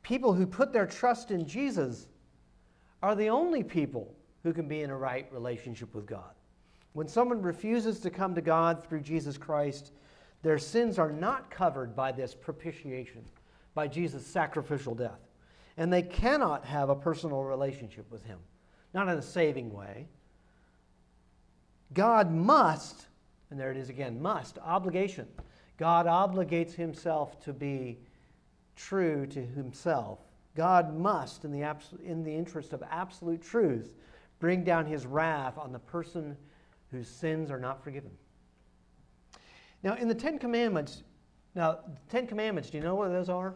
People 0.02 0.34
who 0.34 0.44
put 0.44 0.72
their 0.72 0.86
trust 0.86 1.30
in 1.30 1.46
Jesus 1.46 2.08
are 3.00 3.14
the 3.14 3.28
only 3.28 3.62
people 3.62 4.12
who 4.42 4.52
can 4.52 4.66
be 4.66 4.82
in 4.82 4.90
a 4.90 4.96
right 4.96 5.32
relationship 5.32 5.94
with 5.94 6.04
God. 6.04 6.34
When 6.94 7.06
someone 7.06 7.40
refuses 7.40 8.00
to 8.00 8.10
come 8.10 8.34
to 8.34 8.42
God 8.42 8.84
through 8.84 9.02
Jesus 9.02 9.38
Christ, 9.38 9.92
their 10.42 10.58
sins 10.58 10.98
are 10.98 11.12
not 11.12 11.48
covered 11.48 11.94
by 11.94 12.10
this 12.10 12.34
propitiation, 12.34 13.24
by 13.72 13.86
Jesus' 13.86 14.26
sacrificial 14.26 14.96
death. 14.96 15.20
And 15.76 15.92
they 15.92 16.02
cannot 16.02 16.64
have 16.64 16.90
a 16.90 16.96
personal 16.96 17.44
relationship 17.44 18.10
with 18.10 18.24
Him, 18.24 18.40
not 18.92 19.08
in 19.08 19.16
a 19.16 19.22
saving 19.22 19.72
way. 19.72 20.08
God 21.94 22.32
must, 22.32 23.06
and 23.50 23.58
there 23.58 23.70
it 23.70 23.76
is 23.76 23.88
again, 23.88 24.20
must, 24.20 24.58
obligation. 24.58 25.26
God 25.78 26.06
obligates 26.06 26.74
Himself 26.74 27.40
to 27.44 27.52
be 27.52 27.98
true 28.76 29.26
to 29.28 29.40
Himself. 29.40 30.18
God 30.56 30.96
must, 30.96 31.44
in 31.44 31.52
the, 31.52 31.62
abs- 31.62 31.94
in 32.04 32.22
the 32.22 32.34
interest 32.34 32.72
of 32.72 32.82
absolute 32.90 33.42
truth, 33.42 33.94
bring 34.40 34.64
down 34.64 34.86
His 34.86 35.06
wrath 35.06 35.56
on 35.56 35.72
the 35.72 35.78
person 35.78 36.36
whose 36.90 37.08
sins 37.08 37.50
are 37.50 37.58
not 37.58 37.82
forgiven. 37.82 38.10
Now, 39.82 39.94
in 39.94 40.08
the 40.08 40.14
Ten 40.14 40.38
Commandments, 40.38 41.02
now, 41.54 41.78
the 41.86 42.00
Ten 42.10 42.26
Commandments, 42.26 42.70
do 42.70 42.78
you 42.78 42.84
know 42.84 42.96
what 42.96 43.08
those 43.08 43.28
are? 43.28 43.54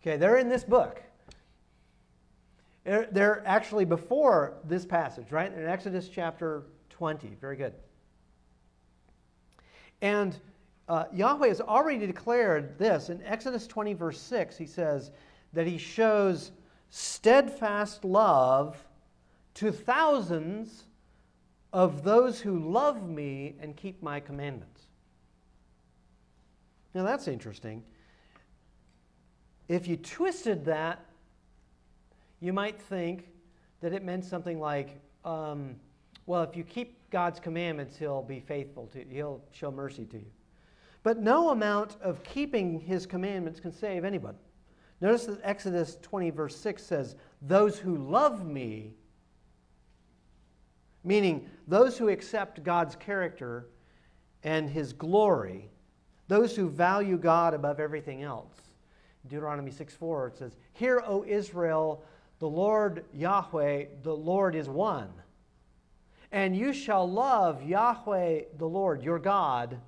Okay, 0.00 0.16
they're 0.16 0.38
in 0.38 0.48
this 0.48 0.62
book. 0.62 1.02
They're, 2.88 3.42
actually 3.44 3.84
before 3.84 4.54
this 4.64 4.86
passage, 4.86 5.30
right? 5.30 5.52
In 5.52 5.66
Exodus 5.66 6.08
chapter 6.08 6.62
20. 6.88 7.36
Very 7.38 7.56
good. 7.56 7.74
And 10.00 10.34
uh, 10.88 11.04
Yahweh 11.12 11.48
has 11.48 11.60
already 11.60 12.06
declared 12.06 12.78
this. 12.78 13.10
In 13.10 13.22
Exodus 13.24 13.66
20, 13.66 13.92
verse 13.92 14.18
6, 14.18 14.56
he 14.56 14.64
says 14.64 15.10
that 15.52 15.66
he 15.66 15.76
shows 15.76 16.52
steadfast 16.88 18.06
love 18.06 18.82
to 19.54 19.70
thousands 19.70 20.84
of 21.74 22.02
those 22.04 22.40
who 22.40 22.70
love 22.70 23.06
me 23.06 23.56
and 23.60 23.76
keep 23.76 24.02
my 24.02 24.18
commandments. 24.18 24.84
Now 26.94 27.04
that's 27.04 27.28
interesting. 27.28 27.82
If 29.68 29.86
you 29.86 29.98
twisted 29.98 30.64
that, 30.64 31.04
you 32.40 32.52
might 32.52 32.80
think 32.80 33.28
that 33.80 33.92
it 33.92 34.04
meant 34.04 34.24
something 34.24 34.60
like, 34.60 35.00
um, 35.24 35.76
well, 36.26 36.42
if 36.42 36.56
you 36.56 36.64
keep 36.64 37.10
God's 37.10 37.40
commandments, 37.40 37.96
He'll 37.96 38.22
be 38.22 38.40
faithful 38.40 38.86
to 38.88 38.98
you, 39.00 39.06
He'll 39.10 39.40
show 39.52 39.70
mercy 39.70 40.04
to 40.06 40.18
you. 40.18 40.30
But 41.02 41.18
no 41.18 41.50
amount 41.50 41.96
of 42.02 42.22
keeping 42.22 42.80
His 42.80 43.06
commandments 43.06 43.60
can 43.60 43.72
save 43.72 44.04
anybody. 44.04 44.38
Notice 45.00 45.26
that 45.26 45.40
Exodus 45.42 45.96
20, 46.02 46.30
verse 46.30 46.56
6 46.56 46.82
says, 46.82 47.16
Those 47.40 47.78
who 47.78 47.96
love 47.96 48.44
me 48.44 48.94
meaning 51.04 51.48
those 51.66 51.96
who 51.98 52.08
accept 52.08 52.62
God's 52.62 52.96
character 52.96 53.66
and 54.42 54.68
his 54.68 54.92
glory, 54.92 55.70
those 56.28 56.54
who 56.54 56.68
value 56.68 57.16
God 57.16 57.54
above 57.54 57.80
everything 57.80 58.22
else. 58.22 58.54
Deuteronomy 59.26 59.70
6 59.70 59.94
4, 59.94 60.28
it 60.28 60.38
says, 60.38 60.56
Hear, 60.74 61.02
O 61.04 61.24
Israel, 61.24 62.04
the 62.38 62.48
Lord 62.48 63.04
Yahweh, 63.12 63.86
the 64.02 64.14
Lord 64.14 64.54
is 64.54 64.68
one. 64.68 65.10
And 66.30 66.56
you 66.56 66.72
shall 66.72 67.10
love 67.10 67.62
Yahweh, 67.62 68.42
the 68.58 68.68
Lord, 68.68 69.02
your 69.02 69.18
God, 69.18 69.78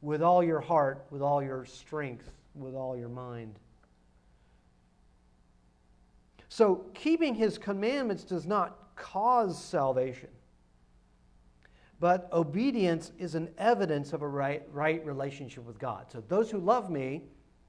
with 0.00 0.22
all 0.22 0.42
your 0.42 0.60
heart, 0.60 1.06
with 1.10 1.22
all 1.22 1.42
your 1.42 1.64
strength, 1.64 2.30
with 2.54 2.74
all 2.74 2.96
your 2.96 3.08
mind. 3.08 3.58
So, 6.48 6.86
keeping 6.94 7.34
his 7.34 7.58
commandments 7.58 8.24
does 8.24 8.46
not 8.46 8.78
cause 8.96 9.62
salvation. 9.62 10.28
But 12.00 12.28
obedience 12.32 13.12
is 13.18 13.34
an 13.34 13.48
evidence 13.56 14.12
of 14.12 14.22
a 14.22 14.28
right, 14.28 14.62
right 14.72 15.04
relationship 15.06 15.64
with 15.64 15.78
God. 15.78 16.10
So 16.10 16.22
those 16.28 16.50
who 16.50 16.58
love 16.58 16.90
me, 16.90 17.22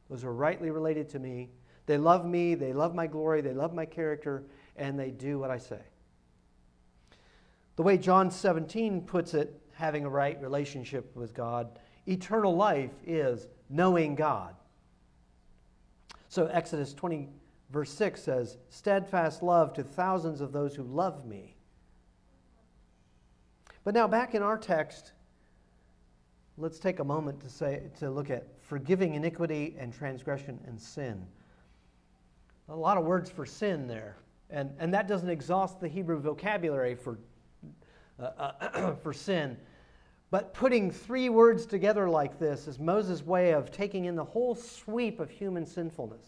those 0.10 0.24
who 0.24 0.28
are 0.28 0.34
rightly 0.34 0.72
related 0.72 1.10
to 1.10 1.20
me, 1.20 1.50
they 1.86 1.98
love 1.98 2.26
me, 2.26 2.56
they 2.56 2.74
love 2.74 2.96
my 2.96 3.08
glory, 3.08 3.42
they 3.42 3.54
love 3.54 3.74
my 3.74 3.86
character, 3.86 4.44
and 4.76 5.00
they 5.00 5.12
do 5.12 5.40
what 5.40 5.52
I 5.52 5.58
say. 5.58 5.82
The 7.76 7.84
way 7.84 7.98
John 7.98 8.32
17 8.32 9.02
puts 9.02 9.34
it, 9.34 9.60
having 9.74 10.06
a 10.06 10.10
right 10.10 10.42
relationship 10.42 11.16
with 11.16 11.34
God, 11.34 11.80
eternal 12.08 12.56
life 12.56 12.92
is 13.06 13.48
knowing 13.70 14.16
God. 14.16 14.56
So 16.30 16.48
Exodus 16.48 16.94
20, 16.94 17.30
verse 17.72 17.92
6 17.92 18.22
says, 18.22 18.58
Steadfast 18.70 19.44
love 19.44 19.74
to 19.74 19.84
thousands 19.84 20.42
of 20.42 20.52
those 20.52 20.76
who 20.76 20.84
love 20.84 21.26
me 21.26 21.56
but 23.86 23.94
now, 23.94 24.08
back 24.08 24.34
in 24.34 24.42
our 24.42 24.58
text, 24.58 25.12
let's 26.58 26.80
take 26.80 27.00
a 27.00 27.04
moment 27.04 27.40
to, 27.42 27.50
say, 27.50 27.84
to 28.00 28.10
look 28.10 28.32
at 28.32 28.48
forgiving 28.64 29.14
iniquity 29.14 29.76
and 29.80 29.94
transgression 29.94 30.60
and 30.66 30.82
sin. 30.82 31.24
A 32.70 32.76
lot 32.76 32.98
of 32.98 33.06
words 33.06 33.30
for 33.30 33.46
sin 33.46 33.88
there. 33.88 34.18
And, 34.50 34.72
and 34.80 34.94
that 34.94 35.08
doesn't 35.08 35.30
exhaust 35.30 35.80
the 35.80 35.88
Hebrew 35.88 36.20
vocabulary 36.20 36.96
for, 36.96 37.20
uh, 38.20 38.52
uh, 38.62 38.96
for 39.04 39.14
sin. 39.14 39.58
But 40.32 40.54
putting 40.54 40.92
three 40.92 41.30
words 41.30 41.66
together 41.66 42.10
like 42.10 42.40
this 42.40 42.68
is 42.68 42.80
Moses' 42.80 43.24
way 43.24 43.54
of 43.54 43.72
taking 43.72 44.06
in 44.06 44.16
the 44.16 44.24
whole 44.24 44.56
sweep 44.56 45.20
of 45.20 45.30
human 45.30 45.66
sinfulness. 45.66 46.26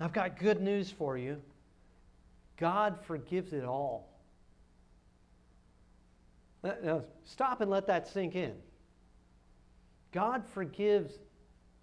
I've 0.00 0.12
got 0.12 0.38
good 0.38 0.60
news 0.60 0.90
for 0.90 1.18
you 1.18 1.40
God 2.60 2.98
forgives 3.00 3.54
it 3.54 3.64
all. 3.64 4.06
Now, 6.62 7.04
stop 7.24 7.62
and 7.62 7.70
let 7.70 7.86
that 7.86 8.06
sink 8.06 8.34
in. 8.34 8.52
God 10.12 10.44
forgives 10.44 11.18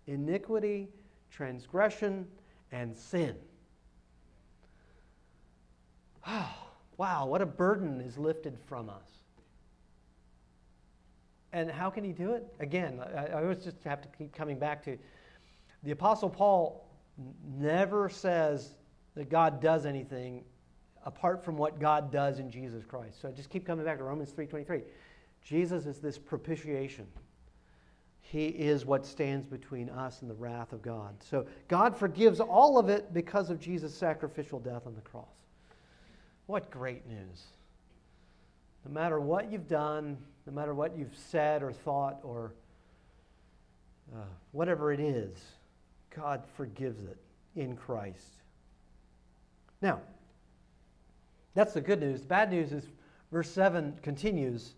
iniquity, 0.05 0.87
transgression, 1.31 2.27
and 2.71 2.95
sin. 2.95 3.35
Oh, 6.27 6.53
wow, 6.97 7.25
what 7.25 7.41
a 7.41 7.45
burden 7.45 8.01
is 8.01 8.17
lifted 8.17 8.57
from 8.67 8.89
us. 8.89 9.07
And 11.53 11.71
how 11.71 11.89
can 11.89 12.03
he 12.03 12.11
do 12.11 12.33
it? 12.33 12.45
Again, 12.59 12.99
I, 13.15 13.27
I 13.27 13.41
always 13.43 13.63
just 13.63 13.83
have 13.83 14.01
to 14.01 14.07
keep 14.17 14.35
coming 14.35 14.59
back 14.59 14.83
to 14.83 14.97
the 15.83 15.91
Apostle 15.91 16.29
Paul 16.29 16.87
never 17.57 18.09
says 18.09 18.71
that 19.15 19.29
God 19.29 19.61
does 19.61 19.85
anything 19.85 20.43
apart 21.05 21.43
from 21.43 21.57
what 21.57 21.79
God 21.79 22.11
does 22.11 22.39
in 22.39 22.51
Jesus 22.51 22.83
Christ. 22.83 23.21
So 23.21 23.29
I 23.29 23.31
just 23.31 23.49
keep 23.49 23.65
coming 23.65 23.85
back 23.85 23.97
to 23.97 24.03
Romans 24.03 24.31
3:23. 24.31 24.83
Jesus 25.41 25.85
is 25.85 25.99
this 25.99 26.17
propitiation. 26.17 27.07
He 28.29 28.47
is 28.47 28.85
what 28.85 29.05
stands 29.05 29.45
between 29.45 29.89
us 29.89 30.21
and 30.21 30.29
the 30.29 30.35
wrath 30.35 30.73
of 30.73 30.81
God. 30.81 31.15
So 31.23 31.45
God 31.69 31.95
forgives 31.95 32.41
all 32.41 32.77
of 32.77 32.89
it 32.89 33.13
because 33.13 33.49
of 33.49 33.57
Jesus' 33.57 33.95
sacrificial 33.95 34.59
death 34.59 34.85
on 34.85 34.95
the 34.95 35.01
cross. 35.01 35.25
What 36.45 36.69
great 36.69 37.07
news. 37.07 37.43
No 38.85 38.91
matter 38.91 39.21
what 39.21 39.49
you've 39.49 39.69
done, 39.69 40.17
no 40.45 40.51
matter 40.51 40.73
what 40.73 40.97
you've 40.97 41.15
said 41.15 41.63
or 41.63 41.71
thought 41.71 42.19
or 42.21 42.53
uh, 44.13 44.19
whatever 44.51 44.91
it 44.91 44.99
is, 44.99 45.37
God 46.13 46.43
forgives 46.57 47.03
it 47.05 47.17
in 47.55 47.77
Christ. 47.77 48.41
Now, 49.81 50.01
that's 51.53 51.73
the 51.73 51.81
good 51.81 52.01
news. 52.01 52.21
The 52.21 52.27
bad 52.27 52.51
news 52.51 52.73
is 52.73 52.87
verse 53.31 53.49
7 53.49 53.97
continues. 54.01 54.73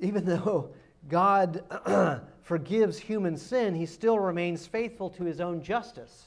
Even 0.00 0.24
though 0.26 0.70
God 1.08 1.64
forgives 2.42 2.98
human 2.98 3.36
sin, 3.36 3.74
he 3.74 3.86
still 3.86 4.18
remains 4.18 4.66
faithful 4.66 5.10
to 5.10 5.24
his 5.24 5.40
own 5.40 5.62
justice. 5.62 6.26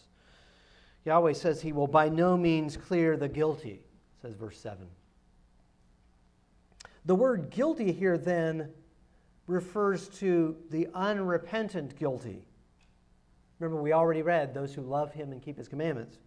Yahweh 1.06 1.34
says 1.34 1.62
he 1.62 1.72
will 1.72 1.88
by 1.88 2.10
no 2.10 2.36
means 2.36 2.78
clear 2.78 3.16
the 3.16 3.30
guilty, 3.30 3.82
says 4.22 4.34
verse 4.34 4.58
7. 4.60 4.88
The 7.06 7.16
word 7.16 7.52
guilty 7.52 7.92
here 7.92 8.18
then 8.18 8.70
refers 9.48 10.10
to 10.10 10.56
the 10.72 10.88
unrepentant 10.96 11.98
guilty. 12.00 12.44
Remember, 13.60 13.82
we 13.82 13.94
already 13.94 14.24
read 14.24 14.54
those 14.54 14.74
who 14.74 14.82
love 14.82 15.14
him 15.14 15.32
and 15.32 15.42
keep 15.42 15.58
his 15.58 15.68
commandments. 15.68 16.18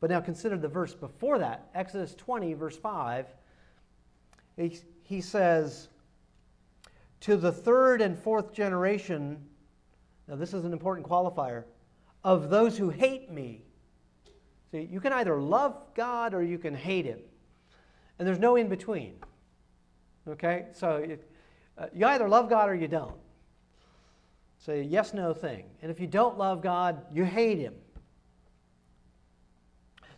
But 0.00 0.10
now 0.10 0.20
consider 0.20 0.58
the 0.58 0.68
verse 0.68 0.92
before 0.92 1.38
that, 1.38 1.70
Exodus 1.74 2.14
20, 2.16 2.54
verse 2.54 2.76
5. 2.76 3.26
He, 4.56 4.78
he 5.04 5.20
says, 5.20 5.88
To 7.20 7.36
the 7.36 7.52
third 7.52 8.00
and 8.00 8.18
fourth 8.18 8.52
generation, 8.52 9.38
now 10.28 10.36
this 10.36 10.54
is 10.54 10.64
an 10.64 10.72
important 10.72 11.06
qualifier, 11.06 11.64
of 12.24 12.50
those 12.50 12.76
who 12.76 12.90
hate 12.90 13.30
me. 13.30 13.64
See, 14.70 14.88
you 14.90 15.00
can 15.00 15.12
either 15.12 15.40
love 15.40 15.76
God 15.94 16.34
or 16.34 16.42
you 16.42 16.58
can 16.58 16.74
hate 16.74 17.04
him. 17.04 17.20
And 18.18 18.26
there's 18.26 18.38
no 18.38 18.56
in 18.56 18.68
between. 18.68 19.14
Okay? 20.28 20.66
So 20.72 20.96
it, 20.96 21.30
uh, 21.78 21.86
you 21.94 22.06
either 22.06 22.28
love 22.28 22.48
God 22.48 22.68
or 22.68 22.74
you 22.74 22.88
don't. 22.88 23.16
It's 24.58 24.68
a 24.68 24.82
yes 24.82 25.14
no 25.14 25.32
thing. 25.32 25.64
And 25.82 25.90
if 25.90 26.00
you 26.00 26.06
don't 26.06 26.38
love 26.38 26.62
God, 26.62 27.04
you 27.12 27.24
hate 27.24 27.58
Him. 27.58 27.74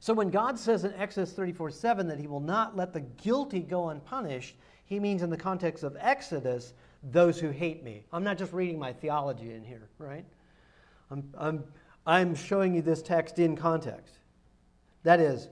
So 0.01 0.15
when 0.15 0.31
God 0.31 0.59
says 0.59 0.85
in 0.85 0.95
Exodus 0.95 1.33
34 1.33 1.71
7 1.71 2.07
that 2.09 2.19
He 2.19 2.27
will 2.27 2.41
not 2.41 2.77
let 2.77 2.93
the 2.93 3.01
guilty 3.01 3.61
go 3.61 3.89
unpunished, 3.89 4.57
He 4.87 5.01
means 5.01 5.23
in 5.23 5.31
the 5.31 5.37
context 5.37 5.83
of 5.83 5.97
Exodus, 6.01 6.73
those 7.03 7.39
who 7.39 7.51
hate 7.51 7.83
me. 7.83 8.05
I'm 8.13 8.25
not 8.25 8.39
just 8.39 8.53
reading 8.53 8.79
my 8.79 8.93
theology 8.93 9.53
in 9.53 9.65
here, 9.65 9.89
right? 9.99 10.25
I'm, 11.11 11.29
I'm, 11.37 11.65
I'm 12.07 12.35
showing 12.35 12.75
you 12.75 12.83
this 12.83 13.03
text 13.03 13.39
in 13.39 13.57
context. 13.57 14.19
That 15.05 15.21
is, 15.21 15.49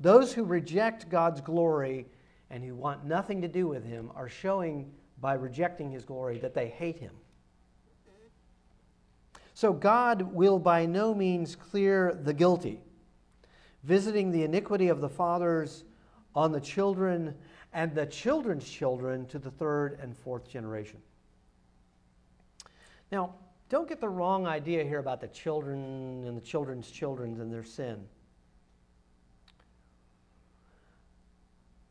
those 0.00 0.32
who 0.32 0.44
reject 0.44 1.08
God's 1.08 1.40
glory 1.40 2.06
and 2.50 2.64
who 2.64 2.74
want 2.74 3.04
nothing 3.04 3.42
to 3.42 3.48
do 3.48 3.66
with 3.66 3.84
Him 3.84 4.10
are 4.14 4.28
showing 4.28 4.90
by 5.20 5.34
rejecting 5.34 5.90
His 5.90 6.04
glory 6.04 6.38
that 6.38 6.54
they 6.54 6.68
hate 6.68 6.98
Him. 6.98 7.14
So 9.54 9.72
God 9.72 10.22
will 10.22 10.60
by 10.60 10.86
no 10.86 11.12
means 11.14 11.56
clear 11.56 12.16
the 12.22 12.32
guilty, 12.32 12.80
visiting 13.82 14.30
the 14.30 14.44
iniquity 14.44 14.88
of 14.88 15.00
the 15.00 15.08
fathers 15.08 15.84
on 16.34 16.52
the 16.52 16.60
children 16.60 17.34
and 17.72 17.94
the 17.94 18.06
children's 18.06 18.68
children 18.68 19.26
to 19.26 19.38
the 19.38 19.50
third 19.50 19.98
and 20.02 20.16
fourth 20.16 20.48
generation. 20.48 20.98
Now, 23.10 23.34
don't 23.68 23.88
get 23.88 24.00
the 24.00 24.08
wrong 24.08 24.46
idea 24.46 24.84
here 24.84 24.98
about 24.98 25.20
the 25.20 25.28
children 25.28 26.24
and 26.26 26.36
the 26.36 26.40
children's 26.40 26.90
children 26.90 27.40
and 27.40 27.52
their 27.52 27.64
sin. 27.64 28.04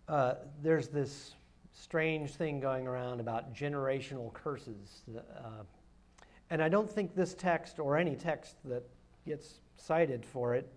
Uh, 0.08 0.36
there's 0.64 0.88
this 0.88 1.34
strange 1.74 2.32
thing 2.32 2.60
going 2.60 2.88
around 2.88 3.20
about 3.20 3.54
generational 3.54 4.34
curses. 4.34 5.04
Uh, 5.16 5.64
and 6.50 6.62
I 6.62 6.70
don't 6.70 6.90
think 6.90 7.14
this 7.14 7.34
text 7.34 7.78
or 7.78 7.98
any 7.98 8.16
text 8.16 8.56
that 8.66 8.84
gets 9.26 9.60
cited 9.76 10.26
for 10.26 10.56
it 10.56 10.72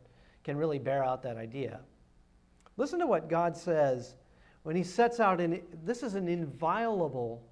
can 0.45 0.57
really 0.57 0.79
bear 0.79 1.05
out 1.05 1.23
that 1.23 1.37
idea. 1.37 1.81
Listen 2.77 2.99
to 2.99 3.07
what 3.07 3.29
God 3.29 3.57
says 3.57 4.15
when 4.63 4.77
He 4.77 4.83
sets 4.83 5.21
out, 5.21 5.41
in, 5.41 5.63
this 5.85 6.03
is 6.03 6.15
an 6.15 6.29
inviolable 6.29 7.43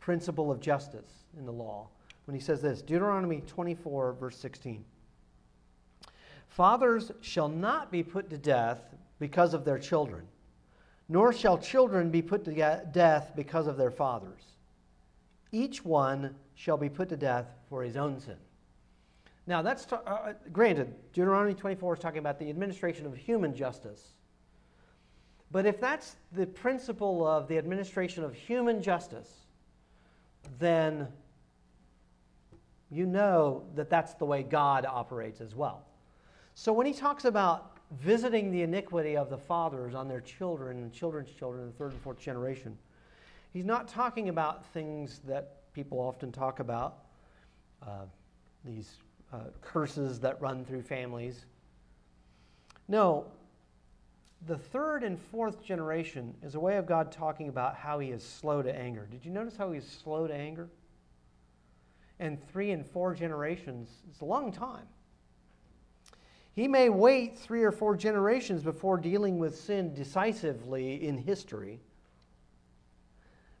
principle 0.00 0.50
of 0.50 0.60
justice 0.60 1.24
in 1.38 1.46
the 1.46 1.52
law. 1.52 1.88
When 2.26 2.34
He 2.34 2.40
says 2.40 2.62
this 2.62 2.82
Deuteronomy 2.82 3.42
24, 3.46 4.14
verse 4.14 4.36
16 4.38 4.84
Fathers 6.48 7.10
shall 7.22 7.48
not 7.48 7.90
be 7.90 8.02
put 8.02 8.28
to 8.28 8.36
death 8.36 8.94
because 9.18 9.54
of 9.54 9.64
their 9.64 9.78
children, 9.78 10.26
nor 11.08 11.32
shall 11.32 11.56
children 11.56 12.10
be 12.10 12.20
put 12.20 12.44
to 12.44 12.82
death 12.92 13.32
because 13.34 13.66
of 13.66 13.76
their 13.76 13.90
fathers. 13.90 14.42
Each 15.50 15.84
one 15.84 16.34
shall 16.54 16.76
be 16.76 16.88
put 16.88 17.08
to 17.08 17.16
death 17.16 17.46
for 17.68 17.82
his 17.82 17.96
own 17.96 18.20
sin. 18.20 18.36
Now, 19.46 19.62
that's 19.62 19.90
uh, 19.92 19.96
uh, 20.06 20.32
granted, 20.52 20.94
Deuteronomy 21.12 21.54
24 21.54 21.94
is 21.94 22.00
talking 22.00 22.18
about 22.18 22.38
the 22.38 22.48
administration 22.48 23.06
of 23.06 23.16
human 23.16 23.54
justice. 23.54 24.12
But 25.52 25.66
if 25.66 25.78
that's 25.78 26.16
the 26.32 26.46
principle 26.46 27.26
of 27.26 27.46
the 27.46 27.58
administration 27.58 28.24
of 28.24 28.34
human 28.34 28.82
justice, 28.82 29.30
then 30.58 31.06
you 32.90 33.04
know 33.04 33.64
that 33.74 33.90
that's 33.90 34.14
the 34.14 34.24
way 34.24 34.42
God 34.42 34.86
operates 34.86 35.42
as 35.42 35.54
well. 35.54 35.84
So 36.54 36.72
when 36.72 36.86
he 36.86 36.94
talks 36.94 37.26
about 37.26 37.76
visiting 38.00 38.50
the 38.50 38.62
iniquity 38.62 39.16
of 39.16 39.28
the 39.28 39.36
fathers 39.36 39.94
on 39.94 40.08
their 40.08 40.22
children 40.22 40.78
and 40.78 40.92
children's 40.92 41.30
children, 41.30 41.66
the 41.66 41.72
third 41.72 41.92
and 41.92 42.00
fourth 42.00 42.18
generation, 42.18 42.76
he's 43.52 43.66
not 43.66 43.88
talking 43.88 44.30
about 44.30 44.64
things 44.72 45.20
that 45.26 45.72
people 45.74 45.98
often 45.98 46.32
talk 46.32 46.60
about 46.60 47.04
uh, 47.86 48.04
these 48.64 48.96
uh, 49.32 49.40
curses 49.60 50.18
that 50.20 50.40
run 50.40 50.64
through 50.64 50.82
families. 50.82 51.44
No, 52.88 53.26
the 54.46 54.58
third 54.58 55.04
and 55.04 55.18
fourth 55.18 55.62
generation 55.64 56.34
is 56.42 56.54
a 56.54 56.60
way 56.60 56.76
of 56.76 56.86
God 56.86 57.12
talking 57.12 57.48
about 57.48 57.76
how 57.76 57.98
he 57.98 58.10
is 58.10 58.24
slow 58.24 58.62
to 58.62 58.74
anger. 58.74 59.06
Did 59.10 59.24
you 59.24 59.30
notice 59.30 59.56
how 59.56 59.70
he's 59.72 59.86
slow 59.86 60.26
to 60.26 60.34
anger? 60.34 60.68
And 62.18 62.42
three 62.50 62.72
and 62.72 62.84
four 62.84 63.14
generations, 63.14 63.88
it's 64.10 64.20
a 64.20 64.24
long 64.24 64.52
time. 64.52 64.86
He 66.54 66.68
may 66.68 66.88
wait 66.88 67.38
three 67.38 67.62
or 67.62 67.72
four 67.72 67.96
generations 67.96 68.62
before 68.62 68.98
dealing 68.98 69.38
with 69.38 69.58
sin 69.58 69.94
decisively 69.94 71.06
in 71.06 71.18
history. 71.18 71.80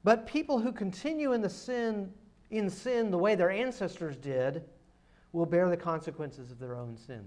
But 0.04 0.26
people 0.26 0.58
who 0.58 0.72
continue 0.72 1.32
in 1.32 1.40
the 1.40 1.48
sin 1.48 2.12
in 2.50 2.68
sin 2.68 3.10
the 3.10 3.18
way 3.18 3.34
their 3.34 3.50
ancestors 3.50 4.14
did 4.16 4.62
will 5.32 5.46
bear 5.46 5.70
the 5.70 5.76
consequences 5.76 6.50
of 6.50 6.58
their 6.58 6.76
own 6.76 6.98
sin. 6.98 7.24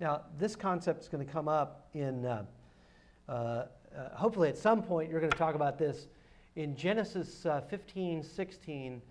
Now, 0.00 0.22
this 0.38 0.56
concept 0.56 1.02
is 1.02 1.08
going 1.08 1.24
to 1.24 1.32
come 1.32 1.48
up 1.48 1.88
in, 1.94 2.26
uh, 2.26 2.44
uh, 3.28 3.32
uh, 3.32 3.66
hopefully, 4.12 4.48
at 4.48 4.58
some 4.58 4.82
point, 4.82 5.10
you're 5.10 5.20
going 5.20 5.32
to 5.32 5.38
talk 5.38 5.54
about 5.54 5.78
this. 5.78 6.08
In 6.56 6.76
Genesis 6.76 7.46
uh, 7.46 7.60
15 7.62 8.22
16, 8.22 9.02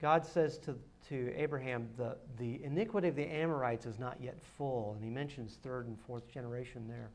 God 0.00 0.24
says 0.24 0.58
to, 0.58 0.76
to 1.08 1.32
Abraham, 1.36 1.88
the, 1.96 2.16
the 2.38 2.62
iniquity 2.64 3.08
of 3.08 3.16
the 3.16 3.26
Amorites 3.26 3.86
is 3.86 3.98
not 3.98 4.16
yet 4.20 4.36
full. 4.56 4.94
And 4.94 5.04
he 5.04 5.10
mentions 5.10 5.58
third 5.62 5.86
and 5.86 5.98
fourth 6.00 6.28
generation 6.32 6.88
there. 6.88 7.10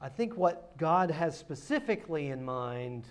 I 0.00 0.08
think 0.08 0.36
what 0.36 0.76
God 0.78 1.10
has 1.10 1.36
specifically 1.36 2.28
in 2.28 2.42
mind 2.42 3.04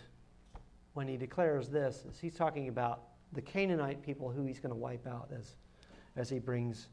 when 0.95 1.07
he 1.07 1.17
declares 1.17 1.69
this 1.69 2.03
is 2.09 2.19
he's 2.19 2.35
talking 2.35 2.67
about 2.67 3.03
the 3.33 3.41
Canaanite 3.41 4.01
people 4.01 4.29
who 4.31 4.43
he's 4.43 4.59
going 4.59 4.71
to 4.71 4.79
wipe 4.79 5.05
out 5.05 5.29
as, 5.37 5.53
as 6.15 6.29
he 6.29 6.39
brings 6.39 6.87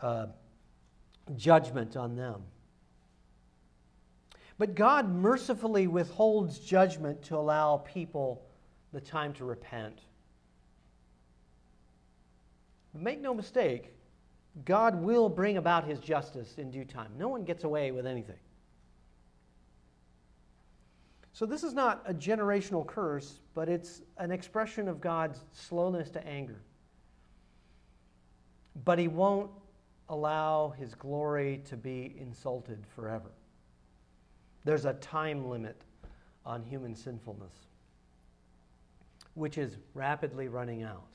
uh, 0.00 0.26
judgment 1.36 1.96
on 1.96 2.16
them. 2.16 2.42
But 4.58 4.74
God 4.74 5.08
mercifully 5.08 5.86
withholds 5.86 6.58
judgment 6.58 7.22
to 7.24 7.36
allow 7.36 7.78
people 7.78 8.42
the 8.92 9.00
time 9.00 9.32
to 9.34 9.44
repent. 9.44 10.00
Make 12.94 13.20
no 13.20 13.32
mistake, 13.32 13.92
God 14.64 14.94
will 15.02 15.28
bring 15.28 15.56
about 15.56 15.84
his 15.84 15.98
justice 15.98 16.58
in 16.58 16.70
due 16.70 16.84
time. 16.84 17.10
No 17.16 17.28
one 17.28 17.44
gets 17.44 17.64
away 17.64 17.90
with 17.90 18.06
anything. 18.06 18.36
So, 21.34 21.46
this 21.46 21.62
is 21.62 21.72
not 21.72 22.02
a 22.04 22.12
generational 22.12 22.86
curse, 22.86 23.40
but 23.54 23.68
it's 23.68 24.02
an 24.18 24.30
expression 24.30 24.86
of 24.86 25.00
God's 25.00 25.40
slowness 25.52 26.10
to 26.10 26.26
anger. 26.26 26.60
But 28.84 28.98
He 28.98 29.08
won't 29.08 29.50
allow 30.12 30.74
His 30.78 30.94
glory 30.94 31.62
to 31.64 31.76
be 31.76 32.14
insulted 32.20 32.84
forever. 32.94 33.30
There's 34.64 34.84
a 34.84 34.92
time 34.94 35.48
limit 35.48 35.80
on 36.44 36.62
human 36.62 36.94
sinfulness, 36.94 37.54
which 39.34 39.58
is 39.58 39.76
rapidly 39.94 40.48
running 40.48 40.82
out. 40.82 41.06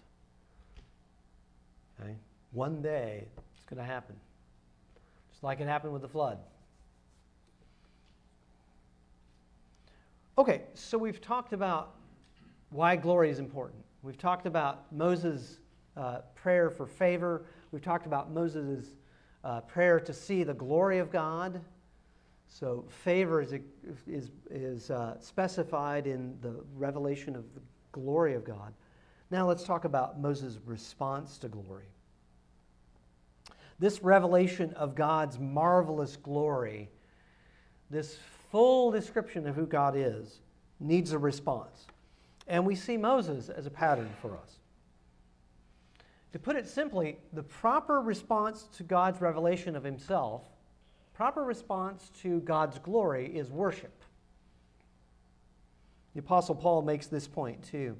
Okay? 2.00 2.16
One 2.52 2.82
day 2.82 3.28
it's 3.56 3.66
going 3.66 3.78
to 3.78 3.86
happen, 3.86 4.16
just 5.30 5.43
like 5.43 5.60
it 5.60 5.68
happened 5.68 5.93
with 5.93 6.02
the 6.02 6.08
flood. 6.08 6.39
Okay, 10.39 10.64
so 10.74 10.98
we've 10.98 11.22
talked 11.22 11.54
about 11.54 11.95
why 12.70 12.95
glory 12.95 13.30
is 13.30 13.39
important. 13.39 13.84
We've 14.04 14.18
talked 14.18 14.45
about 14.45 14.91
Moses' 14.91 15.60
uh, 15.95 16.20
prayer 16.36 16.70
for 16.70 16.86
favor. 16.86 17.45
We've 17.72 17.82
talked 17.82 18.05
about 18.05 18.32
Moses' 18.32 18.88
uh, 19.43 19.61
prayer 19.61 19.99
to 19.99 20.13
see 20.13 20.43
the 20.43 20.53
glory 20.53 20.99
of 20.99 21.11
God. 21.11 21.61
So, 22.47 22.86
favor 23.03 23.41
is, 23.41 23.53
is, 24.07 24.32
is 24.49 24.89
uh, 24.89 25.20
specified 25.20 26.07
in 26.07 26.38
the 26.41 26.63
revelation 26.76 27.36
of 27.36 27.43
the 27.53 27.61
glory 27.91 28.36
of 28.36 28.45
God. 28.45 28.74
Now, 29.30 29.47
let's 29.47 29.63
talk 29.63 29.84
about 29.84 30.20
Moses' 30.20 30.57
response 30.65 31.38
to 31.39 31.49
glory. 31.49 31.88
This 33.80 34.01
revelation 34.01 34.74
of 34.74 34.95
God's 34.95 35.38
marvelous 35.38 36.15
glory, 36.15 36.89
this 37.89 38.18
full 38.49 38.91
description 38.91 39.45
of 39.45 39.55
who 39.55 39.65
God 39.65 39.95
is 39.95 40.39
needs 40.80 41.11
a 41.11 41.18
response. 41.18 41.88
And 42.47 42.65
we 42.65 42.76
see 42.76 42.97
Moses 42.97 43.49
as 43.49 43.65
a 43.65 43.70
pattern 43.70 44.09
for 44.22 44.38
us. 44.38 44.59
To 46.34 46.39
put 46.39 46.55
it 46.55 46.67
simply, 46.67 47.17
the 47.34 47.43
proper 47.43 48.01
response 48.01 48.67
to 48.78 48.84
God's 48.84 49.21
revelation 49.21 49.75
of 49.75 49.84
himself, 49.84 50.43
proper 51.13 51.43
response 51.43 52.11
to 52.21 52.41
God's 52.41 52.80
glory 52.80 53.36
is 53.36 53.49
worship. 53.49 54.03
The 56.13 56.19
Apostle 56.19 56.55
Paul 56.55 56.82
makes 56.82 57.07
this 57.07 57.28
point 57.28 57.63
too. 57.63 57.95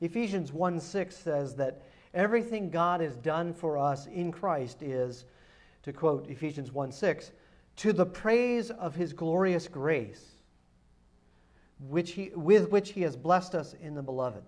Ephesians 0.00 0.52
1 0.52 0.80
6 0.80 1.16
says 1.16 1.54
that 1.54 1.82
everything 2.12 2.68
God 2.68 3.00
has 3.00 3.16
done 3.16 3.54
for 3.54 3.78
us 3.78 4.06
in 4.06 4.32
Christ 4.32 4.82
is, 4.82 5.24
to 5.82 5.92
quote 5.92 6.28
Ephesians 6.28 6.72
1 6.72 6.92
6, 6.92 7.32
to 7.76 7.92
the 7.92 8.06
praise 8.06 8.70
of 8.70 8.94
his 8.94 9.12
glorious 9.12 9.68
grace, 9.68 10.32
which 11.88 12.12
he, 12.12 12.30
with 12.34 12.70
which 12.70 12.90
he 12.90 13.02
has 13.02 13.16
blessed 13.16 13.54
us 13.54 13.74
in 13.80 13.94
the 13.94 14.02
beloved. 14.02 14.42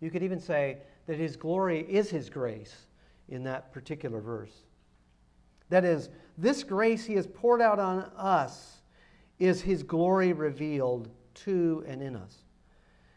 You 0.00 0.10
could 0.10 0.22
even 0.22 0.40
say 0.40 0.78
that 1.10 1.18
his 1.18 1.34
glory 1.34 1.84
is 1.88 2.08
his 2.08 2.30
grace 2.30 2.86
in 3.28 3.42
that 3.42 3.72
particular 3.72 4.20
verse. 4.20 4.52
That 5.68 5.84
is, 5.84 6.08
this 6.38 6.62
grace 6.62 7.04
he 7.04 7.14
has 7.14 7.26
poured 7.26 7.60
out 7.60 7.80
on 7.80 8.08
us 8.16 8.82
is 9.40 9.60
his 9.60 9.82
glory 9.82 10.32
revealed 10.32 11.08
to 11.34 11.82
and 11.88 12.00
in 12.00 12.14
us. 12.14 12.44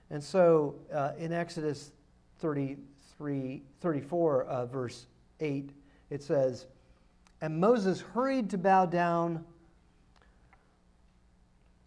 And 0.09 0.23
so 0.23 0.73
uh, 0.91 1.11
in 1.19 1.31
Exodus 1.31 1.91
33, 2.39 3.61
34, 3.79 4.43
uh, 4.45 4.65
verse 4.65 5.05
8, 5.39 5.69
it 6.09 6.23
says, 6.23 6.65
And 7.41 7.59
Moses 7.59 8.01
hurried 8.01 8.49
to 8.49 8.57
bow 8.57 8.87
down 8.87 9.45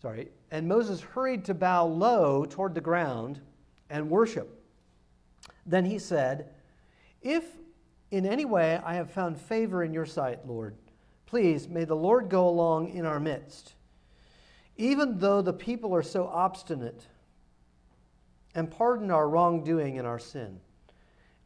sorry, 0.01 0.29
and 0.53 0.69
Moses 0.69 1.01
hurried 1.01 1.45
to 1.47 1.55
bow 1.55 1.85
low 1.85 2.45
toward 2.45 2.77
the 2.77 2.81
ground 2.81 3.41
and 3.91 4.09
worship. 4.09 4.56
Then 5.67 5.85
he 5.85 5.99
said, 5.99 6.49
If 7.21 7.45
in 8.11 8.25
any 8.25 8.45
way 8.45 8.81
I 8.85 8.95
have 8.95 9.11
found 9.11 9.39
favor 9.39 9.83
in 9.83 9.93
your 9.93 10.07
sight, 10.07 10.47
Lord, 10.47 10.77
please 11.27 11.69
may 11.69 11.85
the 11.85 11.97
Lord 11.97 12.29
go 12.29 12.49
along 12.49 12.91
in 12.91 13.05
our 13.05 13.19
midst, 13.19 13.75
even 14.77 15.19
though 15.19 15.43
the 15.43 15.53
people 15.53 15.95
are 15.95 16.03
so 16.03 16.29
obstinate, 16.29 17.07
and 18.55 18.71
pardon 18.71 19.11
our 19.11 19.29
wrongdoing 19.29 19.99
and 19.99 20.07
our 20.07 20.21
sin, 20.21 20.61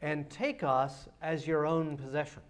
and 0.01 0.29
take 0.29 0.63
us 0.63 1.07
as 1.21 1.47
your 1.47 1.65
own 1.65 1.97
possession. 1.97 2.43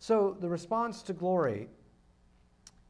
So 0.00 0.36
the 0.38 0.48
response 0.48 1.02
to 1.04 1.12
glory 1.12 1.68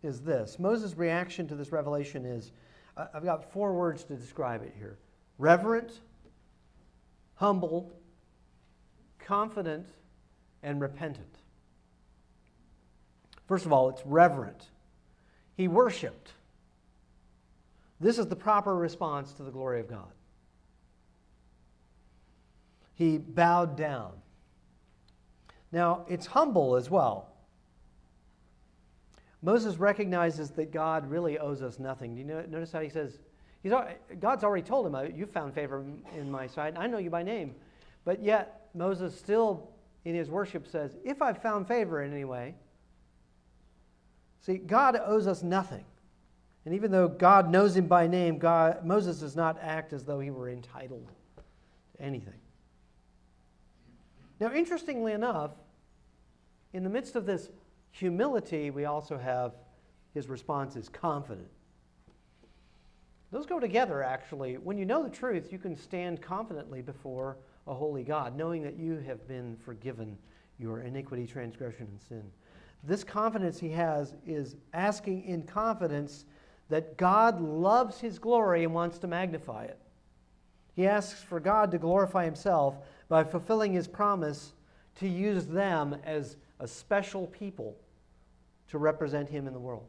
is 0.02 0.20
this. 0.22 0.58
Moses' 0.58 0.96
reaction 0.96 1.46
to 1.48 1.54
this 1.54 1.70
revelation 1.70 2.24
is 2.24 2.50
I've 2.96 3.24
got 3.24 3.52
four 3.52 3.74
words 3.74 4.04
to 4.04 4.16
describe 4.16 4.62
it 4.62 4.74
here 4.76 4.98
reverent, 5.38 6.00
humble, 7.36 7.92
confident, 9.18 9.86
and 10.62 10.80
repentant. 10.80 11.34
First 13.46 13.66
of 13.66 13.72
all, 13.72 13.88
it's 13.90 14.02
reverent. 14.04 14.68
He 15.56 15.68
worshiped. 15.68 16.32
This 18.00 18.18
is 18.18 18.26
the 18.26 18.36
proper 18.36 18.74
response 18.74 19.32
to 19.34 19.42
the 19.42 19.50
glory 19.50 19.80
of 19.80 19.88
God. 19.88 20.10
He 22.94 23.18
bowed 23.18 23.76
down. 23.76 24.12
Now, 25.72 26.04
it's 26.08 26.26
humble 26.26 26.76
as 26.76 26.88
well. 26.88 27.28
Moses 29.42 29.76
recognizes 29.76 30.50
that 30.52 30.72
God 30.72 31.10
really 31.10 31.38
owes 31.38 31.60
us 31.60 31.78
nothing. 31.78 32.14
Do 32.14 32.20
you 32.20 32.26
notice 32.48 32.72
how 32.72 32.80
he 32.80 32.88
says, 32.88 33.18
he's, 33.64 33.72
God's 34.20 34.44
already 34.44 34.62
told 34.62 34.86
him, 34.86 34.94
uh, 34.94 35.02
You 35.02 35.26
found 35.26 35.54
favor 35.54 35.84
in 36.16 36.30
my 36.30 36.46
sight. 36.46 36.74
I 36.76 36.86
know 36.86 36.98
you 36.98 37.10
by 37.10 37.24
name. 37.24 37.56
But 38.04 38.22
yet, 38.22 38.68
Moses 38.74 39.18
still, 39.18 39.70
in 40.04 40.14
his 40.14 40.30
worship, 40.30 40.68
says, 40.68 40.96
If 41.04 41.20
I've 41.20 41.42
found 41.42 41.66
favor 41.66 42.02
in 42.02 42.12
any 42.12 42.24
way. 42.24 42.54
See, 44.42 44.58
God 44.58 45.00
owes 45.04 45.26
us 45.26 45.42
nothing. 45.42 45.84
And 46.66 46.74
even 46.74 46.90
though 46.90 47.08
God 47.08 47.50
knows 47.50 47.76
him 47.76 47.86
by 47.86 48.06
name, 48.06 48.38
God, 48.38 48.84
Moses 48.84 49.20
does 49.20 49.34
not 49.34 49.58
act 49.60 49.92
as 49.92 50.04
though 50.04 50.20
he 50.20 50.30
were 50.30 50.48
entitled 50.48 51.10
to 51.96 52.02
anything. 52.02 52.40
Now, 54.40 54.52
interestingly 54.52 55.12
enough, 55.12 55.52
in 56.74 56.84
the 56.84 56.90
midst 56.90 57.16
of 57.16 57.24
this 57.24 57.48
humility, 57.90 58.70
we 58.70 58.84
also 58.84 59.16
have 59.16 59.54
his 60.12 60.28
response 60.28 60.76
is 60.76 60.88
confident. 60.88 61.48
Those 63.34 63.46
go 63.46 63.58
together, 63.58 64.00
actually. 64.00 64.58
When 64.58 64.78
you 64.78 64.84
know 64.84 65.02
the 65.02 65.10
truth, 65.10 65.50
you 65.50 65.58
can 65.58 65.74
stand 65.74 66.22
confidently 66.22 66.82
before 66.82 67.36
a 67.66 67.74
holy 67.74 68.04
God, 68.04 68.36
knowing 68.36 68.62
that 68.62 68.78
you 68.78 68.98
have 68.98 69.26
been 69.26 69.56
forgiven 69.56 70.16
your 70.56 70.82
iniquity, 70.82 71.26
transgression, 71.26 71.88
and 71.90 72.00
sin. 72.00 72.22
This 72.84 73.02
confidence 73.02 73.58
he 73.58 73.70
has 73.70 74.14
is 74.24 74.54
asking 74.72 75.24
in 75.24 75.42
confidence 75.42 76.26
that 76.68 76.96
God 76.96 77.40
loves 77.40 77.98
his 77.98 78.20
glory 78.20 78.62
and 78.62 78.72
wants 78.72 79.00
to 79.00 79.08
magnify 79.08 79.64
it. 79.64 79.80
He 80.76 80.86
asks 80.86 81.20
for 81.20 81.40
God 81.40 81.72
to 81.72 81.78
glorify 81.78 82.24
himself 82.24 82.76
by 83.08 83.24
fulfilling 83.24 83.72
his 83.72 83.88
promise 83.88 84.52
to 85.00 85.08
use 85.08 85.48
them 85.48 85.96
as 86.04 86.36
a 86.60 86.68
special 86.68 87.26
people 87.26 87.74
to 88.68 88.78
represent 88.78 89.28
him 89.28 89.48
in 89.48 89.52
the 89.52 89.58
world. 89.58 89.88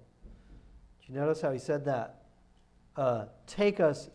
Did 1.00 1.14
you 1.14 1.20
notice 1.20 1.42
how 1.42 1.52
he 1.52 1.60
said 1.60 1.86
that? 1.86 2.25
Uh, 2.98 3.26
take 3.48 3.80
us 3.80 4.10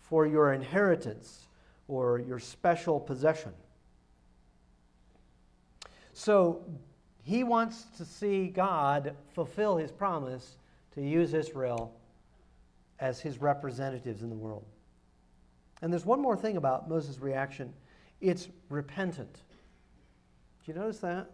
for 0.00 0.26
your 0.26 0.52
inheritance 0.52 1.48
or 1.88 2.18
your 2.18 2.38
special 2.38 3.00
possession. 3.00 3.52
So 6.12 6.64
he 7.24 7.44
wants 7.44 7.84
to 7.96 8.04
see 8.04 8.48
God 8.48 9.14
fulfill 9.34 9.76
his 9.76 9.90
promise 9.90 10.56
to 10.94 11.02
use 11.02 11.34
Israel 11.34 11.94
as 13.00 13.20
his 13.20 13.40
representatives 13.40 14.22
in 14.22 14.28
the 14.28 14.36
world. 14.36 14.64
And 15.80 15.92
there's 15.92 16.06
one 16.06 16.20
more 16.20 16.36
thing 16.36 16.56
about 16.56 16.88
Moses' 16.88 17.18
reaction 17.18 17.72
it's 18.20 18.48
repentant. 18.68 19.34
Do 20.64 20.72
you 20.72 20.78
notice 20.78 20.98
that? 20.98 21.28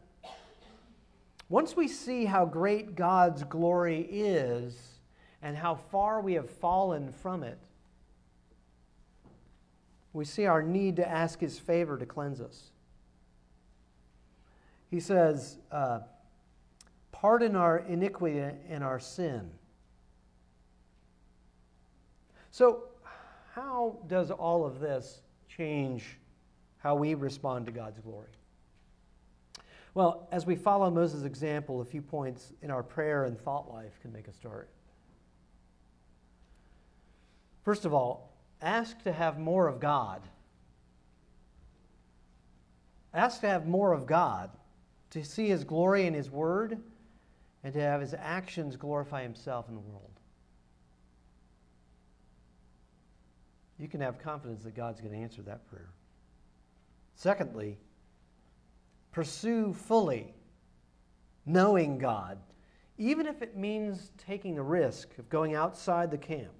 Once 1.50 1.76
we 1.76 1.86
see 1.86 2.24
how 2.24 2.46
great 2.46 2.94
God's 2.94 3.44
glory 3.44 4.08
is 4.10 4.97
and 5.42 5.56
how 5.56 5.74
far 5.74 6.20
we 6.20 6.34
have 6.34 6.50
fallen 6.50 7.12
from 7.12 7.42
it, 7.42 7.58
we 10.12 10.24
see 10.24 10.46
our 10.46 10.62
need 10.62 10.96
to 10.96 11.08
ask 11.08 11.38
His 11.38 11.58
favor 11.58 11.96
to 11.96 12.06
cleanse 12.06 12.40
us. 12.40 12.70
He 14.90 15.00
says, 15.00 15.58
uh, 15.70 16.00
Pardon 17.12 17.56
our 17.56 17.78
iniquity 17.78 18.44
and 18.68 18.84
our 18.84 19.00
sin. 19.00 19.50
So, 22.50 22.84
how 23.54 23.98
does 24.06 24.30
all 24.30 24.64
of 24.64 24.78
this 24.78 25.22
change 25.48 26.18
how 26.78 26.94
we 26.94 27.14
respond 27.14 27.66
to 27.66 27.72
God's 27.72 27.98
glory? 27.98 28.30
Well, 29.94 30.28
as 30.30 30.46
we 30.46 30.54
follow 30.54 30.90
Moses' 30.90 31.24
example, 31.24 31.80
a 31.80 31.84
few 31.84 32.02
points 32.02 32.52
in 32.62 32.70
our 32.70 32.84
prayer 32.84 33.24
and 33.24 33.36
thought 33.36 33.72
life 33.72 33.98
can 34.00 34.12
make 34.12 34.28
a 34.28 34.32
start. 34.32 34.70
First 37.68 37.84
of 37.84 37.92
all, 37.92 38.32
ask 38.62 39.02
to 39.02 39.12
have 39.12 39.38
more 39.38 39.68
of 39.68 39.78
God. 39.78 40.22
Ask 43.12 43.42
to 43.42 43.46
have 43.46 43.66
more 43.66 43.92
of 43.92 44.06
God, 44.06 44.48
to 45.10 45.22
see 45.22 45.48
His 45.48 45.64
glory 45.64 46.06
in 46.06 46.14
His 46.14 46.30
Word, 46.30 46.78
and 47.62 47.74
to 47.74 47.78
have 47.78 48.00
His 48.00 48.14
actions 48.14 48.76
glorify 48.76 49.22
Himself 49.22 49.68
in 49.68 49.74
the 49.74 49.82
world. 49.82 50.18
You 53.78 53.86
can 53.86 54.00
have 54.00 54.18
confidence 54.18 54.64
that 54.64 54.74
God's 54.74 55.02
going 55.02 55.12
to 55.12 55.20
answer 55.20 55.42
that 55.42 55.68
prayer. 55.68 55.90
Secondly, 57.16 57.76
Pursue 59.12 59.74
fully 59.74 60.32
knowing 61.44 61.98
God, 61.98 62.38
even 62.96 63.26
if 63.26 63.42
it 63.42 63.58
means 63.58 64.10
taking 64.16 64.54
the 64.54 64.62
risk 64.62 65.18
of 65.18 65.28
going 65.28 65.54
outside 65.54 66.10
the 66.10 66.16
camp. 66.16 66.57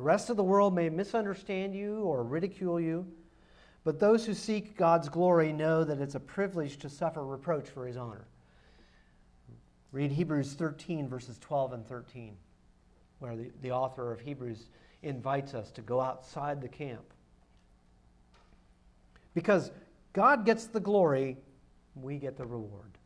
The 0.00 0.06
rest 0.06 0.30
of 0.30 0.38
the 0.38 0.42
world 0.42 0.74
may 0.74 0.88
misunderstand 0.88 1.74
you 1.74 2.04
or 2.04 2.24
ridicule 2.24 2.80
you, 2.80 3.06
but 3.84 4.00
those 4.00 4.24
who 4.24 4.32
seek 4.32 4.74
God's 4.74 5.10
glory 5.10 5.52
know 5.52 5.84
that 5.84 6.00
it's 6.00 6.14
a 6.14 6.20
privilege 6.20 6.78
to 6.78 6.88
suffer 6.88 7.22
reproach 7.22 7.68
for 7.68 7.86
his 7.86 7.98
honor. 7.98 8.24
Read 9.92 10.10
Hebrews 10.10 10.54
13, 10.54 11.06
verses 11.06 11.38
12 11.40 11.74
and 11.74 11.86
13, 11.86 12.34
where 13.18 13.36
the, 13.36 13.50
the 13.60 13.72
author 13.72 14.10
of 14.10 14.20
Hebrews 14.20 14.70
invites 15.02 15.52
us 15.52 15.70
to 15.72 15.82
go 15.82 16.00
outside 16.00 16.62
the 16.62 16.68
camp. 16.68 17.04
Because 19.34 19.70
God 20.14 20.46
gets 20.46 20.64
the 20.64 20.80
glory, 20.80 21.36
we 21.94 22.16
get 22.16 22.38
the 22.38 22.46
reward. 22.46 22.96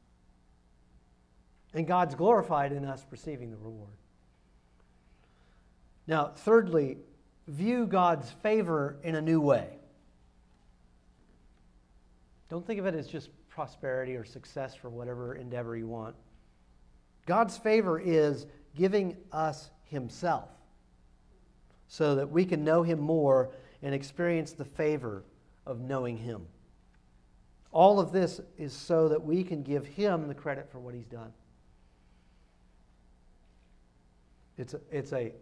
And 1.73 1.89
God's 1.89 2.15
glorified 2.15 2.71
in 2.71 2.85
us 2.85 3.05
receiving 3.11 3.51
the 3.51 3.57
reward. 3.57 3.97
Now, 6.07 6.33
thirdly, 6.37 6.99
view 7.47 7.87
God's 7.87 8.31
favor 8.43 8.97
in 9.03 9.15
a 9.15 9.23
new 9.23 9.41
way. 9.41 9.69
Don't 12.49 12.67
think 12.67 12.79
of 12.79 12.87
it 12.87 12.95
as 12.95 13.07
just 13.09 13.31
prosperity 13.49 14.17
or 14.17 14.25
success 14.25 14.75
for 14.75 14.91
whatever 14.91 15.35
endeavor 15.35 15.77
you 15.77 15.87
want. 15.87 16.15
God's 17.27 17.57
favor 17.57 17.99
is 17.99 18.47
giving 18.77 19.17
us 19.33 19.71
Himself 19.85 20.49
so 21.89 22.17
that 22.17 22.31
we 22.31 22.45
can 22.45 22.65
know 22.65 22.83
Him 22.83 23.01
more 23.01 23.51
and 23.83 23.95
experience 23.95 24.53
the 24.53 24.65
favor 24.65 25.25
of 25.67 25.81
knowing 25.81 26.19
Him. 26.19 26.47
All 27.75 27.99
of 27.99 28.13
this 28.13 28.41
is 28.57 28.73
so 28.73 29.09
that 29.09 29.25
we 29.25 29.43
can 29.43 29.65
give 29.65 29.85
him 29.85 30.29
the 30.29 30.35
credit 30.35 30.71
for 30.71 30.79
what 30.79 30.95
he's 30.95 31.07
done. 31.07 31.33
It's 34.57 34.75
a, 34.75 34.81
it's 34.91 35.13
a, 35.13 35.33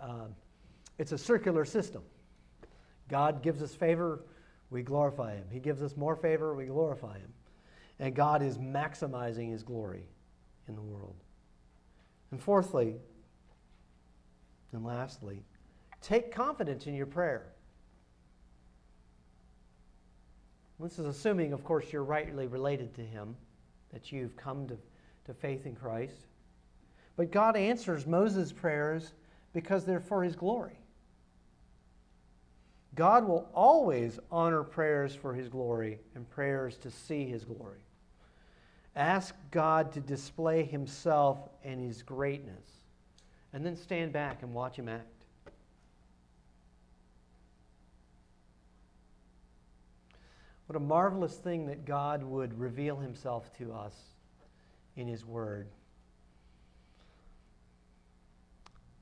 um, 0.00 0.34
it's 0.98 1.12
a 1.12 1.18
circular 1.18 1.64
system. 1.64 2.02
God 3.08 3.42
gives 3.42 3.62
us 3.62 3.74
favor, 3.74 4.24
we 4.70 4.82
glorify 4.82 5.34
him. 5.34 5.44
He 5.50 5.60
gives 5.60 5.82
us 5.82 5.96
more 5.96 6.16
favor, 6.16 6.54
we 6.54 6.66
glorify 6.66 7.18
him. 7.18 7.32
And 7.98 8.14
God 8.14 8.42
is 8.42 8.58
maximizing 8.58 9.50
his 9.50 9.62
glory 9.62 10.04
in 10.68 10.74
the 10.74 10.82
world. 10.82 11.16
And 12.30 12.40
fourthly, 12.40 12.96
and 14.72 14.84
lastly, 14.84 15.42
take 16.02 16.32
confidence 16.32 16.86
in 16.86 16.94
your 16.94 17.06
prayer. 17.06 17.46
This 20.80 20.98
is 20.98 21.06
assuming, 21.06 21.52
of 21.52 21.64
course, 21.64 21.92
you're 21.92 22.04
rightly 22.04 22.46
related 22.46 22.94
to 22.94 23.00
Him, 23.00 23.34
that 23.92 24.12
you've 24.12 24.36
come 24.36 24.68
to, 24.68 24.78
to 25.24 25.34
faith 25.34 25.66
in 25.66 25.74
Christ. 25.74 26.27
But 27.18 27.32
God 27.32 27.56
answers 27.56 28.06
Moses' 28.06 28.52
prayers 28.52 29.12
because 29.52 29.84
they're 29.84 29.98
for 29.98 30.22
His 30.22 30.36
glory. 30.36 30.78
God 32.94 33.26
will 33.26 33.50
always 33.52 34.20
honor 34.30 34.62
prayers 34.62 35.16
for 35.16 35.34
His 35.34 35.48
glory 35.48 35.98
and 36.14 36.30
prayers 36.30 36.76
to 36.78 36.92
see 36.92 37.26
His 37.26 37.44
glory. 37.44 37.80
Ask 38.94 39.34
God 39.50 39.90
to 39.94 40.00
display 40.00 40.62
Himself 40.62 41.40
and 41.64 41.80
His 41.80 42.04
greatness, 42.04 42.66
and 43.52 43.66
then 43.66 43.74
stand 43.74 44.12
back 44.12 44.44
and 44.44 44.54
watch 44.54 44.76
Him 44.76 44.88
act. 44.88 45.24
What 50.68 50.76
a 50.76 50.80
marvelous 50.80 51.34
thing 51.34 51.66
that 51.66 51.84
God 51.84 52.22
would 52.22 52.56
reveal 52.60 52.94
Himself 52.94 53.52
to 53.58 53.72
us 53.72 53.94
in 54.94 55.08
His 55.08 55.24
Word. 55.24 55.66